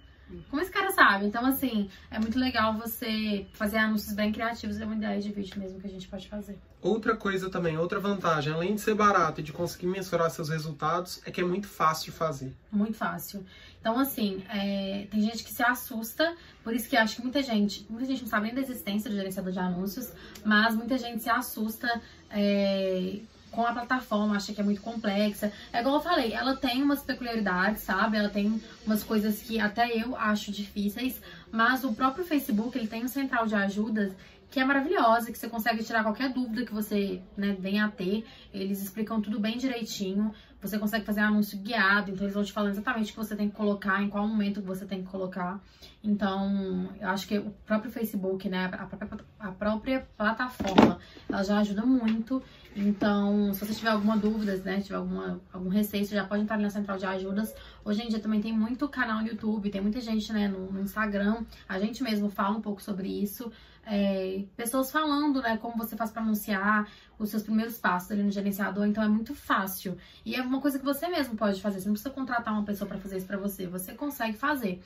como 0.50 0.62
esse 0.62 0.72
cara 0.72 0.92
sabe? 0.92 1.26
Então, 1.26 1.46
assim, 1.46 1.90
é 2.10 2.20
muito 2.20 2.40
legal 2.40 2.74
você 2.74 3.46
fazer 3.54 3.78
anúncios 3.78 4.14
bem 4.14 4.32
criativos. 4.32 4.80
É 4.80 4.86
uma 4.86 4.96
ideia 4.96 5.20
de 5.20 5.32
vídeo 5.32 5.60
mesmo 5.60 5.80
que 5.80 5.88
a 5.88 5.90
gente 5.90 6.08
pode 6.08 6.28
fazer. 6.28 6.58
Outra 6.82 7.16
coisa 7.16 7.50
também, 7.50 7.78
outra 7.78 8.00
vantagem, 8.00 8.54
além 8.54 8.76
de 8.76 8.82
ser 8.82 8.94
barato 8.94 9.40
e 9.40 9.44
de 9.44 9.54
conseguir 9.54 9.88
mensurar 9.88 10.30
seus 10.30 10.50
resultados, 10.50 11.22
é 11.26 11.32
que 11.32 11.40
é 11.40 11.44
muito 11.44 11.68
fácil 11.68 12.12
de 12.12 12.18
fazer. 12.18 12.54
Muito 12.72 12.98
fácil. 12.98 13.46
Então, 13.80 13.98
assim, 13.98 14.44
é, 14.50 15.08
tem 15.10 15.22
gente 15.22 15.44
que 15.44 15.52
se 15.52 15.64
assusta, 15.64 16.36
por 16.64 16.74
isso 16.74 16.90
que 16.90 16.98
acho 16.98 17.18
que 17.18 17.22
muita 17.22 17.42
gente, 17.42 17.86
muita 17.90 18.06
gente 18.06 18.22
não 18.22 18.30
sabe 18.30 18.48
nem 18.48 18.56
da 18.56 18.62
existência 18.62 19.10
do 19.10 19.16
gerenciador 19.16 19.52
de 19.52 19.60
anúncios, 19.60 20.12
mas 20.44 20.76
muita 20.76 20.98
gente 20.98 21.22
se 21.24 21.30
assusta 21.30 22.02
é, 22.30 23.20
com 23.54 23.66
a 23.66 23.72
plataforma, 23.72 24.36
acha 24.36 24.54
que 24.54 24.60
é 24.60 24.64
muito 24.64 24.82
complexa. 24.82 25.52
É 25.72 25.80
igual 25.80 25.96
eu 25.96 26.02
falei, 26.02 26.34
ela 26.34 26.56
tem 26.56 26.82
umas 26.82 27.02
peculiaridades, 27.02 27.84
sabe? 27.84 28.18
Ela 28.18 28.30
tem 28.30 28.62
umas 28.86 29.04
coisas 29.04 29.42
que 29.42 29.60
até 29.60 29.96
eu 29.96 30.16
acho 30.16 30.52
difíceis, 30.52 31.22
mas 31.52 31.84
o 31.84 31.94
próprio 31.94 32.26
Facebook, 32.26 32.78
ele 32.78 32.88
tem 32.88 33.04
um 33.04 33.08
central 33.08 33.46
de 33.46 33.56
ajudas 33.56 34.12
que 34.50 34.60
é 34.60 34.66
maravilhosa, 34.66 35.32
que 35.32 35.38
você 35.38 35.50
consegue 35.50 35.84
tirar 35.84 36.04
qualquer 36.04 36.32
dúvida 36.32 36.64
que 36.64 36.72
você 36.72 37.20
né, 37.36 37.58
venha 37.60 37.86
a 37.86 37.90
ter. 37.90 38.24
Eles 38.54 38.84
explicam 38.84 39.20
tudo 39.20 39.40
bem 39.40 39.58
direitinho. 39.58 40.32
Você 40.64 40.80
consegue 40.80 41.06
fazer 41.06 41.20
anúncio 41.20 41.58
guiado, 41.60 42.10
então 42.10 42.24
eles 42.24 42.34
vão 42.34 42.44
te 42.44 42.54
falando 42.54 42.72
exatamente 42.72 43.12
o 43.12 43.14
que 43.14 43.18
você 43.18 43.36
tem 43.36 43.50
que 43.50 43.56
colocar, 43.56 44.02
em 44.02 44.10
qual 44.10 44.26
momento 44.26 44.62
você 44.62 44.86
tem 44.86 45.04
que 45.04 45.10
colocar. 45.10 45.60
Então, 46.02 46.90
eu 47.02 47.10
acho 47.10 47.28
que 47.28 47.38
o 47.38 47.52
próprio 47.66 47.92
Facebook, 47.92 48.48
né, 48.48 48.72
a 48.72 48.86
própria, 48.86 49.26
a 49.40 49.52
própria 49.52 50.08
plataforma, 50.18 51.00
ela 51.30 51.44
já 51.44 51.60
ajuda 51.60 51.86
muito. 51.86 52.42
Então, 52.76 53.54
se 53.54 53.66
você 53.66 53.74
tiver 53.74 53.90
alguma 53.90 54.16
dúvida, 54.16 54.56
né, 54.58 54.80
tiver 54.80 54.96
alguma, 54.96 55.42
algum 55.52 55.70
receio, 55.70 56.06
você 56.06 56.16
já 56.16 56.24
pode 56.24 56.44
entrar 56.44 56.58
na 56.58 56.70
central 56.70 56.98
de 56.98 57.06
ajudas. 57.06 57.54
Hoje 57.84 58.02
em 58.02 58.08
dia 58.08 58.20
também 58.20 58.42
tem 58.42 58.54
muito 58.58 58.88
canal 58.88 59.22
no 59.22 59.28
YouTube, 59.28 59.70
tem 59.70 59.82
muita 59.82 60.00
gente, 60.00 60.32
né, 60.32 60.48
no, 60.48 60.72
no 60.72 60.82
Instagram. 60.82 61.44
A 61.68 61.78
gente 61.78 62.02
mesmo 62.02 62.30
fala 62.30 62.58
um 62.58 62.62
pouco 62.62 62.82
sobre 62.82 63.10
isso 63.10 63.52
é, 63.86 64.44
pessoas 64.56 64.92
falando, 64.92 65.42
né, 65.42 65.58
como 65.58 65.78
você 65.78 65.96
faz 65.96 66.12
para 66.12 66.22
anunciar 66.22 66.88
os 67.20 67.30
seus 67.30 67.44
primeiros 67.44 67.78
passos 67.78 68.12
ali 68.12 68.24
no 68.24 68.32
gerenciador, 68.32 68.86
então 68.86 69.04
é 69.04 69.08
muito 69.08 69.36
fácil. 69.36 69.98
E 70.26 70.36
é 70.36 70.42
uma 70.42 70.62
coisa 70.62 70.80
que 70.80 70.86
você 70.86 71.08
mesmo 71.08 71.36
pode 71.36 71.62
fazer, 71.62 71.80
você 71.80 71.88
não 71.88 71.94
precisa 71.94 72.14
contratar 72.14 72.54
uma 72.54 72.64
pessoa 72.64 72.88
para 72.88 72.98
fazer 72.98 73.18
isso 73.18 73.28
para 73.28 73.38
você, 73.38 73.68
você 73.68 73.94
consegue 73.94 74.38
fazer. 74.38 74.82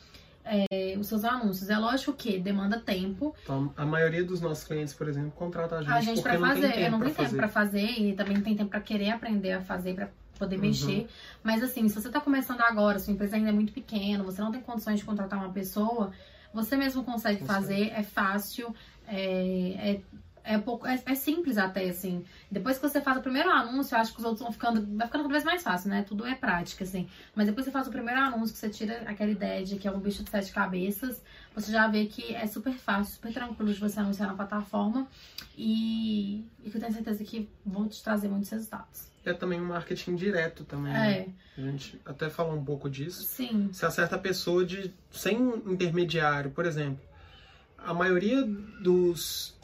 É, 0.49 0.95
os 0.97 1.07
seus 1.07 1.25
anúncios. 1.25 1.69
É 1.69 1.77
lógico 1.77 2.13
que 2.13 2.39
demanda 2.39 2.79
tempo. 2.79 3.35
Então, 3.43 3.73
a 3.75 3.85
maioria 3.85 4.23
dos 4.23 4.39
nossos 4.39 4.63
clientes, 4.63 4.93
por 4.93 5.09
exemplo, 5.09 5.31
contrata 5.31 5.75
a 5.75 5.81
gente, 5.81 5.91
a 5.91 5.99
gente 5.99 6.21
para 6.21 6.39
fazer. 6.39 6.67
Não 6.69 6.75
eu 6.77 6.91
não 6.91 6.99
tenho 7.01 7.15
tempo 7.15 7.35
para 7.35 7.49
fazer 7.49 7.99
e 7.99 8.13
também 8.13 8.37
não 8.37 8.41
tem 8.41 8.55
tempo 8.55 8.69
para 8.69 8.79
querer 8.79 9.09
aprender 9.09 9.51
a 9.51 9.61
fazer, 9.61 9.93
para 9.93 10.09
poder 10.39 10.55
uhum. 10.55 10.61
mexer. 10.61 11.07
Mas 11.43 11.61
assim, 11.61 11.89
se 11.89 11.95
você 11.95 12.09
tá 12.09 12.21
começando 12.21 12.61
agora, 12.61 12.97
sua 12.97 13.11
empresa 13.11 13.35
ainda 13.35 13.49
é 13.49 13.51
muito 13.51 13.73
pequena, 13.73 14.23
você 14.23 14.41
não 14.41 14.49
tem 14.49 14.61
condições 14.61 14.99
de 14.99 15.05
contratar 15.05 15.37
uma 15.37 15.51
pessoa, 15.51 16.13
você 16.57 16.75
mesmo 16.75 17.03
consegue 17.03 17.45
fazer, 17.45 17.91
é 17.91 18.01
fácil, 18.01 18.73
é, 19.07 19.91
é, 19.91 20.01
é, 20.47 20.57
pouco, 20.57 20.87
é, 20.87 21.01
é, 21.05 21.15
simples 21.15 21.57
até, 21.57 21.89
assim. 21.89 22.23
Depois 22.49 22.77
que 22.77 22.87
você 22.87 23.01
faz 23.01 23.17
o 23.17 23.21
primeiro 23.21 23.49
anúncio, 23.49 23.95
eu 23.95 23.99
acho 23.99 24.13
que 24.13 24.19
os 24.19 24.25
outros 24.25 24.41
vão 24.41 24.51
ficando, 24.51 24.81
vai 24.97 25.07
ficando 25.07 25.23
cada 25.23 25.33
vez 25.33 25.43
mais 25.43 25.61
fácil, 25.61 25.89
né? 25.89 26.03
Tudo 26.07 26.25
é 26.25 26.35
prática, 26.35 26.83
assim. 26.83 27.07
Mas 27.35 27.47
depois 27.47 27.65
que 27.65 27.71
você 27.71 27.73
faz 27.73 27.87
o 27.87 27.91
primeiro 27.91 28.19
anúncio, 28.19 28.53
que 28.53 28.59
você 28.59 28.69
tira 28.69 29.03
aquela 29.05 29.29
ideia 29.29 29.63
de 29.63 29.77
que 29.77 29.87
é 29.87 29.91
um 29.91 29.99
bicho 29.99 30.23
de 30.23 30.29
sete 30.29 30.51
cabeças, 30.51 31.21
você 31.53 31.71
já 31.71 31.87
vê 31.87 32.05
que 32.05 32.33
é 32.33 32.47
super 32.47 32.73
fácil, 32.73 33.15
super 33.15 33.33
tranquilo 33.33 33.73
de 33.73 33.79
você 33.79 33.99
anunciar 33.99 34.29
na 34.29 34.35
plataforma 34.35 35.07
e, 35.57 36.45
e 36.63 36.69
que 36.69 36.77
eu 36.77 36.81
tenho 36.81 36.93
certeza 36.93 37.23
que 37.23 37.49
vão 37.65 37.87
te 37.87 38.01
trazer 38.03 38.29
muitos 38.29 38.49
resultados. 38.49 39.07
É 39.25 39.33
também 39.33 39.59
um 39.59 39.65
marketing 39.65 40.15
direto 40.15 40.63
também, 40.63 40.93
é. 40.93 40.95
né? 40.95 41.27
A 41.57 41.61
gente 41.61 41.99
até 42.05 42.29
falou 42.29 42.55
um 42.55 42.63
pouco 42.63 42.89
disso. 42.89 43.23
Sim. 43.23 43.69
Se 43.73 43.85
acerta 43.85 44.15
a 44.15 44.19
pessoa 44.19 44.65
de 44.65 44.93
sem 45.11 45.37
intermediário, 45.65 46.51
por 46.51 46.65
exemplo 46.65 47.07
a 47.87 47.93
maioria 47.93 48.43
dos. 48.43 49.55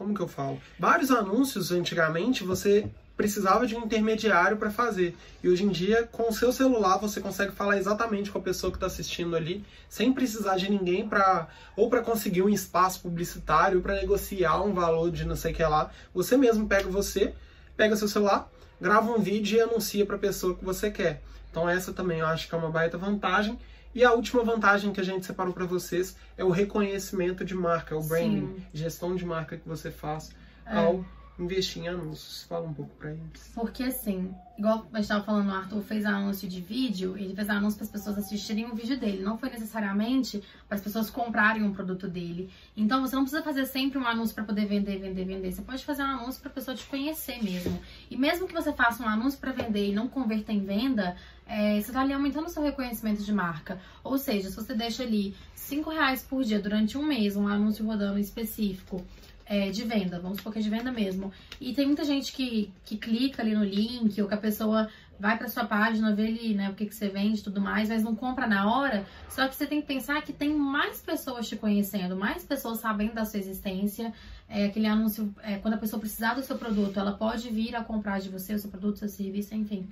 Como 0.00 0.14
que 0.14 0.20
eu 0.20 0.28
falo? 0.28 0.58
Vários 0.78 1.10
anúncios 1.10 1.70
antigamente 1.70 2.42
você 2.42 2.88
precisava 3.18 3.66
de 3.66 3.76
um 3.76 3.84
intermediário 3.84 4.56
para 4.56 4.70
fazer. 4.70 5.14
E 5.44 5.48
hoje 5.50 5.62
em 5.62 5.68
dia, 5.68 6.08
com 6.10 6.30
o 6.30 6.32
seu 6.32 6.54
celular, 6.54 6.96
você 6.96 7.20
consegue 7.20 7.52
falar 7.52 7.76
exatamente 7.76 8.30
com 8.30 8.38
a 8.38 8.40
pessoa 8.40 8.70
que 8.70 8.78
está 8.78 8.86
assistindo 8.86 9.36
ali, 9.36 9.62
sem 9.90 10.10
precisar 10.10 10.56
de 10.56 10.70
ninguém 10.70 11.06
para 11.06 11.48
ou 11.76 11.90
para 11.90 12.00
conseguir 12.00 12.40
um 12.40 12.48
espaço 12.48 13.02
publicitário, 13.02 13.82
para 13.82 13.96
negociar 13.96 14.62
um 14.62 14.72
valor 14.72 15.10
de 15.10 15.26
não 15.26 15.36
sei 15.36 15.52
o 15.52 15.54
que 15.54 15.62
lá. 15.62 15.90
Você 16.14 16.34
mesmo 16.34 16.66
pega 16.66 16.88
você, 16.88 17.34
pega 17.76 17.94
seu 17.94 18.08
celular, 18.08 18.50
grava 18.80 19.12
um 19.12 19.20
vídeo 19.20 19.58
e 19.58 19.60
anuncia 19.60 20.06
para 20.06 20.16
a 20.16 20.18
pessoa 20.18 20.56
que 20.56 20.64
você 20.64 20.90
quer. 20.90 21.20
Então 21.50 21.68
essa 21.68 21.92
também 21.92 22.20
eu 22.20 22.26
acho 22.26 22.48
que 22.48 22.54
é 22.54 22.58
uma 22.58 22.70
baita 22.70 22.96
vantagem. 22.96 23.58
E 23.94 24.04
a 24.04 24.12
última 24.12 24.44
vantagem 24.44 24.92
que 24.92 25.00
a 25.00 25.04
gente 25.04 25.26
separou 25.26 25.52
para 25.52 25.64
vocês 25.64 26.16
é 26.36 26.44
o 26.44 26.50
reconhecimento 26.50 27.44
de 27.44 27.54
marca, 27.54 27.96
o 27.96 28.02
branding, 28.02 28.46
Sim. 28.46 28.66
gestão 28.72 29.16
de 29.16 29.24
marca 29.24 29.56
que 29.56 29.68
você 29.68 29.90
faz 29.90 30.30
é. 30.64 30.78
ao 30.78 31.04
investir 31.42 31.82
em 31.82 31.88
anúncios? 31.88 32.44
Fala 32.44 32.66
um 32.66 32.74
pouco 32.74 32.94
pra 32.96 33.10
eles. 33.10 33.50
Porque 33.54 33.82
assim, 33.84 34.34
igual 34.58 34.86
a 34.92 34.98
gente 34.98 35.08
tava 35.08 35.24
falando, 35.24 35.48
o 35.48 35.54
Arthur 35.54 35.82
fez 35.82 36.04
anúncio 36.04 36.48
de 36.48 36.60
vídeo, 36.60 37.16
ele 37.16 37.34
fez 37.34 37.48
anúncio 37.48 37.78
para 37.78 37.84
as 37.84 37.90
pessoas 37.90 38.18
assistirem 38.18 38.66
o 38.66 38.74
vídeo 38.74 38.98
dele. 38.98 39.22
Não 39.22 39.38
foi 39.38 39.50
necessariamente 39.50 40.42
para 40.68 40.76
as 40.76 40.82
pessoas 40.82 41.10
comprarem 41.10 41.62
um 41.62 41.72
produto 41.72 42.06
dele. 42.08 42.50
Então 42.76 43.00
você 43.00 43.16
não 43.16 43.22
precisa 43.22 43.42
fazer 43.42 43.66
sempre 43.66 43.98
um 43.98 44.06
anúncio 44.06 44.34
para 44.34 44.44
poder 44.44 44.66
vender, 44.66 44.98
vender, 44.98 45.24
vender. 45.24 45.52
Você 45.52 45.62
pode 45.62 45.84
fazer 45.84 46.02
um 46.02 46.06
anúncio 46.06 46.40
para 46.40 46.50
pessoa 46.50 46.76
te 46.76 46.86
conhecer 46.86 47.42
mesmo. 47.42 47.80
E 48.10 48.16
mesmo 48.16 48.46
que 48.46 48.54
você 48.54 48.72
faça 48.72 49.02
um 49.02 49.08
anúncio 49.08 49.38
para 49.38 49.52
vender 49.52 49.88
e 49.88 49.92
não 49.94 50.08
converta 50.08 50.52
em 50.52 50.64
venda, 50.64 51.16
é, 51.46 51.80
você 51.80 51.90
tá 51.90 52.02
ali 52.02 52.12
aumentando 52.12 52.46
o 52.46 52.50
seu 52.50 52.62
reconhecimento 52.62 53.22
de 53.22 53.32
marca. 53.32 53.80
Ou 54.04 54.16
seja, 54.18 54.50
se 54.50 54.56
você 54.56 54.74
deixa 54.74 55.02
ali 55.02 55.34
5 55.54 55.90
reais 55.90 56.22
por 56.22 56.44
dia 56.44 56.60
durante 56.60 56.96
um 56.98 57.02
mês, 57.02 57.36
um 57.36 57.48
anúncio 57.48 57.84
rodando 57.84 58.18
específico, 58.18 59.04
é, 59.50 59.68
de 59.68 59.82
venda, 59.82 60.20
vamos 60.20 60.38
supor 60.38 60.52
que 60.52 60.60
é 60.60 60.62
de 60.62 60.70
venda 60.70 60.92
mesmo. 60.92 61.32
E 61.60 61.74
tem 61.74 61.84
muita 61.84 62.04
gente 62.04 62.32
que, 62.32 62.72
que 62.84 62.96
clica 62.96 63.42
ali 63.42 63.52
no 63.52 63.64
link, 63.64 64.22
ou 64.22 64.28
que 64.28 64.34
a 64.34 64.36
pessoa 64.36 64.88
vai 65.20 65.36
para 65.36 65.48
sua 65.48 65.64
página, 65.64 66.14
vê 66.14 66.26
ali, 66.26 66.54
né, 66.54 66.70
o 66.70 66.74
que, 66.74 66.86
que 66.86 66.94
você 66.94 67.08
vende 67.08 67.40
e 67.40 67.42
tudo 67.42 67.60
mais, 67.60 67.88
mas 67.88 68.02
não 68.02 68.16
compra 68.16 68.46
na 68.46 68.70
hora. 68.72 69.04
Só 69.28 69.46
que 69.46 69.54
você 69.54 69.66
tem 69.66 69.80
que 69.80 69.86
pensar 69.86 70.20
que 70.22 70.32
tem 70.32 70.54
mais 70.54 71.00
pessoas 71.02 71.48
te 71.48 71.56
conhecendo, 71.56 72.16
mais 72.16 72.42
pessoas 72.44 72.78
sabendo 72.78 73.14
da 73.14 73.24
sua 73.24 73.38
existência. 73.38 74.12
É, 74.48 74.66
aquele 74.66 74.86
anúncio, 74.86 75.32
é, 75.42 75.58
quando 75.58 75.74
a 75.74 75.78
pessoa 75.78 76.00
precisar 76.00 76.34
do 76.34 76.42
seu 76.42 76.58
produto, 76.58 76.98
ela 76.98 77.12
pode 77.12 77.50
vir 77.50 77.76
a 77.76 77.84
comprar 77.84 78.18
de 78.18 78.28
você, 78.30 78.54
o 78.54 78.58
seu 78.58 78.70
produto, 78.70 78.96
o 78.96 78.98
seu 78.98 79.08
serviço, 79.08 79.54
enfim 79.54 79.88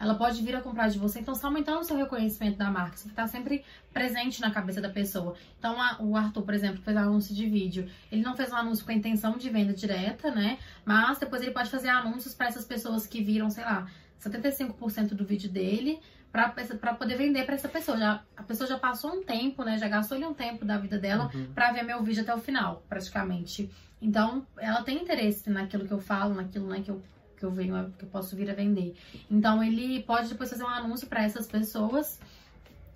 ela 0.00 0.14
pode 0.14 0.42
vir 0.42 0.56
a 0.56 0.62
comprar 0.62 0.88
de 0.88 0.98
você. 0.98 1.20
Então, 1.20 1.34
está 1.34 1.46
aumentando 1.46 1.80
o 1.80 1.84
seu 1.84 1.94
reconhecimento 1.94 2.56
da 2.56 2.70
marca. 2.70 2.96
Você 2.96 3.08
está 3.08 3.26
sempre 3.26 3.62
presente 3.92 4.40
na 4.40 4.50
cabeça 4.50 4.80
da 4.80 4.88
pessoa. 4.88 5.34
Então, 5.58 5.80
a, 5.80 5.98
o 6.00 6.16
Arthur, 6.16 6.42
por 6.42 6.54
exemplo, 6.54 6.80
fez 6.82 6.96
um 6.96 7.00
anúncio 7.00 7.34
de 7.34 7.46
vídeo. 7.46 7.86
Ele 8.10 8.22
não 8.22 8.34
fez 8.34 8.50
um 8.50 8.56
anúncio 8.56 8.82
com 8.82 8.92
a 8.92 8.94
intenção 8.94 9.36
de 9.36 9.50
venda 9.50 9.74
direta, 9.74 10.30
né? 10.30 10.58
Mas 10.86 11.18
depois 11.18 11.42
ele 11.42 11.50
pode 11.50 11.68
fazer 11.68 11.90
anúncios 11.90 12.34
para 12.34 12.46
essas 12.46 12.64
pessoas 12.64 13.06
que 13.06 13.22
viram, 13.22 13.50
sei 13.50 13.62
lá, 13.62 13.86
75% 14.20 15.14
do 15.14 15.24
vídeo 15.24 15.50
dele 15.50 16.00
para 16.30 16.94
poder 16.94 17.16
vender 17.16 17.44
para 17.44 17.54
essa 17.54 17.68
pessoa. 17.68 17.98
Já, 17.98 18.22
a 18.36 18.42
pessoa 18.42 18.68
já 18.68 18.78
passou 18.78 19.12
um 19.12 19.24
tempo, 19.24 19.64
né? 19.64 19.78
Já 19.78 19.88
gastou 19.88 20.16
ali 20.16 20.24
um 20.24 20.34
tempo 20.34 20.64
da 20.64 20.78
vida 20.78 20.98
dela 20.98 21.30
uhum. 21.34 21.52
para 21.52 21.72
ver 21.72 21.82
meu 21.82 22.02
vídeo 22.02 22.22
até 22.22 22.34
o 22.34 22.38
final, 22.38 22.84
praticamente. 22.88 23.70
Então, 24.00 24.46
ela 24.58 24.82
tem 24.82 25.02
interesse 25.02 25.50
naquilo 25.50 25.86
que 25.86 25.92
eu 25.92 26.00
falo, 26.00 26.34
naquilo 26.34 26.68
né, 26.68 26.80
que 26.80 26.90
eu 26.90 27.02
que 27.40 27.46
eu 27.46 27.50
venho, 27.50 27.90
que 27.98 28.04
eu 28.04 28.08
posso 28.10 28.36
vir 28.36 28.50
a 28.50 28.54
vender. 28.54 28.94
Então 29.30 29.64
ele 29.64 30.02
pode 30.02 30.28
depois 30.28 30.50
fazer 30.50 30.62
um 30.62 30.68
anúncio 30.68 31.08
para 31.08 31.24
essas 31.24 31.46
pessoas 31.46 32.20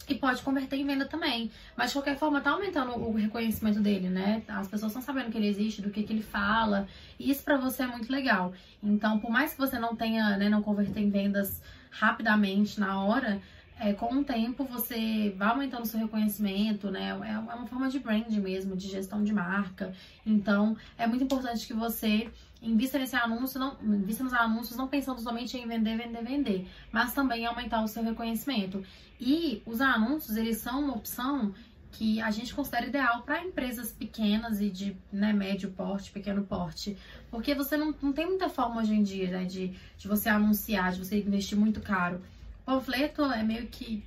e 0.09 0.15
pode 0.15 0.43
converter 0.43 0.77
em 0.77 0.87
venda 0.87 1.07
também. 1.07 1.51
Mas 1.77 1.91
de 1.91 1.95
qualquer 1.95 2.19
forma, 2.19 2.41
tá 2.41 2.51
aumentando 2.51 2.93
o 2.93 3.13
reconhecimento 3.15 3.81
dele, 3.81 4.09
né? 4.09 4.43
As 4.49 4.69
pessoas 4.69 4.93
estão 4.93 5.03
sabendo 5.03 5.31
que 5.31 5.39
ele 5.39 5.49
existe, 5.49 5.81
do 5.81 5.91
que, 5.91 6.03
que 6.03 6.13
ele 6.13 6.23
fala. 6.23 6.87
E 7.19 7.31
isso 7.31 7.43
para 7.43 7.57
você 7.57 7.83
é 7.85 7.87
muito 7.87 8.13
legal. 8.13 8.53
Então, 8.83 9.19
por 9.19 9.31
mais 9.31 9.53
que 9.53 9.59
você 9.59 9.79
não 9.79 9.97
tenha, 9.97 10.37
né, 10.37 10.49
não 10.49 10.63
converter 10.63 11.01
em 11.01 11.11
vendas 11.11 11.63
rapidamente 11.91 12.79
na 12.79 13.03
hora, 13.03 13.41
é, 13.79 13.93
com 13.93 14.15
o 14.15 14.25
tempo 14.25 14.65
você 14.65 15.35
vai 15.37 15.49
aumentando 15.49 15.87
seu 15.87 15.99
reconhecimento, 15.99 16.91
né? 16.91 17.11
É, 17.23 17.33
é 17.33 17.39
uma 17.39 17.67
forma 17.67 17.89
de 17.89 17.99
brand 17.99 18.31
mesmo, 18.31 18.77
de 18.77 18.89
gestão 18.89 19.23
de 19.23 19.33
marca. 19.33 19.93
Então, 20.25 20.77
é 20.99 21.07
muito 21.07 21.25
importante 21.25 21.67
que 21.67 21.75
você 21.75 22.31
invista 22.63 22.99
nesse 22.99 23.15
anúncio, 23.17 23.61
não, 23.61 23.77
invista 23.83 24.25
nos 24.25 24.33
anúncios 24.33 24.77
não 24.77 24.89
pensando 24.89 25.21
somente 25.21 25.57
em 25.57 25.67
vender, 25.67 25.97
vender, 25.97 26.25
vender, 26.25 26.69
mas 26.91 27.13
também 27.13 27.43
em 27.43 27.47
aumentar 27.47 27.83
o 27.83 27.89
seu 27.89 28.03
reconhecimento. 28.03 28.83
E 29.27 29.63
os 29.65 29.81
anúncios, 29.81 30.37
eles 30.37 30.59
são 30.59 30.81
uma 30.81 30.95
opção 30.95 31.55
que 31.93 32.21
a 32.21 32.31
gente 32.31 32.53
considera 32.55 32.87
ideal 32.87 33.23
para 33.23 33.43
empresas 33.43 33.91
pequenas 33.91 34.61
e 34.61 34.69
de 34.69 34.95
né, 35.11 35.33
médio 35.33 35.71
porte, 35.71 36.11
pequeno 36.11 36.45
porte, 36.45 36.95
porque 37.31 37.55
você 37.55 37.75
não, 37.75 37.95
não 38.03 38.13
tem 38.13 38.27
muita 38.27 38.51
forma 38.51 38.83
hoje 38.83 38.93
em 38.93 39.03
dia 39.03 39.31
né, 39.31 39.47
de, 39.47 39.69
de 39.97 40.07
você 40.07 40.29
anunciar, 40.29 40.93
de 40.93 40.99
você 40.99 41.19
investir 41.19 41.57
muito 41.57 41.81
caro. 41.81 42.21
Panfleto 42.67 43.23
é 43.23 43.43
meio 43.43 43.67
que 43.69 44.05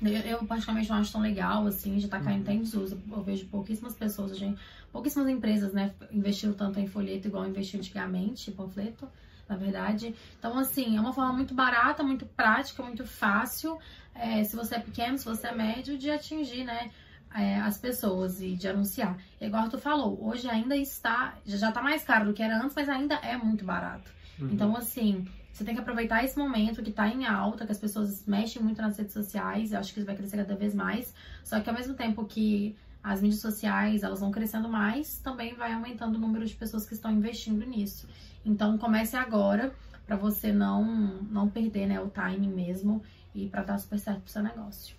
eu, 0.00 0.20
eu 0.20 0.46
particularmente 0.46 0.88
não 0.88 0.98
acho 0.98 1.10
tão 1.10 1.20
legal, 1.20 1.66
assim, 1.66 1.98
já 1.98 2.06
tá 2.06 2.20
caindo 2.20 2.36
uhum. 2.36 2.42
até 2.42 2.52
em 2.52 2.62
desuso. 2.62 3.02
Eu 3.10 3.22
vejo 3.24 3.46
pouquíssimas 3.46 3.96
pessoas, 3.96 4.38
gente, 4.38 4.60
pouquíssimas 4.92 5.28
empresas, 5.28 5.72
né, 5.72 5.92
investindo 6.12 6.54
tanto 6.54 6.78
em 6.78 6.86
folheto 6.86 7.26
igual 7.26 7.48
investiu 7.48 7.80
antigamente, 7.80 8.52
panfleto, 8.52 9.08
na 9.52 9.58
verdade. 9.58 10.14
Então, 10.38 10.58
assim, 10.58 10.96
é 10.96 11.00
uma 11.00 11.12
forma 11.12 11.32
muito 11.32 11.54
barata, 11.54 12.02
muito 12.02 12.26
prática, 12.26 12.82
muito 12.82 13.06
fácil, 13.06 13.78
é, 14.14 14.42
se 14.44 14.56
você 14.56 14.76
é 14.76 14.78
pequeno, 14.78 15.18
se 15.18 15.24
você 15.24 15.48
é 15.48 15.54
médio, 15.54 15.96
de 15.96 16.10
atingir, 16.10 16.64
né, 16.64 16.90
é, 17.34 17.60
as 17.60 17.78
pessoas 17.78 18.40
e 18.40 18.54
de 18.54 18.68
anunciar. 18.68 19.16
E 19.40 19.46
igual 19.46 19.68
tu 19.68 19.78
falou, 19.78 20.18
hoje 20.26 20.48
ainda 20.48 20.76
está, 20.76 21.34
já 21.46 21.70
tá 21.70 21.82
mais 21.82 22.02
caro 22.04 22.26
do 22.26 22.32
que 22.32 22.42
era 22.42 22.56
antes, 22.58 22.74
mas 22.74 22.88
ainda 22.88 23.14
é 23.16 23.36
muito 23.36 23.64
barato. 23.64 24.10
Uhum. 24.38 24.48
Então, 24.52 24.76
assim, 24.76 25.26
você 25.52 25.64
tem 25.64 25.74
que 25.74 25.80
aproveitar 25.80 26.24
esse 26.24 26.38
momento 26.38 26.82
que 26.82 26.90
tá 26.90 27.08
em 27.08 27.26
alta, 27.26 27.66
que 27.66 27.72
as 27.72 27.78
pessoas 27.78 28.26
mexem 28.26 28.62
muito 28.62 28.80
nas 28.80 28.96
redes 28.96 29.12
sociais, 29.12 29.72
eu 29.72 29.78
acho 29.78 29.92
que 29.92 30.00
isso 30.00 30.06
vai 30.06 30.16
crescer 30.16 30.38
cada 30.38 30.56
vez 30.56 30.74
mais. 30.74 31.14
Só 31.44 31.60
que 31.60 31.68
ao 31.68 31.74
mesmo 31.74 31.94
tempo 31.94 32.24
que 32.24 32.76
as 33.02 33.20
mídias 33.20 33.40
sociais, 33.40 34.02
elas 34.02 34.20
vão 34.20 34.30
crescendo 34.30 34.68
mais, 34.68 35.18
também 35.18 35.54
vai 35.54 35.72
aumentando 35.72 36.16
o 36.16 36.20
número 36.20 36.46
de 36.46 36.54
pessoas 36.54 36.86
que 36.86 36.94
estão 36.94 37.10
investindo 37.10 37.66
nisso. 37.66 38.08
Então 38.44 38.78
comece 38.78 39.16
agora 39.16 39.74
para 40.06 40.16
você 40.16 40.52
não 40.52 40.84
não 41.30 41.48
perder, 41.48 41.86
né, 41.86 42.00
o 42.00 42.08
timing 42.08 42.52
mesmo 42.52 43.02
e 43.34 43.48
para 43.48 43.62
dar 43.62 43.78
super 43.78 43.98
certo 43.98 44.20
pro 44.22 44.30
seu 44.30 44.42
negócio. 44.42 44.94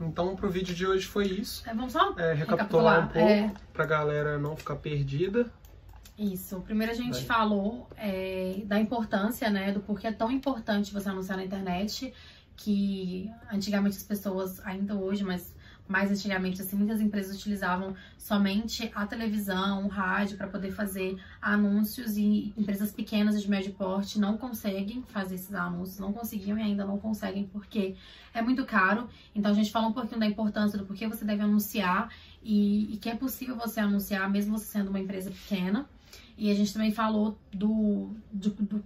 Então, 0.00 0.34
pro 0.34 0.50
vídeo 0.50 0.74
de 0.74 0.84
hoje 0.84 1.06
foi 1.06 1.26
isso. 1.26 1.62
É, 1.68 1.72
vamos 1.72 1.92
só 1.92 2.12
é, 2.18 2.32
recapitular, 2.32 2.34
recapitular 2.34 3.04
um 3.04 3.08
pouco, 3.08 3.28
é... 3.28 3.54
pra 3.72 3.86
galera 3.86 4.38
não 4.38 4.56
ficar 4.56 4.76
perdida. 4.76 5.50
Isso. 6.18 6.60
Primeiro 6.60 6.92
a 6.92 6.94
gente 6.94 7.14
Vai. 7.14 7.24
falou 7.24 7.88
é, 7.96 8.62
da 8.66 8.80
importância, 8.80 9.48
né? 9.48 9.72
Do 9.72 9.80
porquê 9.80 10.08
é 10.08 10.12
tão 10.12 10.30
importante 10.30 10.92
você 10.92 11.08
anunciar 11.08 11.38
na 11.38 11.44
internet. 11.44 12.12
Que 12.56 13.30
antigamente 13.50 13.96
as 13.96 14.02
pessoas, 14.02 14.60
ainda 14.64 14.94
hoje, 14.94 15.24
mas 15.24 15.54
mais 15.92 16.10
antigamente, 16.10 16.62
assim, 16.62 16.74
muitas 16.74 17.02
empresas 17.02 17.36
utilizavam 17.36 17.94
somente 18.16 18.90
a 18.94 19.06
televisão, 19.06 19.84
o 19.84 19.88
rádio 19.88 20.38
para 20.38 20.46
poder 20.46 20.72
fazer 20.72 21.20
anúncios 21.40 22.16
e 22.16 22.52
empresas 22.56 22.90
pequenas 22.90 23.40
de 23.40 23.48
médio 23.48 23.74
porte 23.74 24.18
não 24.18 24.38
conseguem 24.38 25.02
fazer 25.08 25.34
esses 25.34 25.54
anúncios, 25.54 25.98
não 25.98 26.10
conseguiam 26.10 26.56
e 26.58 26.62
ainda 26.62 26.86
não 26.86 26.98
conseguem 26.98 27.44
porque 27.52 27.94
é 28.32 28.40
muito 28.40 28.64
caro. 28.64 29.06
Então 29.34 29.52
a 29.52 29.54
gente 29.54 29.70
fala 29.70 29.86
um 29.86 29.92
pouquinho 29.92 30.18
da 30.18 30.26
importância 30.26 30.78
do 30.78 30.86
porquê 30.86 31.06
você 31.06 31.26
deve 31.26 31.42
anunciar 31.42 32.10
e, 32.42 32.94
e 32.94 32.96
que 32.96 33.10
é 33.10 33.14
possível 33.14 33.54
você 33.54 33.78
anunciar 33.78 34.30
mesmo 34.30 34.58
você 34.58 34.64
sendo 34.64 34.88
uma 34.88 34.98
empresa 34.98 35.30
pequena. 35.30 35.86
E 36.38 36.50
a 36.50 36.54
gente 36.54 36.72
também 36.72 36.90
falou 36.90 37.36
do, 37.52 38.10
do, 38.32 38.50
do 38.50 38.84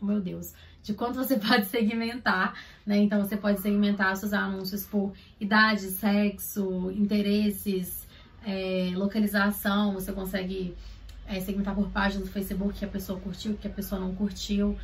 meu 0.00 0.18
Deus, 0.18 0.54
de 0.82 0.94
quanto 0.94 1.16
você 1.16 1.36
pode 1.40 1.66
segmentar, 1.66 2.54
né? 2.86 2.98
Então 2.98 3.20
você 3.20 3.36
pode 3.36 3.60
segmentar 3.60 4.16
seus 4.16 4.32
anúncios 4.32 4.86
por 4.86 5.12
idade, 5.40 5.82
sexo, 5.82 6.90
interesses, 6.90 8.06
é, 8.44 8.92
localização, 8.94 9.92
você 9.92 10.12
consegue 10.12 10.74
é, 11.26 11.40
segmentar 11.40 11.74
por 11.74 11.90
página 11.90 12.24
do 12.24 12.30
Facebook 12.30 12.78
que 12.78 12.84
a 12.84 12.88
pessoa 12.88 13.20
curtiu, 13.20 13.56
que 13.56 13.66
a 13.66 13.70
pessoa 13.70 14.00
não 14.00 14.14
curtiu, 14.14 14.76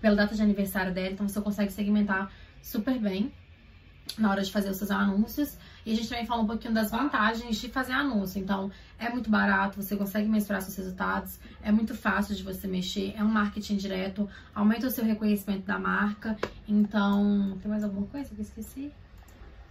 pela 0.00 0.14
data 0.14 0.34
de 0.34 0.42
aniversário 0.42 0.92
dela, 0.92 1.10
então 1.10 1.28
você 1.28 1.40
consegue 1.40 1.72
segmentar 1.72 2.30
super 2.62 2.98
bem 2.98 3.32
na 4.18 4.30
hora 4.30 4.42
de 4.42 4.50
fazer 4.50 4.70
os 4.70 4.76
seus 4.76 4.90
anúncios. 4.90 5.56
E 5.84 5.92
a 5.92 5.94
gente 5.94 6.08
também 6.08 6.26
fala 6.26 6.42
um 6.42 6.46
pouquinho 6.46 6.74
das 6.74 6.90
vantagens 6.90 7.56
de 7.56 7.68
fazer 7.68 7.92
anúncio. 7.92 8.40
Então, 8.40 8.70
é 8.98 9.08
muito 9.08 9.30
barato, 9.30 9.80
você 9.80 9.96
consegue 9.96 10.28
mensurar 10.28 10.60
seus 10.62 10.76
resultados, 10.76 11.38
é 11.62 11.70
muito 11.70 11.94
fácil 11.94 12.34
de 12.34 12.42
você 12.42 12.66
mexer, 12.66 13.14
é 13.16 13.22
um 13.22 13.28
marketing 13.28 13.76
direto, 13.76 14.28
aumenta 14.54 14.86
o 14.86 14.90
seu 14.90 15.04
reconhecimento 15.04 15.64
da 15.64 15.78
marca. 15.78 16.36
Então, 16.66 17.56
tem 17.62 17.70
mais 17.70 17.84
alguma 17.84 18.06
coisa 18.06 18.28
que 18.34 18.40
eu 18.40 18.44
esqueci? 18.44 18.92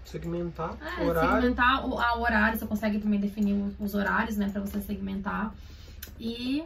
Segmentar 0.06 0.78
é, 1.00 1.04
horário. 1.04 1.42
Segmentar 1.42 1.88
o, 1.88 2.00
a 2.00 2.18
horário, 2.18 2.60
você 2.60 2.66
consegue 2.66 3.00
também 3.00 3.20
definir 3.20 3.76
os 3.80 3.96
horários, 3.96 4.38
né, 4.38 4.50
pra 4.50 4.62
você 4.62 4.80
segmentar. 4.80 5.54
E. 6.20 6.64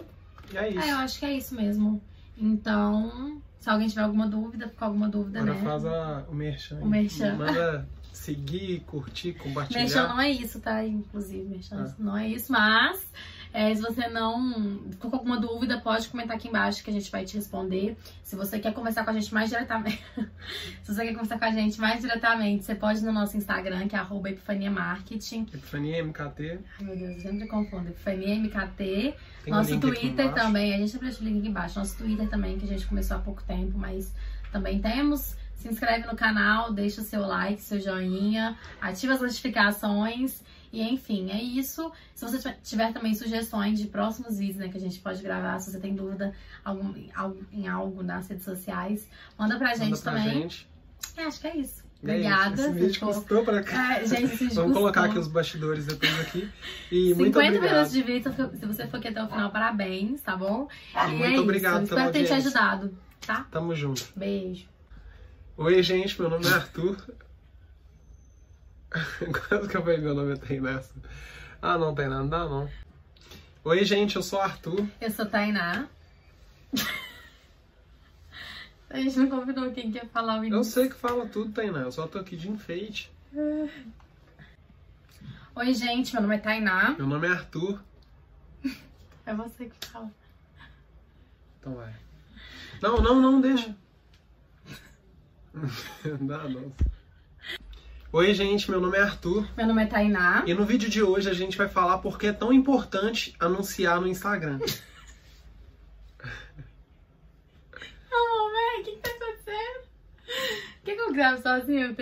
E 0.51 0.57
é 0.57 0.69
isso. 0.69 0.79
É, 0.79 0.91
eu 0.91 0.97
acho 0.97 1.19
que 1.19 1.25
é 1.25 1.33
isso 1.33 1.55
mesmo. 1.55 2.01
Então, 2.39 3.41
se 3.59 3.69
alguém 3.69 3.87
tiver 3.87 4.01
alguma 4.01 4.27
dúvida, 4.27 4.67
ficar 4.67 4.87
alguma 4.87 5.09
dúvida, 5.09 5.41
Agora 5.41 5.53
né? 5.53 5.61
faz 5.61 5.85
a, 5.85 6.25
o 6.29 6.33
merchan. 6.33 6.79
O 6.79 6.87
merchan. 6.87 7.35
Manda 7.35 7.87
seguir, 8.13 8.81
curtir, 8.81 9.33
compartilhar. 9.33 9.81
Merchan 9.81 10.07
não 10.07 10.21
é 10.21 10.29
isso, 10.29 10.59
tá? 10.59 10.85
Inclusive, 10.85 11.43
merchan 11.43 11.85
ah. 11.87 11.95
não 11.97 12.17
é 12.17 12.27
isso, 12.27 12.51
mas 12.51 13.11
é, 13.51 13.73
se 13.73 13.81
você 13.81 14.07
não 14.07 14.79
ficou 14.91 15.09
com 15.09 15.17
alguma 15.17 15.39
dúvida, 15.39 15.79
pode 15.79 16.07
comentar 16.09 16.37
aqui 16.37 16.47
embaixo 16.47 16.83
que 16.83 16.89
a 16.89 16.93
gente 16.93 17.09
vai 17.09 17.25
te 17.25 17.35
responder. 17.35 17.97
Se 18.23 18.35
você 18.35 18.59
quer 18.59 18.73
conversar 18.73 19.03
com 19.03 19.09
a 19.09 19.13
gente 19.13 19.33
mais 19.33 19.49
diretamente, 19.49 20.03
se 20.83 20.93
você 20.93 21.05
quer 21.05 21.13
conversar 21.13 21.39
com 21.39 21.45
a 21.45 21.51
gente 21.51 21.79
mais 21.79 22.01
diretamente, 22.01 22.65
você 22.65 22.75
pode 22.75 22.99
ir 22.99 23.03
no 23.03 23.11
nosso 23.11 23.35
Instagram, 23.35 23.87
que 23.87 23.95
é 23.95 23.99
arroba 23.99 24.29
Epifania 24.29 24.69
Marketing. 24.69 25.41
Epifania 25.53 26.03
MKT. 26.03 26.59
Ai, 26.79 26.85
meu 26.85 26.97
Deus, 26.97 27.15
eu 27.15 27.21
sempre 27.21 27.47
confundo. 27.47 27.89
Epifania 27.89 28.35
MKT. 28.35 29.15
Tem 29.49 29.57
nosso 29.57 29.75
um 29.75 29.79
Twitter 29.79 30.33
também, 30.33 30.73
a 30.73 30.77
gente 30.77 30.97
deixa 30.97 31.21
o 31.21 31.23
link 31.23 31.39
aqui 31.39 31.47
embaixo. 31.47 31.79
Nosso 31.79 31.97
Twitter 31.97 32.29
também, 32.29 32.57
que 32.57 32.65
a 32.65 32.67
gente 32.67 32.85
começou 32.85 33.17
há 33.17 33.19
pouco 33.19 33.41
tempo, 33.43 33.77
mas 33.77 34.13
também 34.51 34.79
temos. 34.79 35.35
Se 35.55 35.67
inscreve 35.67 36.07
no 36.07 36.15
canal, 36.15 36.71
deixa 36.71 37.01
o 37.01 37.03
seu 37.03 37.21
like, 37.21 37.61
seu 37.61 37.79
joinha, 37.81 38.57
ativa 38.79 39.13
as 39.13 39.21
notificações 39.21 40.41
E 40.71 40.81
enfim, 40.81 41.31
é 41.31 41.41
isso. 41.41 41.91
Se 42.15 42.23
você 42.23 42.55
tiver 42.63 42.93
também 42.93 43.13
sugestões 43.13 43.79
de 43.79 43.87
próximos 43.87 44.37
vídeos 44.37 44.57
né, 44.57 44.69
que 44.69 44.77
a 44.77 44.79
gente 44.79 44.99
pode 44.99 45.21
gravar, 45.21 45.59
se 45.59 45.71
você 45.71 45.79
tem 45.79 45.93
dúvida 45.95 46.33
em 47.51 47.67
algo 47.67 48.03
nas 48.03 48.29
redes 48.29 48.45
sociais, 48.45 49.07
manda 49.37 49.57
pra 49.57 49.75
gente 49.75 49.89
manda 49.89 50.01
pra 50.01 50.11
também. 50.13 50.41
Gente. 50.43 50.69
É, 51.17 51.23
acho 51.23 51.41
que 51.41 51.47
é 51.47 51.57
isso. 51.57 51.78
Obrigada. 52.01 52.61
Esse 52.61 52.71
vídeo 52.71 52.99
custou 52.99 53.43
pra 53.43 53.61
cá. 53.61 53.99
É, 53.99 54.05
gente, 54.07 54.53
Vamos 54.53 54.77
colocar 54.77 55.05
aqui 55.05 55.19
os 55.19 55.27
bastidores 55.27 55.85
depois 55.85 56.19
aqui. 56.21 56.49
E 56.89 57.09
50 57.09 57.15
muito 57.15 57.39
obrigado. 57.39 57.61
minutos 57.61 57.91
de 57.91 58.01
vídeo, 58.01 58.33
se 58.57 58.65
você 58.65 58.87
for 58.87 58.97
aqui 58.97 59.09
até 59.09 59.21
o 59.21 59.27
final, 59.27 59.51
parabéns, 59.51 60.21
tá 60.21 60.37
bom? 60.37 60.69
E, 60.95 60.97
e 60.97 61.11
muito 61.11 61.35
é 61.35 61.39
obrigado 61.39 61.83
isso. 61.83 61.93
Espero 61.93 62.11
ter 62.11 62.25
te 62.25 62.33
ajudado, 62.33 62.97
tá? 63.25 63.45
Tamo 63.51 63.75
junto. 63.75 64.07
Beijo. 64.15 64.65
Oi, 65.57 65.83
gente, 65.83 66.19
meu 66.19 66.29
nome 66.29 66.47
é 66.47 66.53
Arthur. 66.53 66.97
Quando 69.49 69.67
que 69.67 69.77
eu 69.77 69.81
falei 69.81 69.97
meu 69.97 70.15
nome 70.15 70.37
tem 70.37 70.61
nessa? 70.61 70.93
Ah, 71.61 71.77
não 71.77 71.93
tem 71.93 72.07
nada, 72.07 72.23
não, 72.23 72.49
não. 72.49 72.69
Oi, 73.65 73.83
gente, 73.83 74.15
eu 74.15 74.23
sou 74.23 74.39
Arthur. 74.39 74.87
Eu 75.01 75.11
sou 75.11 75.25
Tainá. 75.25 75.85
A 78.89 78.97
gente 78.97 79.19
não 79.19 79.29
combinou 79.29 79.71
quem 79.71 79.91
quer 79.91 80.07
falar 80.07 80.39
o 80.39 80.43
início. 80.43 80.57
Eu 80.57 80.63
sei 80.63 80.89
que 80.89 80.95
fala 80.95 81.27
tudo, 81.27 81.51
Tainá. 81.51 81.81
Eu 81.81 81.91
só 81.91 82.07
tô 82.07 82.17
aqui 82.17 82.35
de 82.35 82.49
enfeite. 82.49 83.11
Oi, 85.55 85.73
gente. 85.73 86.13
Meu 86.13 86.23
nome 86.23 86.35
é 86.35 86.39
Tainá. 86.39 86.95
Meu 86.97 87.05
nome 87.05 87.27
é 87.27 87.31
Arthur. 87.31 87.81
É 89.25 89.33
você 89.35 89.65
que 89.65 89.87
fala. 89.87 90.09
Então 91.59 91.75
vai. 91.75 91.93
Não, 92.81 92.99
não, 92.99 93.21
não, 93.21 93.39
deixa. 93.39 93.75
Dá, 96.21 96.49
não. 96.49 96.73
Oi, 98.11 98.33
gente, 98.33 98.71
meu 98.71 98.81
nome 98.81 98.97
é 98.97 99.01
Arthur. 99.01 99.47
Meu 99.55 99.67
nome 99.67 99.83
é 99.83 99.85
Tainá. 99.85 100.43
E 100.47 100.53
no 100.55 100.65
vídeo 100.65 100.89
de 100.89 101.03
hoje 101.03 101.29
a 101.29 101.33
gente 101.33 101.55
vai 101.55 101.69
falar 101.69 101.99
por 101.99 102.17
que 102.17 102.25
é 102.25 102.33
tão 102.33 102.51
importante 102.51 103.35
anunciar 103.39 104.01
no 104.01 104.07
Instagram. 104.07 104.59
Eu 111.09 111.13
gravo 111.13 111.41
sozinho? 111.41 111.95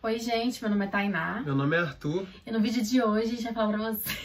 Oi, 0.00 0.18
gente, 0.20 0.62
meu 0.62 0.70
nome 0.70 0.86
é 0.86 0.88
Tainá. 0.88 1.42
Meu 1.44 1.56
nome 1.56 1.76
é 1.76 1.80
Arthur. 1.80 2.24
E 2.46 2.52
no 2.52 2.60
vídeo 2.60 2.82
de 2.82 3.02
hoje 3.02 3.24
a 3.24 3.30
gente 3.30 3.42
vai 3.42 3.52
falar 3.52 3.72
pra 3.72 3.92
você. 3.92 4.16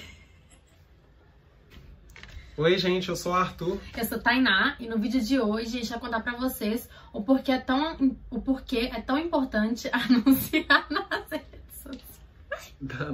Oi, 2.55 2.77
gente, 2.77 3.09
eu 3.09 3.15
sou 3.15 3.31
o 3.31 3.35
Arthur. 3.35 3.81
Eu 3.97 4.05
sou 4.05 4.19
Tainá 4.19 4.75
e 4.79 4.87
no 4.87 4.99
vídeo 4.99 5.19
de 5.19 5.39
hoje 5.39 5.77
a 5.77 5.79
gente 5.79 5.89
vai 5.89 5.99
contar 5.99 6.21
pra 6.21 6.35
vocês 6.35 6.87
o 7.11 7.23
porquê 7.23 7.53
é 7.53 7.59
tão, 7.59 8.15
o 8.29 8.39
porquê 8.39 8.91
é 8.93 9.01
tão 9.01 9.17
importante 9.17 9.89
anunciar 9.91 10.85
nas 10.91 11.31
redes 11.31 11.73
sociais. 11.81 12.75
Dá, 12.79 13.11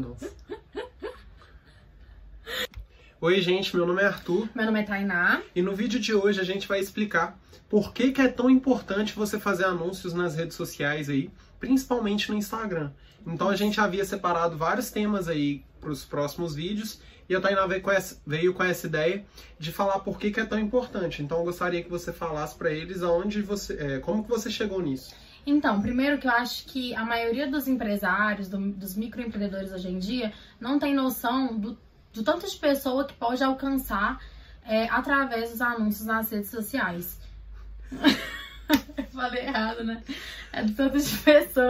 Oi, 3.22 3.42
gente, 3.42 3.76
meu 3.76 3.86
nome 3.86 4.02
é 4.02 4.06
Arthur. 4.06 4.48
Meu 4.56 4.66
nome 4.66 4.80
é 4.80 4.84
Tainá. 4.84 5.42
E 5.54 5.62
no 5.62 5.76
vídeo 5.76 6.00
de 6.00 6.14
hoje 6.14 6.40
a 6.40 6.44
gente 6.46 6.66
vai 6.66 6.80
explicar 6.80 7.38
por 7.68 7.94
que, 7.94 8.14
que 8.14 8.22
é 8.22 8.30
tão 8.30 8.50
importante 8.50 9.14
você 9.14 9.38
fazer 9.38 9.66
anúncios 9.66 10.14
nas 10.14 10.36
redes 10.36 10.56
sociais 10.56 11.10
aí, 11.10 11.30
principalmente 11.60 12.32
no 12.32 12.38
Instagram. 12.38 12.92
Então 13.28 13.50
a 13.50 13.58
gente 13.58 13.78
havia 13.82 14.06
separado 14.06 14.56
vários 14.56 14.90
temas 14.90 15.28
aí 15.28 15.66
para 15.82 15.90
os 15.90 16.06
próximos 16.06 16.56
vídeos 16.56 17.02
e 17.28 17.36
a 17.36 17.42
Tainá 17.42 17.68
veio 17.68 17.82
com, 17.82 17.92
essa, 17.92 18.22
veio 18.26 18.54
com 18.54 18.64
essa 18.64 18.88
ideia 18.88 19.26
de 19.60 19.70
falar 19.74 20.00
por 20.00 20.18
que, 20.18 20.32
que 20.32 20.40
é 20.40 20.46
tão 20.46 20.58
importante. 20.58 21.22
Então 21.22 21.40
eu 21.40 21.44
gostaria 21.44 21.84
que 21.84 21.90
você 21.90 22.14
falasse 22.14 22.58
para 22.58 22.72
eles 22.72 23.04
aonde 23.04 23.42
você, 23.42 23.74
é, 23.74 24.00
como 24.00 24.24
que 24.24 24.30
você 24.30 24.50
chegou 24.50 24.82
nisso. 24.82 25.14
Então, 25.46 25.82
primeiro 25.82 26.20
que 26.20 26.28
eu 26.28 26.32
acho 26.32 26.66
que 26.68 26.96
a 26.96 27.04
maioria 27.04 27.50
dos 27.50 27.68
empresários, 27.68 28.48
do, 28.48 28.58
dos 28.72 28.96
microempreendedores 28.96 29.74
hoje 29.74 29.90
em 29.90 30.00
dia, 30.00 30.32
não 30.60 30.80
tem 30.80 30.94
noção 30.94 31.58
do, 31.58 31.78
de 32.24 32.58
pessoa 32.58 33.06
que 33.06 33.14
pode 33.14 33.44
alcançar 33.44 34.20
é, 34.66 34.88
através 34.90 35.52
dos 35.52 35.62
anúncios 35.62 36.06
nas 36.06 36.32
redes 36.32 36.50
sociais. 36.50 37.20
Eu 38.98 39.04
falei 39.06 39.46
errado, 39.46 39.84
né? 39.84 40.04
É 40.54 40.64
de 40.64 40.74
tantas 40.74 41.12
pessoas. 41.24 41.68